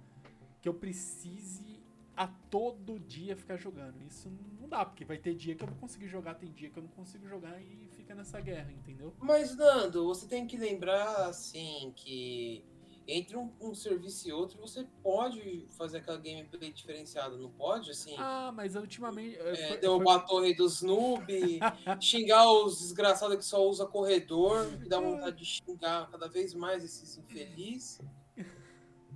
que 0.61 0.67
eu 0.67 0.73
precise 0.73 1.79
a 2.15 2.27
todo 2.27 2.99
dia 2.99 3.35
ficar 3.35 3.57
jogando. 3.57 4.01
Isso 4.03 4.31
não 4.59 4.67
dá, 4.67 4.83
porque 4.83 5.05
vai 5.05 5.17
ter 5.17 5.35
dia 5.35 5.55
que 5.55 5.63
eu 5.63 5.67
vou 5.67 5.77
conseguir 5.77 6.07
jogar, 6.07 6.35
tem 6.35 6.51
dia 6.51 6.69
que 6.69 6.77
eu 6.77 6.83
não 6.83 6.89
consigo 6.89 7.27
jogar 7.27 7.61
e 7.61 7.89
fica 7.95 8.15
nessa 8.15 8.41
guerra, 8.41 8.71
entendeu? 8.71 9.13
Mas, 9.19 9.55
Nando, 9.55 10.05
você 10.05 10.27
tem 10.27 10.47
que 10.47 10.57
lembrar, 10.57 11.27
assim, 11.27 11.93
que 11.95 12.65
entre 13.09 13.35
um, 13.35 13.51
um, 13.59 13.73
serviço 13.73 14.27
e 14.27 14.31
outro, 14.31 14.59
você 14.59 14.85
pode 15.01 15.65
fazer 15.77 15.97
aquela 15.97 16.17
gameplay 16.17 16.71
diferenciada, 16.71 17.35
não 17.37 17.49
pode? 17.49 17.89
Assim, 17.91 18.15
ah, 18.17 18.51
mas 18.53 18.75
ultimamente. 18.75 19.37
É, 19.37 19.67
foi, 19.67 19.77
derrubar 19.77 20.13
foi... 20.13 20.21
a 20.21 20.27
torre 20.27 20.53
dos 20.53 20.81
noob, 20.81 21.25
xingar 21.99 22.51
os 22.51 22.79
desgraçados 22.79 23.37
que 23.37 23.45
só 23.45 23.67
usa 23.67 23.85
corredor, 23.85 24.65
que 24.77 24.87
dá 24.87 24.99
vontade 24.99 25.37
de 25.37 25.45
xingar 25.45 26.09
cada 26.11 26.27
vez 26.27 26.53
mais 26.53 26.83
esses 26.83 27.17
infelizes. 27.17 27.99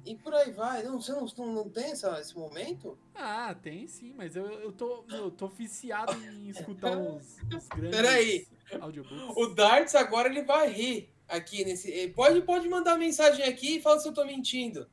E 0.05 0.15
por 0.15 0.33
aí 0.33 0.51
vai. 0.51 0.83
Não, 0.83 0.99
você 0.99 1.13
não, 1.13 1.25
não, 1.37 1.53
não 1.53 1.69
tem 1.69 1.91
essa, 1.91 2.19
esse 2.19 2.35
momento? 2.35 2.97
Ah, 3.15 3.55
tem 3.55 3.87
sim, 3.87 4.13
mas 4.13 4.35
eu, 4.35 4.45
eu, 4.45 4.71
tô, 4.73 5.05
eu 5.09 5.31
tô 5.31 5.47
viciado 5.47 6.13
em 6.13 6.49
escutar 6.49 6.97
os, 6.99 7.37
os 7.55 7.67
grandes 7.69 8.01
Peraí. 8.01 8.47
audiobooks. 8.81 9.37
O 9.37 9.47
Darts 9.55 9.95
agora 9.95 10.27
ele 10.27 10.43
vai 10.43 10.69
rir 10.69 11.12
aqui 11.27 11.65
nesse. 11.65 11.91
Eh, 11.91 12.09
pode, 12.09 12.41
pode 12.41 12.67
mandar 12.69 12.97
mensagem 12.97 13.45
aqui 13.45 13.77
e 13.77 13.81
fala 13.81 13.99
se 13.99 14.07
eu 14.07 14.13
tô 14.13 14.25
mentindo. 14.25 14.89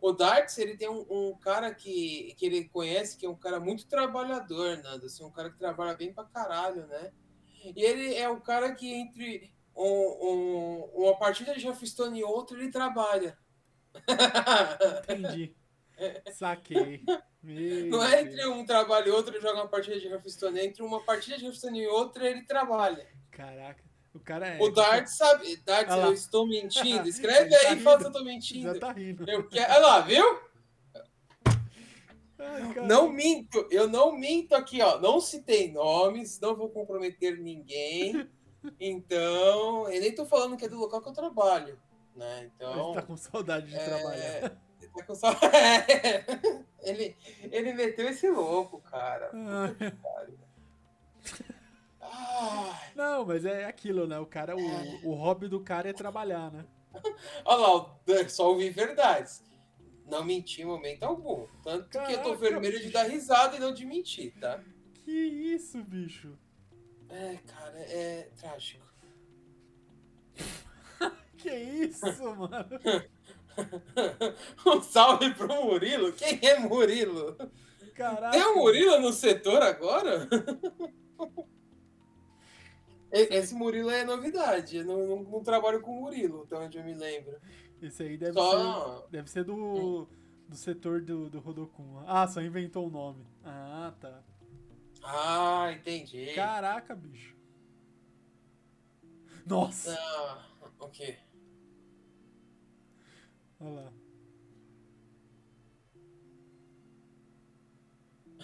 O 0.00 0.12
Darts, 0.12 0.58
ele 0.58 0.76
tem 0.76 0.88
um, 0.88 1.06
um, 1.08 1.38
cara 1.38 1.72
que, 1.72 2.34
que 2.36 2.44
ele 2.44 2.68
conhece, 2.68 3.16
que 3.16 3.24
é 3.24 3.28
um 3.28 3.36
cara 3.36 3.60
muito 3.60 3.86
trabalhador, 3.86 4.76
Nando. 4.78 5.06
Assim, 5.06 5.24
um 5.24 5.30
cara 5.30 5.48
que 5.48 5.58
trabalha 5.58 5.94
bem 5.94 6.12
pra 6.12 6.24
caralho, 6.24 6.88
né? 6.88 7.12
E 7.64 7.80
ele 7.84 8.14
é 8.14 8.28
o 8.28 8.40
cara 8.40 8.74
que 8.74 8.92
entre 8.92 9.52
um, 9.76 9.84
um, 9.84 11.04
uma 11.04 11.16
partida 11.16 11.54
de 11.54 11.64
Hearthstone 11.64 12.18
e 12.18 12.24
outra, 12.24 12.58
ele 12.58 12.70
trabalha. 12.70 13.38
Entendi. 15.04 15.54
Saquei. 16.34 17.04
Meu 17.40 17.86
não 17.90 18.04
é 18.04 18.22
entre 18.22 18.46
um 18.46 18.64
trabalho 18.64 19.08
e 19.08 19.10
outro 19.10 19.34
ele 19.34 19.40
joga 19.40 19.60
uma 19.60 19.68
partida 19.68 19.98
de 19.98 20.06
Hearthstone, 20.08 20.58
é 20.58 20.64
entre 20.64 20.82
uma 20.82 21.04
partida 21.04 21.38
de 21.38 21.44
Hearthstone 21.44 21.80
e 21.80 21.86
outra 21.86 22.28
ele 22.28 22.42
trabalha. 22.42 23.06
Caraca. 23.30 23.91
O 24.14 24.20
cara 24.20 24.46
é. 24.46 24.60
O 24.60 24.70
Dart 24.70 25.06
sabe. 25.06 25.56
Dart, 25.64 25.86
ah 25.88 25.98
eu 25.98 26.12
estou 26.12 26.46
mentindo. 26.46 27.08
Escreve 27.08 27.50
tá 27.50 27.68
aí 27.68 27.78
e 27.78 27.80
fala 27.80 28.00
se 28.00 28.06
eu 28.06 28.12
tô 28.12 28.24
mentindo. 28.24 28.74
Já 28.74 28.78
tá 28.78 28.92
rindo. 28.92 29.28
Eu 29.28 29.48
quero... 29.48 29.72
Olha 29.72 29.80
lá, 29.80 30.00
viu? 30.00 30.52
Ai, 32.38 32.74
não 32.86 33.08
minto, 33.08 33.66
eu 33.70 33.88
não 33.88 34.12
minto 34.12 34.54
aqui, 34.54 34.82
ó. 34.82 34.98
Não 35.00 35.20
citei 35.20 35.70
nomes, 35.70 36.40
não 36.40 36.56
vou 36.56 36.68
comprometer 36.68 37.38
ninguém. 37.38 38.28
Então, 38.78 39.90
eu 39.90 40.00
nem 40.00 40.14
tô 40.14 40.24
falando 40.24 40.56
que 40.56 40.64
é 40.64 40.68
do 40.68 40.78
local 40.78 41.02
que 41.02 41.08
eu 41.08 41.12
trabalho, 41.12 41.76
né? 42.14 42.48
Então. 42.54 42.92
Ele 42.92 42.94
tá 42.94 43.02
com 43.02 43.16
saudade 43.16 43.66
de 43.66 43.74
é... 43.74 43.84
trabalhar. 43.84 44.62
Ele 44.80 44.92
tá 44.94 45.04
com 45.04 45.14
saudade. 45.16 45.46
É. 46.84 46.90
ele, 46.90 47.16
ele 47.50 47.72
meteu 47.72 48.08
esse 48.08 48.30
louco, 48.30 48.80
cara. 48.82 49.32
Não, 52.94 53.24
mas 53.24 53.44
é 53.44 53.64
aquilo, 53.64 54.06
né? 54.06 54.18
O 54.18 54.26
cara, 54.26 54.56
o, 54.56 55.08
o 55.08 55.14
hobby 55.14 55.48
do 55.48 55.60
cara 55.60 55.88
é 55.88 55.92
trabalhar, 55.92 56.50
né? 56.50 56.64
Olha 57.44 57.94
lá, 58.14 58.28
só 58.28 58.50
ouvir 58.50 58.70
verdades. 58.70 59.42
Não 60.06 60.24
menti 60.24 60.62
em 60.62 60.66
momento 60.66 61.04
algum. 61.04 61.46
Tanto 61.62 61.88
Caraca, 61.88 62.12
que 62.12 62.18
eu 62.18 62.22
tô 62.22 62.36
vermelho 62.36 62.78
bicho. 62.78 62.86
de 62.86 62.92
dar 62.92 63.04
risada 63.04 63.56
e 63.56 63.60
não 63.60 63.72
de 63.72 63.86
mentir, 63.86 64.34
tá? 64.38 64.62
Que 65.04 65.10
isso, 65.10 65.82
bicho? 65.84 66.36
É, 67.08 67.38
cara, 67.46 67.78
é 67.78 68.30
trágico. 68.38 68.86
que 71.38 71.50
isso, 71.50 72.36
mano? 72.36 72.80
um 74.66 74.82
salve 74.82 75.34
pro 75.34 75.64
Murilo. 75.64 76.12
Quem 76.12 76.38
é 76.42 76.58
Murilo? 76.58 77.36
Caraca. 77.94 78.30
Tem 78.30 78.46
um 78.46 78.56
Murilo 78.56 79.00
no 79.00 79.12
setor 79.12 79.62
agora? 79.62 80.28
Esse 83.12 83.54
Murilo 83.54 83.90
é 83.90 84.04
novidade. 84.04 84.78
Eu 84.78 84.84
não, 84.86 85.06
não, 85.06 85.22
não 85.22 85.42
trabalho 85.42 85.80
com 85.82 86.00
Murilo, 86.00 86.44
então 86.46 86.64
onde 86.64 86.78
eu 86.78 86.84
me 86.84 86.94
lembro. 86.94 87.38
Esse 87.80 88.04
aí 88.04 88.16
deve 88.16 88.32
só... 88.32 89.02
ser, 89.02 89.10
deve 89.10 89.30
ser 89.30 89.44
do, 89.44 90.08
do 90.48 90.56
setor 90.56 91.02
do, 91.02 91.28
do 91.28 91.38
Rodokun. 91.38 92.02
Ah, 92.06 92.26
só 92.26 92.40
inventou 92.40 92.86
o 92.86 92.90
nome. 92.90 93.26
Ah, 93.44 93.92
tá. 94.00 94.22
Ah, 95.02 95.72
entendi. 95.72 96.32
Caraca, 96.34 96.94
bicho. 96.94 97.36
Nossa! 99.44 99.94
Ah, 99.98 100.46
ok. 100.78 101.18
Olha 103.60 103.70
lá. 103.72 103.92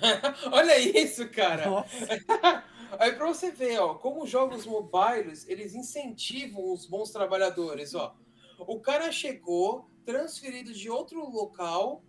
Olha 0.53 0.79
isso, 0.79 1.29
cara! 1.31 1.71
Nossa. 1.71 2.07
Aí 2.99 3.13
para 3.13 3.27
você 3.27 3.51
ver, 3.51 3.79
ó, 3.79 3.95
como 3.95 4.23
os 4.23 4.31
jogos 4.31 4.65
mobiles, 4.65 5.47
eles 5.49 5.75
incentivam 5.75 6.73
os 6.73 6.87
bons 6.87 7.11
trabalhadores, 7.11 7.95
ó. 7.95 8.17
O 8.59 8.81
cara 8.81 9.13
chegou, 9.13 9.89
transferido 10.05 10.73
de 10.73 10.89
outro 10.89 11.29
local 11.31 12.03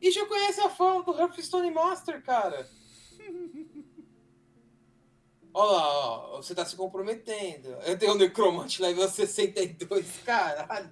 e 0.00 0.10
já 0.10 0.26
conhece 0.26 0.60
a 0.60 0.68
fama 0.68 1.04
do 1.04 1.16
Hearthstone 1.16 1.70
Master, 1.70 2.22
cara. 2.22 2.68
Olha 5.54 5.72
lá, 5.72 5.86
ó, 5.86 6.36
você 6.42 6.54
tá 6.54 6.64
se 6.64 6.74
comprometendo. 6.74 7.68
Eu 7.86 7.98
tenho 7.98 8.14
um 8.14 8.16
Necromante 8.16 8.80
level 8.80 9.06
62, 9.08 10.18
caralho. 10.24 10.90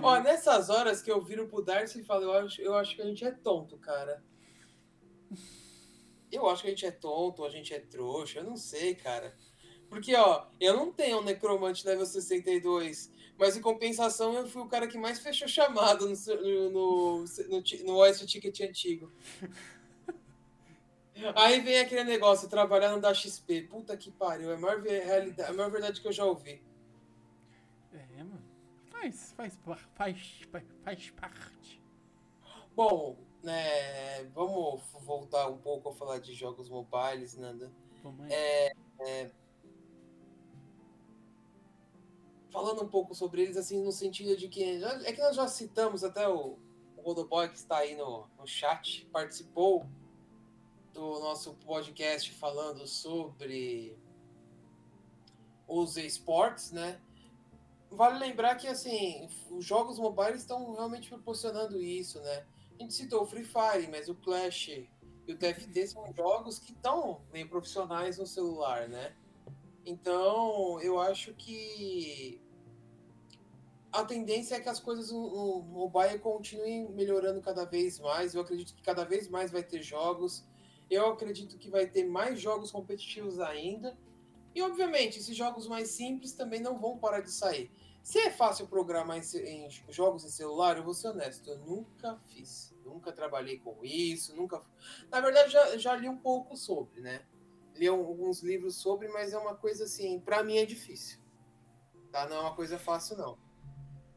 Ó, 0.00 0.20
nessas 0.20 0.70
horas 0.70 1.02
que 1.02 1.10
eu 1.10 1.20
viro 1.20 1.48
pro 1.48 1.60
Darcy 1.60 2.00
e 2.00 2.04
falo, 2.04 2.22
eu 2.24 2.32
acho, 2.32 2.62
eu 2.62 2.76
acho 2.76 2.94
que 2.94 3.02
a 3.02 3.04
gente 3.04 3.24
é 3.24 3.32
tonto, 3.32 3.76
cara. 3.76 4.22
Eu 6.30 6.48
acho 6.48 6.62
que 6.62 6.68
a 6.68 6.70
gente 6.70 6.86
é 6.86 6.90
tonto, 6.90 7.44
a 7.44 7.50
gente 7.50 7.72
é 7.72 7.80
trouxa, 7.80 8.40
eu 8.40 8.44
não 8.44 8.56
sei, 8.56 8.94
cara. 8.94 9.34
Porque, 9.88 10.14
ó, 10.14 10.46
eu 10.60 10.76
não 10.76 10.92
tenho 10.92 11.18
um 11.18 11.24
necromante 11.24 11.86
level 11.86 12.04
62, 12.04 13.10
mas 13.38 13.56
em 13.56 13.60
compensação 13.60 14.34
eu 14.34 14.46
fui 14.46 14.62
o 14.62 14.68
cara 14.68 14.86
que 14.86 14.98
mais 14.98 15.18
fechou 15.18 15.48
chamado 15.48 16.06
no, 16.06 16.70
no, 16.70 17.24
no, 17.24 17.62
no, 17.84 17.96
OS 17.96 18.20
Ticket 18.26 18.60
antigo. 18.60 19.10
Aí 21.34 21.60
vem 21.60 21.78
aquele 21.78 22.04
negócio, 22.04 22.48
trabalhando 22.48 23.00
da 23.00 23.14
XP. 23.14 23.62
Puta 23.62 23.96
que 23.96 24.10
pariu, 24.10 24.50
é 24.50 24.54
a 24.54 24.58
maior, 24.58 24.80
realidade, 24.80 25.50
a 25.50 25.54
maior 25.54 25.70
verdade 25.70 26.00
que 26.00 26.06
eu 26.06 26.12
já 26.12 26.24
ouvi. 26.24 26.62
É, 27.92 28.22
mano. 28.22 28.44
Faz, 28.90 29.32
faz, 29.36 29.58
faz, 29.64 29.80
faz, 30.50 30.66
faz 30.84 31.10
parte. 31.10 31.82
Bom, 32.74 33.16
é, 33.50 34.24
vamos 34.34 34.82
voltar 35.00 35.48
um 35.48 35.58
pouco 35.58 35.88
a 35.88 35.92
falar 35.94 36.18
de 36.18 36.34
jogos 36.34 36.68
mobiles, 36.68 37.36
Nanda. 37.36 37.70
É, 38.30 38.72
é, 39.00 39.30
falando 42.50 42.82
um 42.82 42.88
pouco 42.88 43.14
sobre 43.14 43.42
eles, 43.42 43.56
assim, 43.56 43.82
no 43.82 43.92
sentido 43.92 44.36
de 44.36 44.48
que. 44.48 44.62
É 45.04 45.12
que 45.12 45.20
nós 45.20 45.36
já 45.36 45.46
citamos 45.46 46.02
até 46.02 46.28
o, 46.28 46.58
o 46.96 47.02
Rodoboy 47.02 47.48
que 47.48 47.56
está 47.56 47.78
aí 47.78 47.96
no, 47.96 48.26
no 48.38 48.46
chat, 48.46 49.06
participou 49.12 49.86
do 50.92 51.20
nosso 51.20 51.54
podcast 51.54 52.32
falando 52.32 52.86
sobre 52.86 53.96
os 55.66 55.96
esportes, 55.96 56.72
né? 56.72 57.00
Vale 57.90 58.18
lembrar 58.18 58.56
que 58.56 58.66
assim, 58.66 59.28
os 59.50 59.64
jogos 59.64 59.98
mobiles 59.98 60.40
estão 60.40 60.74
realmente 60.74 61.08
proporcionando 61.08 61.80
isso, 61.80 62.20
né? 62.20 62.46
A 62.78 62.82
gente 62.82 62.94
citou 62.94 63.22
o 63.22 63.26
Free 63.26 63.44
Fire, 63.44 63.88
mas 63.90 64.08
o 64.08 64.14
Clash 64.14 64.68
e 64.68 65.32
o 65.32 65.36
TFT 65.36 65.88
são 65.88 66.12
jogos 66.14 66.60
que 66.60 66.70
estão 66.70 67.20
meio 67.32 67.48
profissionais 67.48 68.18
no 68.18 68.26
celular, 68.26 68.88
né? 68.88 69.16
Então, 69.84 70.80
eu 70.80 71.00
acho 71.00 71.34
que 71.34 72.40
a 73.90 74.04
tendência 74.04 74.54
é 74.54 74.60
que 74.60 74.68
as 74.68 74.78
coisas 74.78 75.10
no, 75.10 75.60
mobile 75.62 76.20
continuem 76.20 76.88
melhorando 76.90 77.40
cada 77.40 77.64
vez 77.64 77.98
mais. 77.98 78.34
Eu 78.34 78.42
acredito 78.42 78.74
que 78.74 78.82
cada 78.82 79.04
vez 79.04 79.28
mais 79.28 79.50
vai 79.50 79.62
ter 79.62 79.82
jogos. 79.82 80.46
Eu 80.88 81.08
acredito 81.08 81.58
que 81.58 81.68
vai 81.68 81.86
ter 81.86 82.04
mais 82.04 82.40
jogos 82.40 82.70
competitivos 82.70 83.40
ainda. 83.40 83.98
E, 84.54 84.62
obviamente, 84.62 85.18
esses 85.18 85.36
jogos 85.36 85.66
mais 85.66 85.88
simples 85.88 86.32
também 86.32 86.60
não 86.60 86.78
vão 86.78 86.96
parar 86.96 87.20
de 87.20 87.32
sair. 87.32 87.70
Se 88.02 88.18
é 88.18 88.30
fácil 88.30 88.66
programar 88.66 89.18
em, 89.18 89.66
em, 89.66 89.68
jogos 89.90 90.24
em 90.24 90.30
celular, 90.30 90.76
eu 90.76 90.84
vou 90.84 90.94
ser 90.94 91.08
honesto, 91.08 91.50
eu 91.50 91.58
nunca 91.58 92.16
fiz. 92.28 92.74
Nunca 92.84 93.12
trabalhei 93.12 93.58
com 93.58 93.84
isso, 93.84 94.34
nunca. 94.34 94.62
Na 95.10 95.20
verdade, 95.20 95.52
já, 95.52 95.76
já 95.76 95.94
li 95.94 96.08
um 96.08 96.16
pouco 96.16 96.56
sobre, 96.56 97.00
né? 97.02 97.22
Li 97.74 97.86
alguns 97.86 98.42
livros 98.42 98.76
sobre, 98.76 99.08
mas 99.08 99.32
é 99.32 99.38
uma 99.38 99.54
coisa 99.54 99.84
assim, 99.84 100.18
para 100.20 100.42
mim 100.42 100.56
é 100.56 100.64
difícil. 100.64 101.20
Tá? 102.10 102.26
Não 102.26 102.36
é 102.36 102.40
uma 102.40 102.54
coisa 102.54 102.78
fácil, 102.78 103.18
não. 103.18 103.38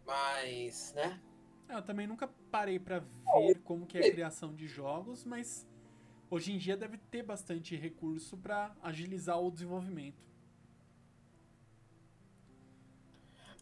Mas, 0.05 0.93
né? 0.93 1.21
Eu 1.69 1.81
também 1.81 2.07
nunca 2.07 2.29
parei 2.49 2.79
para 2.79 2.99
ver 2.99 3.61
como 3.63 3.85
que 3.85 3.97
é 3.97 4.07
a 4.07 4.11
criação 4.11 4.53
de 4.53 4.67
jogos, 4.67 5.25
mas 5.25 5.67
hoje 6.29 6.53
em 6.53 6.57
dia 6.57 6.75
deve 6.77 6.97
ter 6.97 7.23
bastante 7.23 7.75
recurso 7.75 8.37
para 8.37 8.75
agilizar 8.81 9.39
o 9.39 9.51
desenvolvimento. 9.51 10.30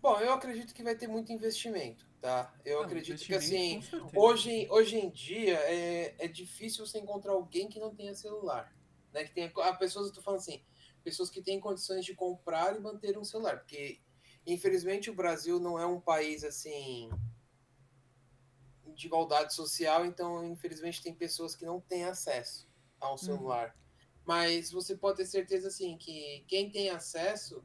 Bom, 0.01 0.17
eu 0.19 0.31
acredito 0.31 0.73
que 0.73 0.81
vai 0.81 0.95
ter 0.95 1.07
muito 1.07 1.31
investimento, 1.33 2.05
tá? 2.21 2.53
Eu 2.63 2.77
não, 2.77 2.85
acredito 2.85 3.21
que 3.21 3.35
assim, 3.35 3.81
hoje, 4.15 4.65
hoje 4.69 4.97
em 4.97 5.09
dia 5.09 5.57
é, 5.57 6.15
é 6.17 6.27
difícil 6.27 6.85
você 6.85 6.99
encontrar 6.99 7.33
alguém 7.33 7.67
que 7.67 7.79
não 7.79 7.93
tenha 7.93 8.15
celular. 8.15 8.73
Né? 9.11 9.25
Que 9.25 9.33
tem 9.33 9.51
a 9.53 9.73
pessoas, 9.73 10.07
eu 10.07 10.13
tô 10.13 10.21
falando 10.21 10.39
assim, 10.39 10.63
pessoas 11.03 11.29
que 11.29 11.41
têm 11.41 11.59
condições 11.59 12.05
de 12.05 12.15
comprar 12.15 12.75
e 12.75 12.79
manter 12.79 13.17
um 13.17 13.25
celular, 13.25 13.57
porque 13.57 13.99
infelizmente 14.45 15.09
o 15.09 15.15
Brasil 15.15 15.59
não 15.59 15.77
é 15.77 15.85
um 15.85 15.99
país 15.99 16.43
assim 16.43 17.09
de 18.95 19.07
igualdade 19.07 19.53
social, 19.53 20.05
então 20.05 20.45
infelizmente 20.45 21.01
tem 21.01 21.13
pessoas 21.13 21.55
que 21.55 21.65
não 21.65 21.81
têm 21.81 22.05
acesso 22.05 22.69
a 22.99 23.13
um 23.13 23.17
celular. 23.17 23.67
Uhum. 23.67 23.81
Mas 24.25 24.71
você 24.71 24.95
pode 24.95 25.17
ter 25.17 25.25
certeza 25.25 25.67
assim 25.67 25.97
que 25.97 26.43
quem 26.47 26.69
tem 26.69 26.89
acesso 26.89 27.63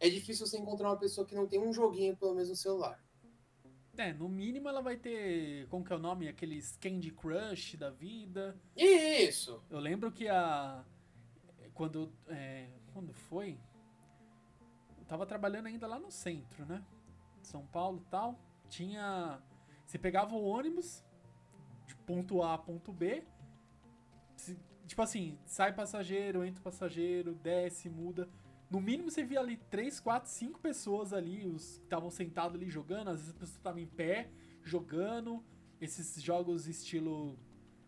é 0.00 0.08
difícil 0.08 0.46
você 0.46 0.58
encontrar 0.58 0.88
uma 0.88 0.96
pessoa 0.96 1.26
que 1.26 1.34
não 1.34 1.46
tem 1.46 1.60
um 1.60 1.72
joguinho 1.72 2.16
pelo 2.16 2.34
menos 2.34 2.48
no 2.48 2.56
celular. 2.56 2.98
É, 3.96 4.14
no 4.14 4.28
mínimo 4.28 4.66
ela 4.66 4.80
vai 4.80 4.96
ter, 4.96 5.68
como 5.68 5.84
que 5.84 5.92
é 5.92 5.96
o 5.96 5.98
nome? 5.98 6.26
Aqueles 6.26 6.76
Candy 6.78 7.10
Crush 7.10 7.76
da 7.76 7.90
vida. 7.90 8.58
Isso! 8.74 9.62
Eu 9.68 9.78
lembro 9.78 10.10
que 10.10 10.26
a... 10.26 10.82
Quando, 11.74 12.10
é, 12.28 12.70
quando 12.94 13.12
foi? 13.12 13.58
Eu 14.98 15.04
tava 15.04 15.26
trabalhando 15.26 15.66
ainda 15.66 15.86
lá 15.86 15.98
no 15.98 16.10
centro, 16.10 16.64
né? 16.64 16.82
São 17.42 17.66
Paulo 17.66 18.02
e 18.06 18.10
tal. 18.10 18.40
Tinha... 18.70 19.42
Você 19.84 19.98
pegava 19.98 20.34
o 20.34 20.44
ônibus 20.44 21.04
de 21.86 21.94
ponto 21.96 22.42
A 22.42 22.54
a 22.54 22.58
ponto 22.58 22.92
B. 22.92 23.22
Tipo 24.86 25.02
assim, 25.02 25.38
sai 25.44 25.74
passageiro, 25.74 26.44
entra 26.44 26.62
passageiro, 26.62 27.34
desce, 27.34 27.90
muda. 27.90 28.28
No 28.70 28.80
mínimo 28.80 29.10
você 29.10 29.24
via 29.24 29.40
ali 29.40 29.56
3, 29.56 29.98
4, 29.98 30.30
5 30.30 30.60
pessoas 30.60 31.12
ali, 31.12 31.44
os 31.44 31.78
que 31.78 31.84
estavam 31.84 32.08
sentados 32.08 32.54
ali 32.54 32.70
jogando, 32.70 33.08
às 33.08 33.18
vezes 33.18 33.34
a 33.34 33.38
pessoa 33.38 33.58
estava 33.58 33.80
em 33.80 33.86
pé, 33.86 34.30
jogando. 34.62 35.44
Esses 35.80 36.22
jogos 36.22 36.68
estilo 36.68 37.38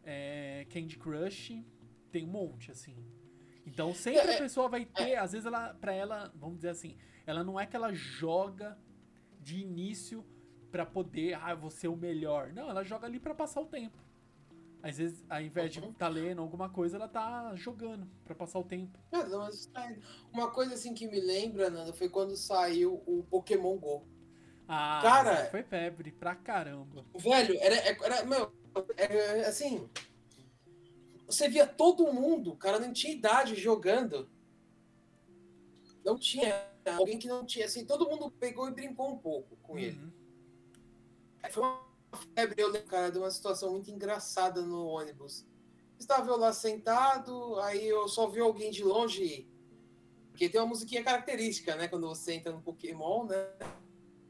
é, 0.03 0.66
Candy 0.70 0.97
Crush, 0.97 1.62
tem 2.11 2.24
um 2.24 2.30
monte, 2.30 2.70
assim. 2.70 2.97
Então 3.64 3.95
sempre 3.95 4.22
a 4.22 4.33
é, 4.33 4.37
é, 4.37 4.39
pessoa 4.39 4.68
vai 4.68 4.85
ter, 4.85 5.11
é. 5.11 5.18
às 5.18 5.33
vezes 5.33 5.47
ela, 5.47 5.72
pra 5.74 5.93
ela, 5.95 6.33
vamos 6.35 6.57
dizer 6.57 6.70
assim, 6.70 6.97
ela 7.24 7.45
não 7.45 7.61
é 7.61 7.66
que 7.66 7.76
ela 7.76 7.93
joga 7.93 8.76
de 9.41 9.61
início 9.61 10.24
para 10.70 10.85
poder, 10.87 11.35
ah, 11.35 11.57
ser 11.70 11.89
o 11.89 11.97
melhor. 11.97 12.53
Não, 12.53 12.68
ela 12.68 12.83
joga 12.83 13.07
ali 13.07 13.20
para 13.20 13.35
passar 13.35 13.61
o 13.61 13.66
tempo. 13.66 14.03
Às 14.83 14.99
vezes, 14.99 15.24
ao 15.30 15.41
invés 15.41 15.72
de 15.72 15.78
estar 15.78 15.93
tá 15.93 16.09
lendo 16.09 16.43
alguma 16.43 16.68
coisa, 16.68 16.97
ela 16.97 17.07
tá 17.07 17.55
jogando 17.55 18.09
para 18.24 18.35
passar 18.35 18.59
o 18.59 18.64
tempo. 18.64 18.99
Uma 20.33 20.51
coisa 20.51 20.74
assim 20.74 20.93
que 20.93 21.07
me 21.07 21.20
lembra, 21.20 21.70
Nando, 21.70 21.93
foi 21.93 22.09
quando 22.09 22.37
saiu 22.37 23.01
o 23.07 23.22
Pokémon 23.30 23.76
GO. 23.78 24.05
Ah, 24.66 25.01
cara, 25.01 25.51
foi 25.51 25.62
febre 25.62 26.11
pra 26.11 26.35
caramba. 26.35 27.05
Velho, 27.14 27.57
era, 27.61 27.76
era 27.76 28.24
meu, 28.24 28.53
era, 28.97 29.49
assim, 29.49 29.89
você 31.26 31.49
via 31.49 31.66
todo 31.66 32.12
mundo, 32.12 32.57
cara 32.57 32.80
não 32.80 32.93
tinha 32.93 33.12
idade 33.12 33.55
jogando. 33.55 34.28
Não 36.05 36.18
tinha 36.18 36.68
alguém 36.87 37.18
que 37.18 37.28
não 37.28 37.47
tinha, 37.47 37.66
assim, 37.66 37.85
todo 37.85 38.09
mundo 38.09 38.33
pegou 38.33 38.68
e 38.68 38.72
brincou 38.72 39.12
um 39.12 39.18
pouco 39.18 39.57
com 39.59 39.74
uhum. 39.74 39.78
ele. 39.78 40.12
Foi 41.51 41.62
uma 41.62 41.91
febre, 42.16 42.60
eu 42.62 42.68
lembro, 42.68 42.88
cara, 42.88 43.10
de 43.10 43.18
uma 43.18 43.30
situação 43.30 43.70
muito 43.72 43.90
engraçada 43.90 44.62
no 44.62 44.86
ônibus. 44.86 45.46
Estava 45.98 46.30
eu 46.30 46.36
lá 46.36 46.52
sentado, 46.52 47.58
aí 47.60 47.88
eu 47.88 48.08
só 48.08 48.28
vi 48.28 48.40
alguém 48.40 48.70
de 48.70 48.82
longe, 48.82 49.48
porque 50.30 50.48
tem 50.48 50.60
uma 50.60 50.66
musiquinha 50.66 51.02
característica, 51.02 51.76
né? 51.76 51.88
Quando 51.88 52.08
você 52.08 52.32
entra 52.34 52.52
no 52.52 52.60
Pokémon, 52.60 53.24
né? 53.24 53.48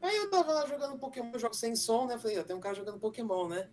Aí 0.01 0.15
eu 0.17 0.29
tava 0.29 0.51
lá 0.51 0.67
jogando 0.67 0.99
Pokémon, 0.99 1.37
jogo 1.37 1.55
sem 1.55 1.75
som, 1.75 2.05
né? 2.05 2.17
Falei, 2.17 2.43
tem 2.43 2.55
um 2.55 2.59
cara 2.59 2.75
jogando 2.75 2.99
Pokémon, 2.99 3.47
né? 3.47 3.69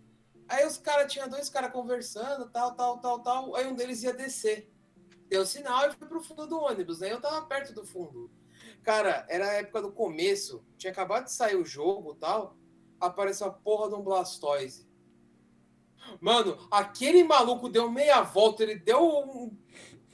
Aí 0.47 0.65
os 0.65 0.77
caras, 0.77 1.11
tinha 1.11 1.27
dois 1.27 1.49
caras 1.49 1.71
conversando, 1.71 2.49
tal, 2.49 2.75
tal, 2.75 2.99
tal, 2.99 3.19
tal. 3.19 3.55
Aí 3.55 3.67
um 3.67 3.75
deles 3.75 4.03
ia 4.03 4.13
descer. 4.13 4.71
Deu 5.27 5.45
sinal 5.45 5.87
e 5.87 5.93
foi 5.93 6.07
pro 6.07 6.23
fundo 6.23 6.47
do 6.47 6.59
ônibus, 6.59 6.99
né? 6.99 7.11
Eu 7.11 7.21
tava 7.21 7.45
perto 7.45 7.73
do 7.73 7.85
fundo. 7.85 8.31
Cara, 8.83 9.25
era 9.29 9.49
a 9.49 9.53
época 9.53 9.81
do 9.81 9.91
começo, 9.91 10.65
tinha 10.77 10.91
acabado 10.91 11.25
de 11.25 11.31
sair 11.31 11.55
o 11.55 11.65
jogo 11.65 12.15
tal 12.15 12.57
apareceu 13.01 13.47
a 13.47 13.51
porra 13.51 13.89
de 13.89 13.95
um 13.95 14.01
Blastoise. 14.01 14.87
Mano, 16.19 16.57
aquele 16.69 17.23
maluco 17.23 17.69
deu 17.69 17.89
meia 17.89 18.21
volta, 18.21 18.63
ele 18.63 18.75
deu 18.75 19.01
um, 19.01 19.57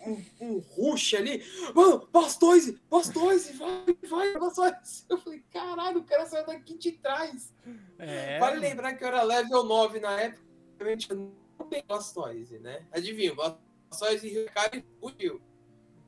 um, 0.05 0.25
um 0.39 0.59
rush 0.59 1.13
ali. 1.13 1.43
Mano, 1.73 2.07
Blastoise, 2.11 2.79
Blastoise, 2.89 3.53
vai, 3.53 3.97
vai, 4.07 4.33
Blastoise. 4.33 5.05
Eu 5.09 5.17
falei, 5.17 5.43
caralho, 5.51 5.99
o 5.99 6.03
cara 6.03 6.25
saiu 6.25 6.45
daqui 6.45 6.77
de 6.77 6.93
trás. 6.93 7.53
É. 7.97 8.39
Vale 8.39 8.59
lembrar 8.59 8.93
que 8.93 9.03
eu 9.03 9.07
era 9.07 9.23
level 9.23 9.63
9 9.63 9.99
na 9.99 10.19
época, 10.19 10.43
realmente 10.77 11.13
não 11.13 11.67
tem 11.69 11.83
Blastoise, 11.87 12.59
né? 12.59 12.85
Adivinha, 12.91 13.33
Blastoise 13.33 14.27
e 14.27 14.43
Ricardo 14.43 14.83
fugiu. 14.99 15.41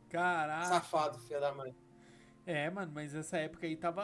Caraca. 0.10 0.66
Safado, 0.66 1.20
filho 1.20 1.40
da 1.40 1.54
mãe. 1.54 1.76
É, 2.50 2.68
mano, 2.68 2.92
mas 2.96 3.14
essa 3.14 3.38
época 3.38 3.68
aí 3.68 3.76
tava 3.76 4.02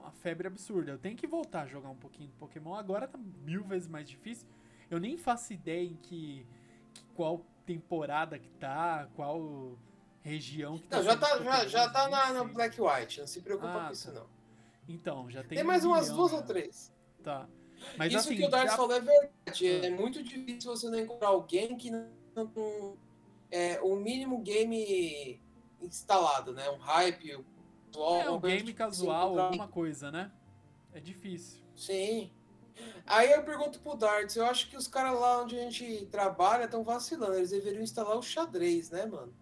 uma 0.00 0.10
febre 0.10 0.48
absurda. 0.48 0.90
Eu 0.90 0.98
tenho 0.98 1.16
que 1.16 1.24
voltar 1.24 1.62
a 1.62 1.66
jogar 1.68 1.88
um 1.88 1.96
pouquinho 1.96 2.28
do 2.30 2.34
Pokémon. 2.34 2.74
Agora 2.74 3.06
tá 3.06 3.16
mil 3.16 3.62
vezes 3.62 3.86
mais 3.86 4.08
difícil. 4.08 4.48
Eu 4.90 4.98
nem 4.98 5.16
faço 5.16 5.52
ideia 5.52 5.86
em 5.86 5.94
que, 5.94 6.44
que 6.92 7.04
qual 7.14 7.46
temporada 7.64 8.40
que 8.40 8.48
tá, 8.48 9.08
qual 9.14 9.78
região 10.20 10.78
que 10.78 10.88
tá. 10.88 10.96
Não, 10.96 11.04
já 11.04 11.16
tá, 11.16 11.40
já, 11.40 11.68
já 11.68 11.88
tá 11.88 12.08
na, 12.08 12.32
na, 12.32 12.42
Black 12.42 12.76
White, 12.80 13.20
não 13.20 13.26
se 13.28 13.40
preocupa 13.40 13.72
ah, 13.72 13.86
com 13.86 13.92
isso, 13.92 14.12
tá. 14.12 14.18
não. 14.18 14.26
Então, 14.88 15.30
já 15.30 15.44
tem. 15.44 15.58
Tem 15.58 15.64
mais 15.64 15.84
um 15.84 15.90
umas 15.90 16.10
duas 16.10 16.32
ou 16.32 16.42
três. 16.42 16.92
Tá. 17.22 17.48
Mas, 17.96 18.08
isso 18.08 18.18
assim, 18.18 18.34
que 18.34 18.46
o 18.46 18.50
Dark 18.50 18.68
já... 18.68 18.76
falou 18.76 18.96
é 18.96 19.00
verdade. 19.00 19.86
É 19.86 19.90
muito 19.90 20.24
difícil 20.24 20.72
você 20.72 20.90
não 20.90 20.98
encontrar 20.98 21.28
alguém 21.28 21.76
que 21.76 21.92
não 21.92 22.48
tem 22.48 22.98
é, 23.48 23.80
o 23.80 23.94
mínimo 23.94 24.40
game 24.40 25.40
instalado, 25.80 26.52
né? 26.52 26.68
Um 26.68 26.78
hype, 26.78 27.44
casual. 27.96 28.20
É, 28.20 28.30
um 28.30 28.40
game 28.40 28.72
casual, 28.72 29.38
alguma 29.38 29.68
coisa, 29.68 30.10
né? 30.10 30.30
É 30.92 31.00
difícil. 31.00 31.62
Sim. 31.74 32.30
Aí 33.06 33.32
eu 33.32 33.42
pergunto 33.42 33.80
pro 33.80 33.96
Darts, 33.96 34.36
eu 34.36 34.44
acho 34.44 34.68
que 34.68 34.76
os 34.76 34.86
caras 34.86 35.18
lá 35.18 35.42
onde 35.42 35.58
a 35.58 35.62
gente 35.62 36.06
trabalha 36.06 36.64
estão 36.64 36.84
vacilando. 36.84 37.34
Eles 37.34 37.50
deveriam 37.50 37.82
instalar 37.82 38.16
o 38.16 38.22
xadrez, 38.22 38.90
né, 38.90 39.06
mano? 39.06 39.34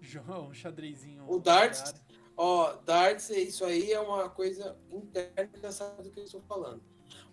João, 0.00 0.48
um 0.48 0.54
xadrezinho. 0.54 1.24
O 1.26 1.38
Darts, 1.38 1.94
ó, 2.36 2.74
Darts, 2.84 3.30
isso 3.30 3.64
aí 3.64 3.92
é 3.92 4.00
uma 4.00 4.28
coisa 4.28 4.78
interna, 4.90 5.50
já 5.60 5.72
sabe 5.72 6.02
do 6.02 6.10
que 6.10 6.20
eu 6.20 6.24
estou 6.24 6.42
falando. 6.42 6.82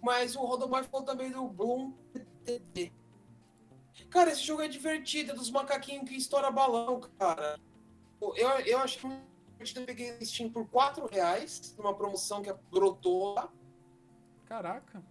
Mas 0.02 0.36
o 0.36 0.40
Rodoboy 0.40 0.84
falou 0.84 1.06
também 1.06 1.32
do 1.32 1.48
Bloom 1.48 1.94
TT. 2.44 2.92
Cara, 4.10 4.32
esse 4.32 4.42
jogo 4.42 4.62
é 4.62 4.68
divertido, 4.68 5.32
é 5.32 5.36
dos 5.36 5.50
macaquinhos 5.50 6.08
que 6.08 6.16
estoura 6.16 6.52
balão, 6.52 7.00
cara. 7.18 7.60
Eu, 8.22 8.50
eu 8.66 8.80
acho 8.80 9.00
eu 9.60 9.86
peguei 9.86 10.12
no 10.12 10.26
Steam 10.26 10.50
por 10.50 10.68
4 10.68 11.06
reais, 11.08 11.76
numa 11.78 11.94
promoção 11.96 12.42
que 12.42 12.54
brotou 12.70 13.34
lá. 13.34 13.52
Caraca. 14.46 15.04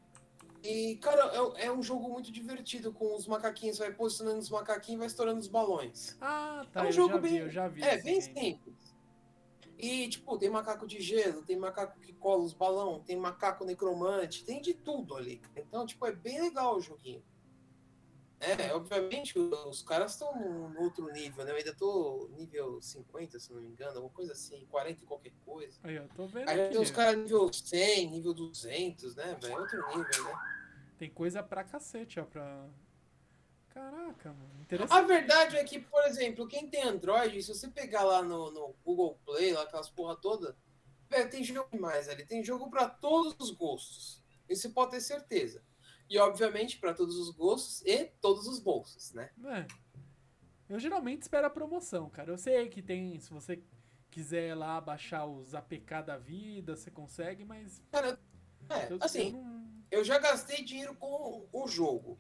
E, 0.63 0.97
cara, 0.97 1.31
é, 1.59 1.67
é, 1.67 1.73
um 1.73 1.83
jogo 1.83 2.09
muito 2.09 2.33
divertido, 2.33 2.91
com 2.91 3.15
os 3.15 3.27
macaquinhos, 3.27 3.79
vai 3.79 3.93
posicionando 3.93 4.39
os 4.39 4.49
macaquinhos 4.49 4.97
e 4.97 4.99
vai 4.99 5.07
estourando 5.07 5.39
os 5.39 5.49
balões. 5.49 6.17
Ah, 6.21 6.67
tá. 6.73 6.85
É 6.85 6.89
um 6.89 6.93
jogo 6.93 7.19
bem. 7.19 7.33
Vi, 7.33 7.39
eu 7.39 7.51
já 7.51 7.69
vi. 7.69 7.83
É, 7.83 8.01
bem 8.01 8.21
simples. 8.21 8.95
E, 9.79 10.09
tipo, 10.09 10.39
tem 10.39 10.49
macaco 10.49 10.87
de 10.87 11.01
gelo, 11.01 11.43
tem 11.43 11.59
macaco 11.59 12.01
que 12.01 12.15
cola 12.15 12.43
os 12.43 12.55
balão, 12.55 13.01
tem 13.01 13.17
macaco 13.17 13.65
necromante, 13.65 14.45
tem 14.45 14.63
de 14.63 14.73
tudo 14.73 15.15
ali. 15.17 15.43
Então, 15.55 15.85
tipo, 15.85 16.07
é 16.07 16.13
bem 16.13 16.41
legal 16.41 16.77
o 16.77 16.81
joguinho. 16.81 17.23
É, 18.45 18.75
obviamente 18.75 19.39
os 19.39 19.83
caras 19.83 20.13
estão 20.13 20.35
no 20.71 20.81
outro 20.81 21.11
nível, 21.13 21.45
né? 21.45 21.53
Eu 21.53 21.57
ainda 21.57 21.75
tô 21.75 22.29
nível 22.37 22.81
50, 22.81 23.39
se 23.39 23.53
não 23.53 23.61
me 23.61 23.69
engano, 23.69 23.93
alguma 23.93 24.13
coisa 24.13 24.33
assim, 24.33 24.67
40 24.67 25.03
e 25.03 25.07
qualquer 25.07 25.33
coisa. 25.45 25.79
Aí, 25.83 25.97
eu 25.97 26.09
tô 26.15 26.27
vendo. 26.27 26.49
Aí 26.49 26.69
tem 26.69 26.81
os 26.81 26.91
caras 26.91 27.17
nível 27.17 27.53
100, 27.53 28.11
nível 28.11 28.35
200, 28.35 29.15
né, 29.17 29.37
velho? 29.41 29.59
Outro 29.59 29.79
nível, 29.89 30.25
né? 30.25 30.35
Tem 30.99 31.11
coisa 31.11 31.43
pra 31.43 31.65
cacete, 31.65 32.21
ó, 32.21 32.25
pra. 32.25 32.67
Caraca, 33.71 34.33
mano. 34.33 34.63
Interessante. 34.63 34.97
A 34.97 35.03
verdade 35.03 35.57
é 35.57 35.65
que, 35.65 35.81
por 35.81 36.05
exemplo, 36.05 36.47
quem 36.47 36.69
tem 36.69 36.83
Android, 36.85 37.43
se 37.43 37.53
você 37.53 37.69
pegar 37.69 38.05
lá 38.05 38.23
no, 38.23 38.51
no 38.53 38.75
Google 38.85 39.19
Play, 39.25 39.53
lá 39.53 39.63
aquelas 39.63 39.91
porra 39.91 40.15
toda, 40.15 40.57
velho, 41.11 41.29
tem 41.29 41.43
jogo 41.43 41.69
demais 41.73 42.09
ali. 42.09 42.25
Tem 42.25 42.45
jogo 42.45 42.71
pra 42.71 42.89
todos 42.89 43.35
os 43.41 43.51
gostos. 43.51 44.23
Isso 44.49 44.63
você 44.63 44.69
pode 44.69 44.93
ter 44.93 45.01
certeza. 45.01 45.61
E, 46.09 46.19
obviamente, 46.19 46.79
para 46.79 46.95
todos 46.95 47.17
os 47.17 47.31
gostos 47.31 47.83
e 47.87 48.05
todos 48.21 48.47
os 48.47 48.59
bolsos, 48.59 49.13
né? 49.13 49.31
É. 49.47 49.67
Eu 50.69 50.79
geralmente 50.79 51.23
espero 51.23 51.47
a 51.47 51.51
promoção, 51.51 52.09
cara. 52.09 52.31
Eu 52.31 52.39
sei 52.39 52.69
que 52.69 52.83
tem, 52.83 53.19
se 53.21 53.31
você 53.31 53.63
quiser 54.11 54.55
lá 54.55 54.81
baixar 54.81 55.27
os 55.27 55.55
APK 55.55 56.03
da 56.07 56.17
vida, 56.17 56.77
você 56.77 56.91
consegue, 56.91 57.45
mas. 57.45 57.83
Cara, 57.91 58.19
é, 58.69 58.93
eu, 58.93 58.99
assim, 59.01 59.29
eu, 59.29 59.33
não... 59.33 59.69
eu 59.91 60.05
já 60.05 60.19
gastei 60.19 60.65
dinheiro 60.65 60.95
com 60.95 61.47
o 61.53 61.67
jogo, 61.67 62.19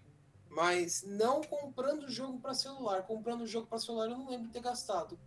mas 0.48 1.04
não 1.04 1.40
comprando 1.40 2.08
jogo 2.10 2.38
para 2.40 2.52
celular. 2.52 3.02
Comprando 3.02 3.46
jogo 3.46 3.66
para 3.66 3.78
celular 3.78 4.10
eu 4.10 4.18
não 4.18 4.28
lembro 4.28 4.46
de 4.46 4.52
ter 4.52 4.60
gastado. 4.60 5.18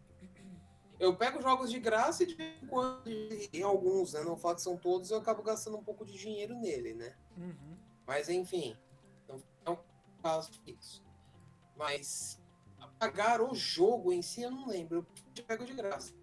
Eu 1.00 1.16
pego 1.16 1.42
jogos 1.42 1.70
de 1.70 1.80
graça 1.80 2.24
e 2.24 2.26
de 2.26 2.34
vez 2.34 2.62
em 2.62 2.66
quando, 2.66 3.08
em 3.08 3.62
alguns, 3.62 4.14
né? 4.14 4.24
Não 4.24 4.36
falo 4.36 4.56
que 4.56 4.62
são 4.62 4.76
todos, 4.76 5.12
eu 5.12 5.18
acabo 5.18 5.44
gastando 5.44 5.78
um 5.78 5.84
pouco 5.84 6.04
de 6.04 6.18
dinheiro 6.18 6.56
nele, 6.56 6.94
né? 6.96 7.16
Uhum. 7.38 7.77
Mas 8.08 8.30
enfim, 8.30 8.76
não 9.28 9.42
é 9.66 9.70
um 9.72 9.78
caso 10.24 10.50
fixo. 10.64 11.04
Mas 11.76 12.42
pagar 12.98 13.42
o 13.42 13.54
jogo 13.54 14.12
em 14.12 14.22
si, 14.22 14.42
eu 14.42 14.50
não 14.50 14.68
lembro. 14.68 15.06
Eu 15.36 15.44
pego 15.44 15.66
de 15.66 15.74
graça. 15.74 16.14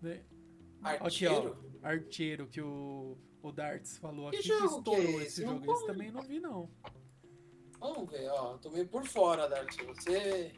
Né? 0.00 0.22
Arteiro? 0.82 1.06
Aqui, 1.06 1.26
ó. 1.82 1.88
Arteiro, 1.88 2.46
que 2.46 2.60
o, 2.60 3.16
o 3.42 3.52
Darts 3.52 3.96
falou 3.98 4.28
aqui, 4.28 4.38
que, 4.38 4.42
jogo 4.48 4.60
que 4.60 4.64
é 4.64 4.76
estourou 4.78 5.20
esse? 5.22 5.26
esse 5.26 5.44
Não 5.44 5.54
jogo. 5.54 5.64
conheço. 5.66 5.84
Esse 5.84 5.92
também 5.92 6.12
não 6.12 6.22
vi, 6.22 6.40
não. 6.40 6.70
Vamos 7.80 8.10
ver, 8.10 8.28
ó. 8.30 8.58
Tô 8.58 8.70
meio 8.70 8.86
por 8.86 9.04
fora, 9.06 9.48
Dart. 9.48 9.76
Você. 9.86 10.52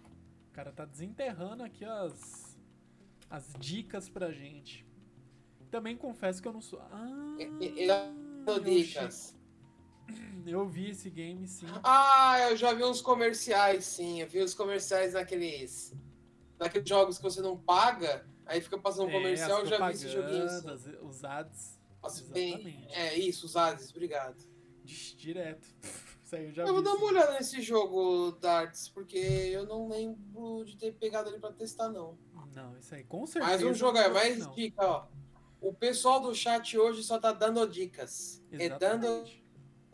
O 0.48 0.52
cara 0.52 0.72
tá 0.72 0.84
desenterrando 0.84 1.62
aqui 1.62 1.84
as, 1.84 2.58
as 3.30 3.52
dicas 3.58 4.08
pra 4.08 4.30
gente. 4.30 4.86
Também 5.70 5.96
confesso 5.96 6.40
que 6.40 6.46
eu 6.46 6.52
não 6.52 6.60
sou. 6.60 6.80
Ah, 6.80 7.36
Ele 7.38 7.88
dicas. 8.62 9.36
Eu 10.46 10.68
vi 10.68 10.90
esse 10.90 11.08
game, 11.08 11.46
sim. 11.48 11.66
Ah, 11.82 12.36
eu 12.50 12.56
já 12.56 12.74
vi 12.74 12.84
uns 12.84 13.00
comerciais, 13.00 13.84
sim. 13.86 14.20
Eu 14.20 14.28
vi 14.28 14.40
os 14.40 14.52
comerciais 14.54 15.14
naqueles. 15.14 15.94
Naqueles 16.58 16.86
jogos 16.88 17.16
que 17.16 17.22
você 17.22 17.40
não 17.40 17.56
paga, 17.56 18.26
aí 18.44 18.60
fica 18.60 18.76
passando 18.78 19.06
um 19.06 19.10
É, 19.10 19.12
comercial, 19.12 19.60
eu 19.60 19.66
já 19.66 19.86
vi 19.88 19.94
esse 19.94 20.08
joguinho. 20.08 20.46
Propagandas, 20.46 20.86
Os 21.02 21.24
ads. 21.24 21.80
As 22.02 22.20
bem- 22.20 22.50
Exatamente. 22.54 22.88
É 22.92 23.18
isso, 23.18 23.46
os 23.46 23.56
ads, 23.56 23.90
obrigado. 23.90 24.36
Di- 24.84 25.16
Direto. 25.16 25.66
Isso 26.24 26.36
aí 26.36 26.44
eu 26.46 26.52
já 26.52 26.62
Eu 26.62 26.66
vi. 26.68 26.72
vou 26.72 26.82
dar 26.82 26.90
uma 26.92 26.98
sim. 27.00 27.04
olhada 27.06 27.32
nesse 27.32 27.60
jogo, 27.62 28.32
Darts, 28.40 28.88
porque 28.88 29.16
eu 29.18 29.66
não 29.66 29.88
lembro 29.88 30.64
de 30.64 30.74
ter 30.76 30.94
pegado 30.94 31.28
ele 31.28 31.38
pra 31.38 31.52
testar, 31.52 31.90
não. 31.90 32.18
Não, 32.54 32.78
isso 32.78 32.94
aí 32.94 33.04
com 33.04 33.26
certeza. 33.26 33.50
Mais 33.52 33.62
um 33.62 33.74
jogo 33.74 33.98
aí, 33.98 34.10
mais 34.10 34.38
não. 34.38 34.54
dica, 34.54 34.86
ó. 34.86 35.06
O 35.60 35.72
pessoal 35.74 36.20
do 36.20 36.34
chat 36.34 36.78
hoje 36.78 37.02
só 37.02 37.18
tá 37.18 37.30
dando 37.32 37.66
dicas. 37.68 38.42
É 38.52 38.68
dando 38.70 39.04
Exatamente. 39.06 39.43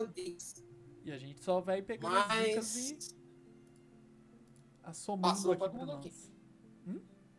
Dicas. 0.07 0.63
E 1.03 1.11
a 1.11 1.17
gente 1.17 1.43
só 1.43 1.59
vai 1.59 1.81
pegando 1.81 2.15
as 2.15 2.45
dicas 2.45 2.75
e 2.75 2.93
Mas. 2.93 3.15
assomando 4.83 5.27
Passou 5.27 5.51
aqui 5.53 5.69
pra 5.69 5.85
nós. 5.85 5.97
aqui. 5.97 6.31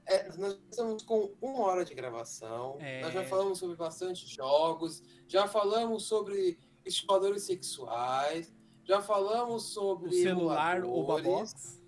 É, 0.05 0.37
nós 0.37 0.59
estamos 0.69 1.03
com 1.05 1.33
uma 1.41 1.61
hora 1.61 1.85
de 1.85 1.95
gravação. 1.95 2.77
É. 2.81 3.01
Nós 3.03 3.15
já 3.15 3.25
falamos 3.25 3.59
sobre 3.59 3.77
bastante 3.77 4.27
jogos, 4.27 5.03
já 5.29 5.47
falamos 5.47 6.05
sobre 6.05 6.59
estimuladores 6.85 7.45
sexuais, 7.45 8.53
já 8.85 9.01
falamos 9.01 9.73
sobre 9.73 10.09
O 10.11 10.13
celular 10.13 10.79
emuladores, 10.79 11.23
Obabox. 11.25 11.83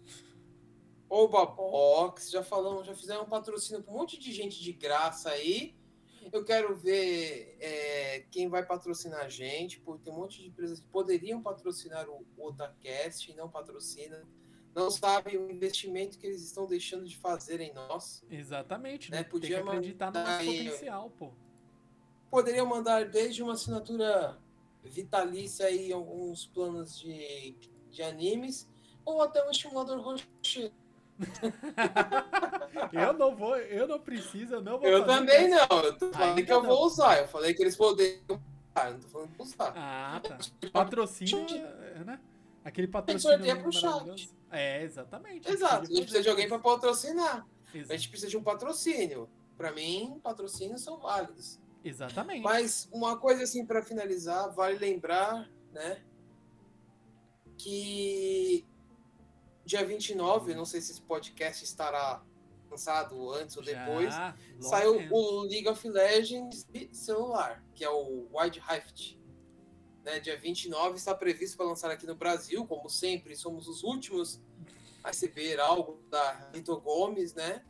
Obabox, 1.09 2.31
já 2.31 2.43
falamos, 2.43 2.87
já 2.87 2.95
fizemos 2.95 3.25
um 3.27 3.29
patrocínio 3.29 3.83
para 3.83 3.93
um 3.93 3.99
monte 3.99 4.19
de 4.19 4.33
gente 4.33 4.63
de 4.63 4.73
graça 4.73 5.31
aí. 5.31 5.75
Eu 6.33 6.45
quero 6.45 6.75
ver 6.75 7.57
é, 7.61 8.25
quem 8.31 8.49
vai 8.49 8.65
patrocinar 8.65 9.21
a 9.21 9.29
gente, 9.29 9.81
porque 9.81 10.05
tem 10.05 10.13
um 10.13 10.17
monte 10.17 10.43
de 10.43 10.49
empresas 10.49 10.81
que 10.81 10.87
poderiam 10.87 11.43
patrocinar 11.43 12.09
o 12.09 12.25
Otacast 12.37 13.31
e 13.31 13.35
não 13.35 13.49
patrocinam. 13.49 14.23
Não 14.75 14.91
sabem 14.91 15.37
o 15.37 15.51
investimento 15.51 16.19
que 16.19 16.27
eles 16.27 16.43
estão 16.43 16.67
deixando 16.67 17.07
de 17.07 17.17
fazer 17.17 17.61
em 17.61 17.73
nós. 17.73 18.25
Exatamente, 18.29 19.11
Né, 19.11 19.19
né? 19.19 19.23
Tem 19.23 19.31
podia 19.31 19.63
que 19.63 19.69
acreditar 19.69 20.13
no 20.13 20.21
nosso 20.21 20.45
potencial, 20.45 21.11
pô. 21.11 21.33
Poderiam 22.29 22.67
mandar 22.67 23.09
desde 23.09 23.43
uma 23.43 23.53
assinatura 23.53 24.37
vitalícia 24.83 25.67
aí 25.67 25.93
alguns 25.93 26.47
planos 26.47 26.99
de, 26.99 27.57
de 27.91 28.03
animes, 28.03 28.69
ou 29.05 29.23
até 29.23 29.47
um 29.47 29.51
estimulador 29.51 30.01
roxo. 30.01 30.73
Eu 32.93 33.13
não 33.13 33.35
vou, 33.37 33.57
eu 33.57 33.87
não 33.87 34.01
preciso, 34.01 34.55
eu 34.55 34.61
não 34.63 34.79
vou 34.79 34.89
Eu 34.89 35.05
também 35.07 35.47
isso. 35.49 35.55
não, 35.71 35.81
eu 35.83 35.97
tô- 35.99 36.11
falei 36.13 36.29
Ainda 36.31 36.43
que 36.43 36.53
eu 36.53 36.63
não. 36.63 36.69
vou 36.69 36.85
usar, 36.87 37.19
eu 37.19 37.29
falei 37.29 37.55
que 37.55 37.63
eles 37.63 37.77
poderiam 37.77 38.21
usar, 38.31 38.87
eu 38.89 38.93
não 38.95 39.01
tô 39.01 39.09
falando 39.09 39.29
pra 39.31 39.43
usar. 39.45 39.73
Ah, 39.77 40.21
tá. 40.23 40.39
Patrocínio, 40.73 41.47
né? 42.05 42.21
Aquele 42.65 42.87
Tem 42.87 42.87
que 42.87 42.93
patrocínio 42.93 43.37
sortear 43.37 43.63
pro 43.63 43.73
chat. 43.73 44.31
É, 44.51 44.83
exatamente. 44.83 45.51
Exato, 45.51 45.83
a 45.83 45.87
gente 45.87 46.01
precisa 46.03 46.23
de 46.23 46.29
alguém 46.29 46.49
para 46.49 46.59
patrocinar. 46.59 47.47
Exa- 47.75 47.95
A 47.95 47.97
gente 47.97 48.09
precisa 48.09 48.31
de 48.31 48.37
um 48.37 48.43
patrocínio. 48.43 49.29
Para 49.57 49.73
mim, 49.73 50.19
patrocínios 50.23 50.83
são 50.83 50.99
válidos. 50.99 51.61
Exatamente. 51.85 52.43
Mas 52.43 52.89
uma 52.93 53.19
coisa 53.19 53.45
assim 53.45 53.65
para 53.67 53.83
finalizar, 53.83 54.53
vale 54.53 54.79
lembrar, 54.79 55.49
né, 55.73 56.01
que 57.59 58.65
dia 59.65 59.85
29, 59.85 60.55
não 60.55 60.65
sei 60.65 60.81
se 60.81 60.93
esse 60.93 61.03
podcast 61.03 61.65
estará 61.65 62.23
lançado 62.71 63.31
antes 63.33 63.57
ou 63.57 63.63
depois, 63.63 64.13
Já, 64.13 64.37
saiu 64.61 65.09
o 65.11 65.43
League 65.43 65.69
of 65.69 65.89
Legends 65.89 66.65
de 66.65 66.95
celular, 66.95 67.65
que 67.75 67.85
é 67.85 67.91
o 67.91 68.29
Wide 68.33 68.61
Rift. 68.61 69.19
Né, 70.03 70.21
dia 70.21 70.37
29 70.37 70.97
está 70.97 71.15
previsto 71.15 71.57
para 71.57 71.67
lançar 71.67 71.91
aqui 71.91 72.07
no 72.07 72.15
Brasil, 72.15 72.67
como 72.67 72.91
sempre, 72.91 73.35
somos 73.35 73.67
os 73.69 73.83
últimos 73.83 74.43
a 75.03 75.09
receber 75.09 75.59
algo 75.61 76.03
da 76.11 76.51
Lito 76.53 76.79
Gomes, 76.81 77.33
né? 77.33 77.65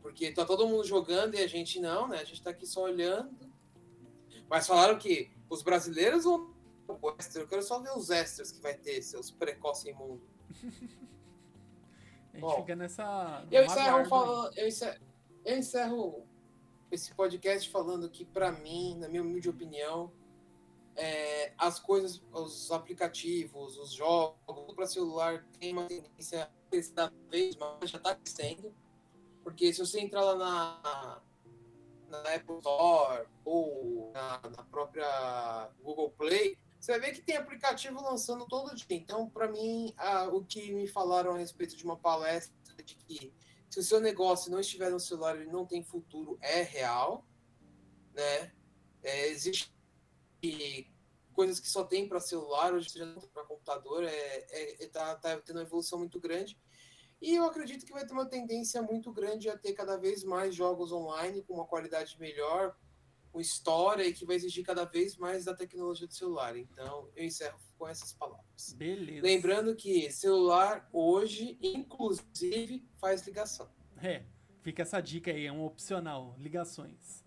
Porque 0.00 0.32
tá 0.32 0.46
todo 0.46 0.68
mundo 0.68 0.84
jogando 0.84 1.34
e 1.34 1.38
a 1.38 1.46
gente 1.46 1.80
não, 1.80 2.08
né? 2.08 2.18
A 2.18 2.24
gente 2.24 2.42
tá 2.42 2.50
aqui 2.50 2.66
só 2.66 2.84
olhando. 2.84 3.36
Mas 4.48 4.66
falaram 4.66 4.96
que 4.98 5.30
os 5.50 5.62
brasileiros 5.62 6.24
vão 6.24 6.54
eu 7.34 7.48
quero 7.48 7.62
só 7.62 7.80
ver 7.80 7.90
os 7.96 8.10
extras 8.10 8.52
que 8.52 8.60
vai 8.60 8.74
ter, 8.74 9.02
seus 9.02 9.30
precoces 9.30 9.86
imundos. 9.86 10.35
A 12.32 12.38
gente 12.38 12.40
Bom, 12.40 12.56
fica 12.56 12.76
nessa. 12.76 13.46
Eu 13.50 13.64
encerro, 13.64 14.04
falando, 14.04 14.58
eu, 14.58 14.68
encerro, 14.68 15.00
eu 15.42 15.56
encerro 15.56 16.26
esse 16.90 17.14
podcast 17.14 17.70
falando 17.70 18.10
que, 18.10 18.26
para 18.26 18.52
mim, 18.52 18.94
na 18.98 19.08
minha 19.08 19.22
humilde 19.22 19.48
opinião, 19.48 20.12
é, 20.94 21.52
as 21.56 21.78
coisas, 21.78 22.22
os 22.32 22.70
aplicativos, 22.70 23.78
os 23.78 23.92
jogos 23.92 24.74
para 24.74 24.86
celular 24.86 25.46
têm 25.58 25.72
uma 25.72 25.86
tendência 25.86 26.44
a 26.44 26.70
crescer 26.70 26.92
cada 26.94 27.12
vez 27.30 27.56
mais, 27.56 27.90
já 27.90 27.98
está 27.98 28.14
crescendo. 28.14 28.74
Porque 29.42 29.72
se 29.72 29.80
você 29.80 30.00
entrar 30.00 30.22
lá 30.22 30.34
na, 30.34 31.22
na 32.08 32.34
Apple 32.34 32.58
Store 32.58 33.26
ou 33.44 34.10
na, 34.12 34.40
na 34.50 34.62
própria 34.64 35.70
Google 35.82 36.10
Play, 36.10 36.58
você 36.86 37.00
ver 37.00 37.12
que 37.12 37.20
tem 37.20 37.36
aplicativo 37.36 38.00
lançando 38.00 38.46
todo 38.46 38.74
dia. 38.74 38.96
Então, 38.96 39.28
para 39.28 39.48
mim, 39.48 39.92
a- 39.96 40.28
o 40.28 40.44
que 40.44 40.72
me 40.72 40.86
falaram 40.86 41.32
a 41.32 41.38
respeito 41.38 41.76
de 41.76 41.84
uma 41.84 41.96
palestra 41.96 42.54
de 42.76 42.94
que 42.94 43.34
se 43.68 43.80
o 43.80 43.82
seu 43.82 44.00
negócio 44.00 44.52
não 44.52 44.60
estiver 44.60 44.90
no 44.90 45.00
celular, 45.00 45.36
ele 45.36 45.50
não 45.50 45.66
tem 45.66 45.82
futuro, 45.82 46.38
é 46.40 46.62
real, 46.62 47.26
né? 48.14 48.52
É, 49.02 49.28
existe 49.28 49.74
coisas 51.32 51.58
que 51.58 51.68
só 51.68 51.82
tem 51.84 52.08
para 52.08 52.20
celular, 52.20 52.72
hoje 52.72 52.88
já 52.88 53.04
não 53.04 53.20
tem 53.20 53.28
para 53.30 53.44
computador, 53.44 54.04
é, 54.04 54.08
é, 54.08 54.84
é- 54.84 54.88
tá, 54.88 55.16
tá 55.16 55.36
tendo 55.40 55.56
uma 55.56 55.62
evolução 55.62 55.98
muito 55.98 56.20
grande. 56.20 56.56
E 57.20 57.34
eu 57.34 57.44
acredito 57.44 57.84
que 57.84 57.92
vai 57.92 58.06
ter 58.06 58.12
uma 58.12 58.26
tendência 58.26 58.80
muito 58.80 59.12
grande 59.12 59.48
a 59.50 59.58
ter 59.58 59.72
cada 59.72 59.96
vez 59.96 60.22
mais 60.22 60.54
jogos 60.54 60.92
online 60.92 61.42
com 61.42 61.54
uma 61.54 61.66
qualidade 61.66 62.16
melhor, 62.20 62.76
com 63.36 63.40
história 63.40 64.02
e 64.02 64.14
que 64.14 64.24
vai 64.24 64.36
exigir 64.36 64.64
cada 64.64 64.84
vez 64.86 65.14
mais 65.18 65.44
da 65.44 65.54
tecnologia 65.54 66.06
do 66.06 66.14
celular. 66.14 66.56
Então, 66.56 67.10
eu 67.14 67.22
encerro 67.22 67.58
com 67.76 67.86
essas 67.86 68.10
palavras. 68.14 68.72
Beleza. 68.72 69.26
Lembrando 69.26 69.76
que 69.76 70.10
celular 70.10 70.88
hoje, 70.90 71.58
inclusive, 71.62 72.82
faz 72.98 73.26
ligação. 73.26 73.68
É, 74.02 74.24
fica 74.62 74.80
essa 74.80 75.02
dica 75.02 75.30
aí, 75.30 75.44
é 75.44 75.52
um 75.52 75.62
opcional, 75.62 76.34
ligações. 76.38 77.22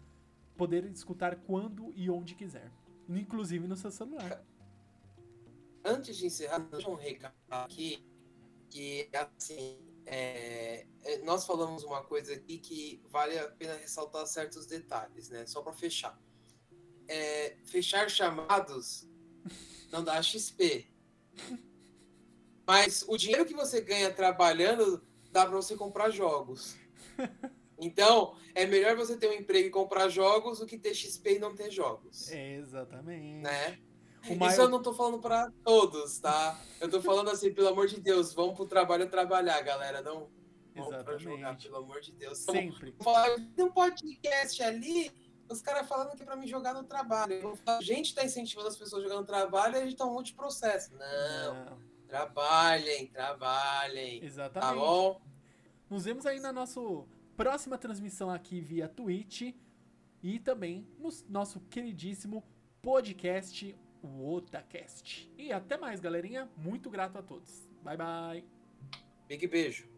poder 0.55 0.85
escutar 0.85 1.35
quando 1.37 1.91
e 1.95 2.09
onde 2.09 2.35
quiser, 2.35 2.71
inclusive 3.09 3.67
no 3.67 3.75
seu 3.75 3.89
celular. 3.91 4.45
Antes 5.83 6.15
de 6.17 6.27
encerrar, 6.27 6.59
deixa 6.59 6.89
um 6.89 6.95
recado 6.95 7.33
aqui, 7.49 8.05
que 8.69 9.09
assim, 9.13 9.77
é, 10.05 10.85
é, 11.03 11.17
nós 11.23 11.45
falamos 11.45 11.83
uma 11.83 12.03
coisa 12.03 12.33
aqui 12.33 12.57
que 12.59 13.01
vale 13.09 13.37
a 13.37 13.49
pena 13.49 13.73
ressaltar 13.75 14.25
certos 14.27 14.65
detalhes, 14.65 15.29
né? 15.29 15.45
Só 15.45 15.61
para 15.61 15.73
fechar. 15.73 16.17
é, 17.07 17.57
fechar 17.65 18.09
chamados 18.09 19.09
não 19.91 20.03
dá 20.03 20.21
XP. 20.21 20.87
Mas 22.65 23.03
o 23.07 23.17
dinheiro 23.17 23.45
que 23.45 23.53
você 23.53 23.81
ganha 23.81 24.11
trabalhando 24.11 25.01
dá 25.31 25.45
para 25.45 25.55
você 25.55 25.75
comprar 25.75 26.09
jogos. 26.09 26.75
Então, 27.79 28.35
é 28.55 28.65
melhor 28.65 28.95
você 28.95 29.17
ter 29.17 29.27
um 29.27 29.33
emprego 29.33 29.67
e 29.67 29.71
comprar 29.71 30.07
jogos 30.07 30.59
do 30.59 30.65
que 30.65 30.77
ter 30.77 30.93
XP 30.93 31.35
e 31.35 31.39
não 31.39 31.53
ter 31.53 31.69
jogos. 31.69 32.31
É, 32.31 32.53
exatamente. 32.55 33.41
Né? 33.43 33.77
O 34.21 34.27
Isso 34.27 34.35
maior- 34.37 34.61
eu 34.61 34.69
não 34.69 34.81
tô 34.81 34.93
falando 34.93 35.19
para 35.19 35.51
todos, 35.65 36.17
tá? 36.19 36.57
Eu 36.79 36.89
tô 36.89 37.01
falando 37.01 37.29
assim, 37.29 37.51
pelo 37.53 37.67
amor 37.67 37.87
de 37.87 37.99
Deus, 37.99 38.31
vamos 38.33 38.55
pro 38.55 38.65
trabalho 38.65 39.09
trabalhar, 39.09 39.59
galera. 39.61 40.01
Não 40.01 40.29
vamos 40.73 41.03
pra 41.03 41.17
jogar, 41.17 41.35
Exatamente. 41.39 41.63
pelo 41.67 41.77
amor 41.83 41.99
de 41.99 42.11
Deus. 42.13 42.37
Sempre. 42.37 42.95
Tem 43.53 43.65
um 43.65 43.71
podcast 43.71 44.63
ali, 44.63 45.11
os 45.49 45.61
caras 45.61 45.85
falando 45.85 46.15
que 46.15 46.23
é 46.23 46.25
pra 46.25 46.37
mim 46.37 46.47
jogar 46.47 46.73
no 46.73 46.83
trabalho. 46.83 47.59
A 47.65 47.81
gente 47.81 48.15
tá 48.15 48.23
incentivando 48.23 48.69
as 48.69 48.77
pessoas 48.77 49.01
a 49.03 49.07
jogar 49.07 49.19
no 49.19 49.25
trabalho 49.27 49.75
e 49.75 49.79
a 49.79 49.83
gente 49.83 49.97
tá 49.97 50.05
um 50.05 50.13
monte 50.13 50.27
de 50.27 50.35
processo. 50.35 50.93
Não, 50.95 51.65
Não, 51.65 51.77
trabalhem, 52.13 53.07
trabalhem. 53.07 54.23
exatamente. 54.23 54.69
Tá 54.69 54.75
bom? 54.79 55.19
Nos 55.89 56.05
vemos 56.05 56.27
aí 56.27 56.39
na 56.39 56.53
nossa 56.53 56.79
próxima 57.35 57.75
transmissão 57.75 58.29
aqui 58.29 58.61
via 58.61 58.87
Twitch 58.87 59.53
e 60.21 60.37
também 60.39 60.87
no 60.99 61.09
nosso 61.27 61.59
queridíssimo 61.71 62.43
podcast, 62.83 63.75
o 64.03 64.31
Otacast. 64.31 65.31
E 65.37 65.51
até 65.51 65.75
mais, 65.75 65.99
galerinha. 65.99 66.47
Muito 66.55 66.87
grato 66.87 67.17
a 67.17 67.23
todos. 67.23 67.67
Bye, 67.81 67.97
bye. 67.97 68.45
Big 69.27 69.47
beijo. 69.47 69.92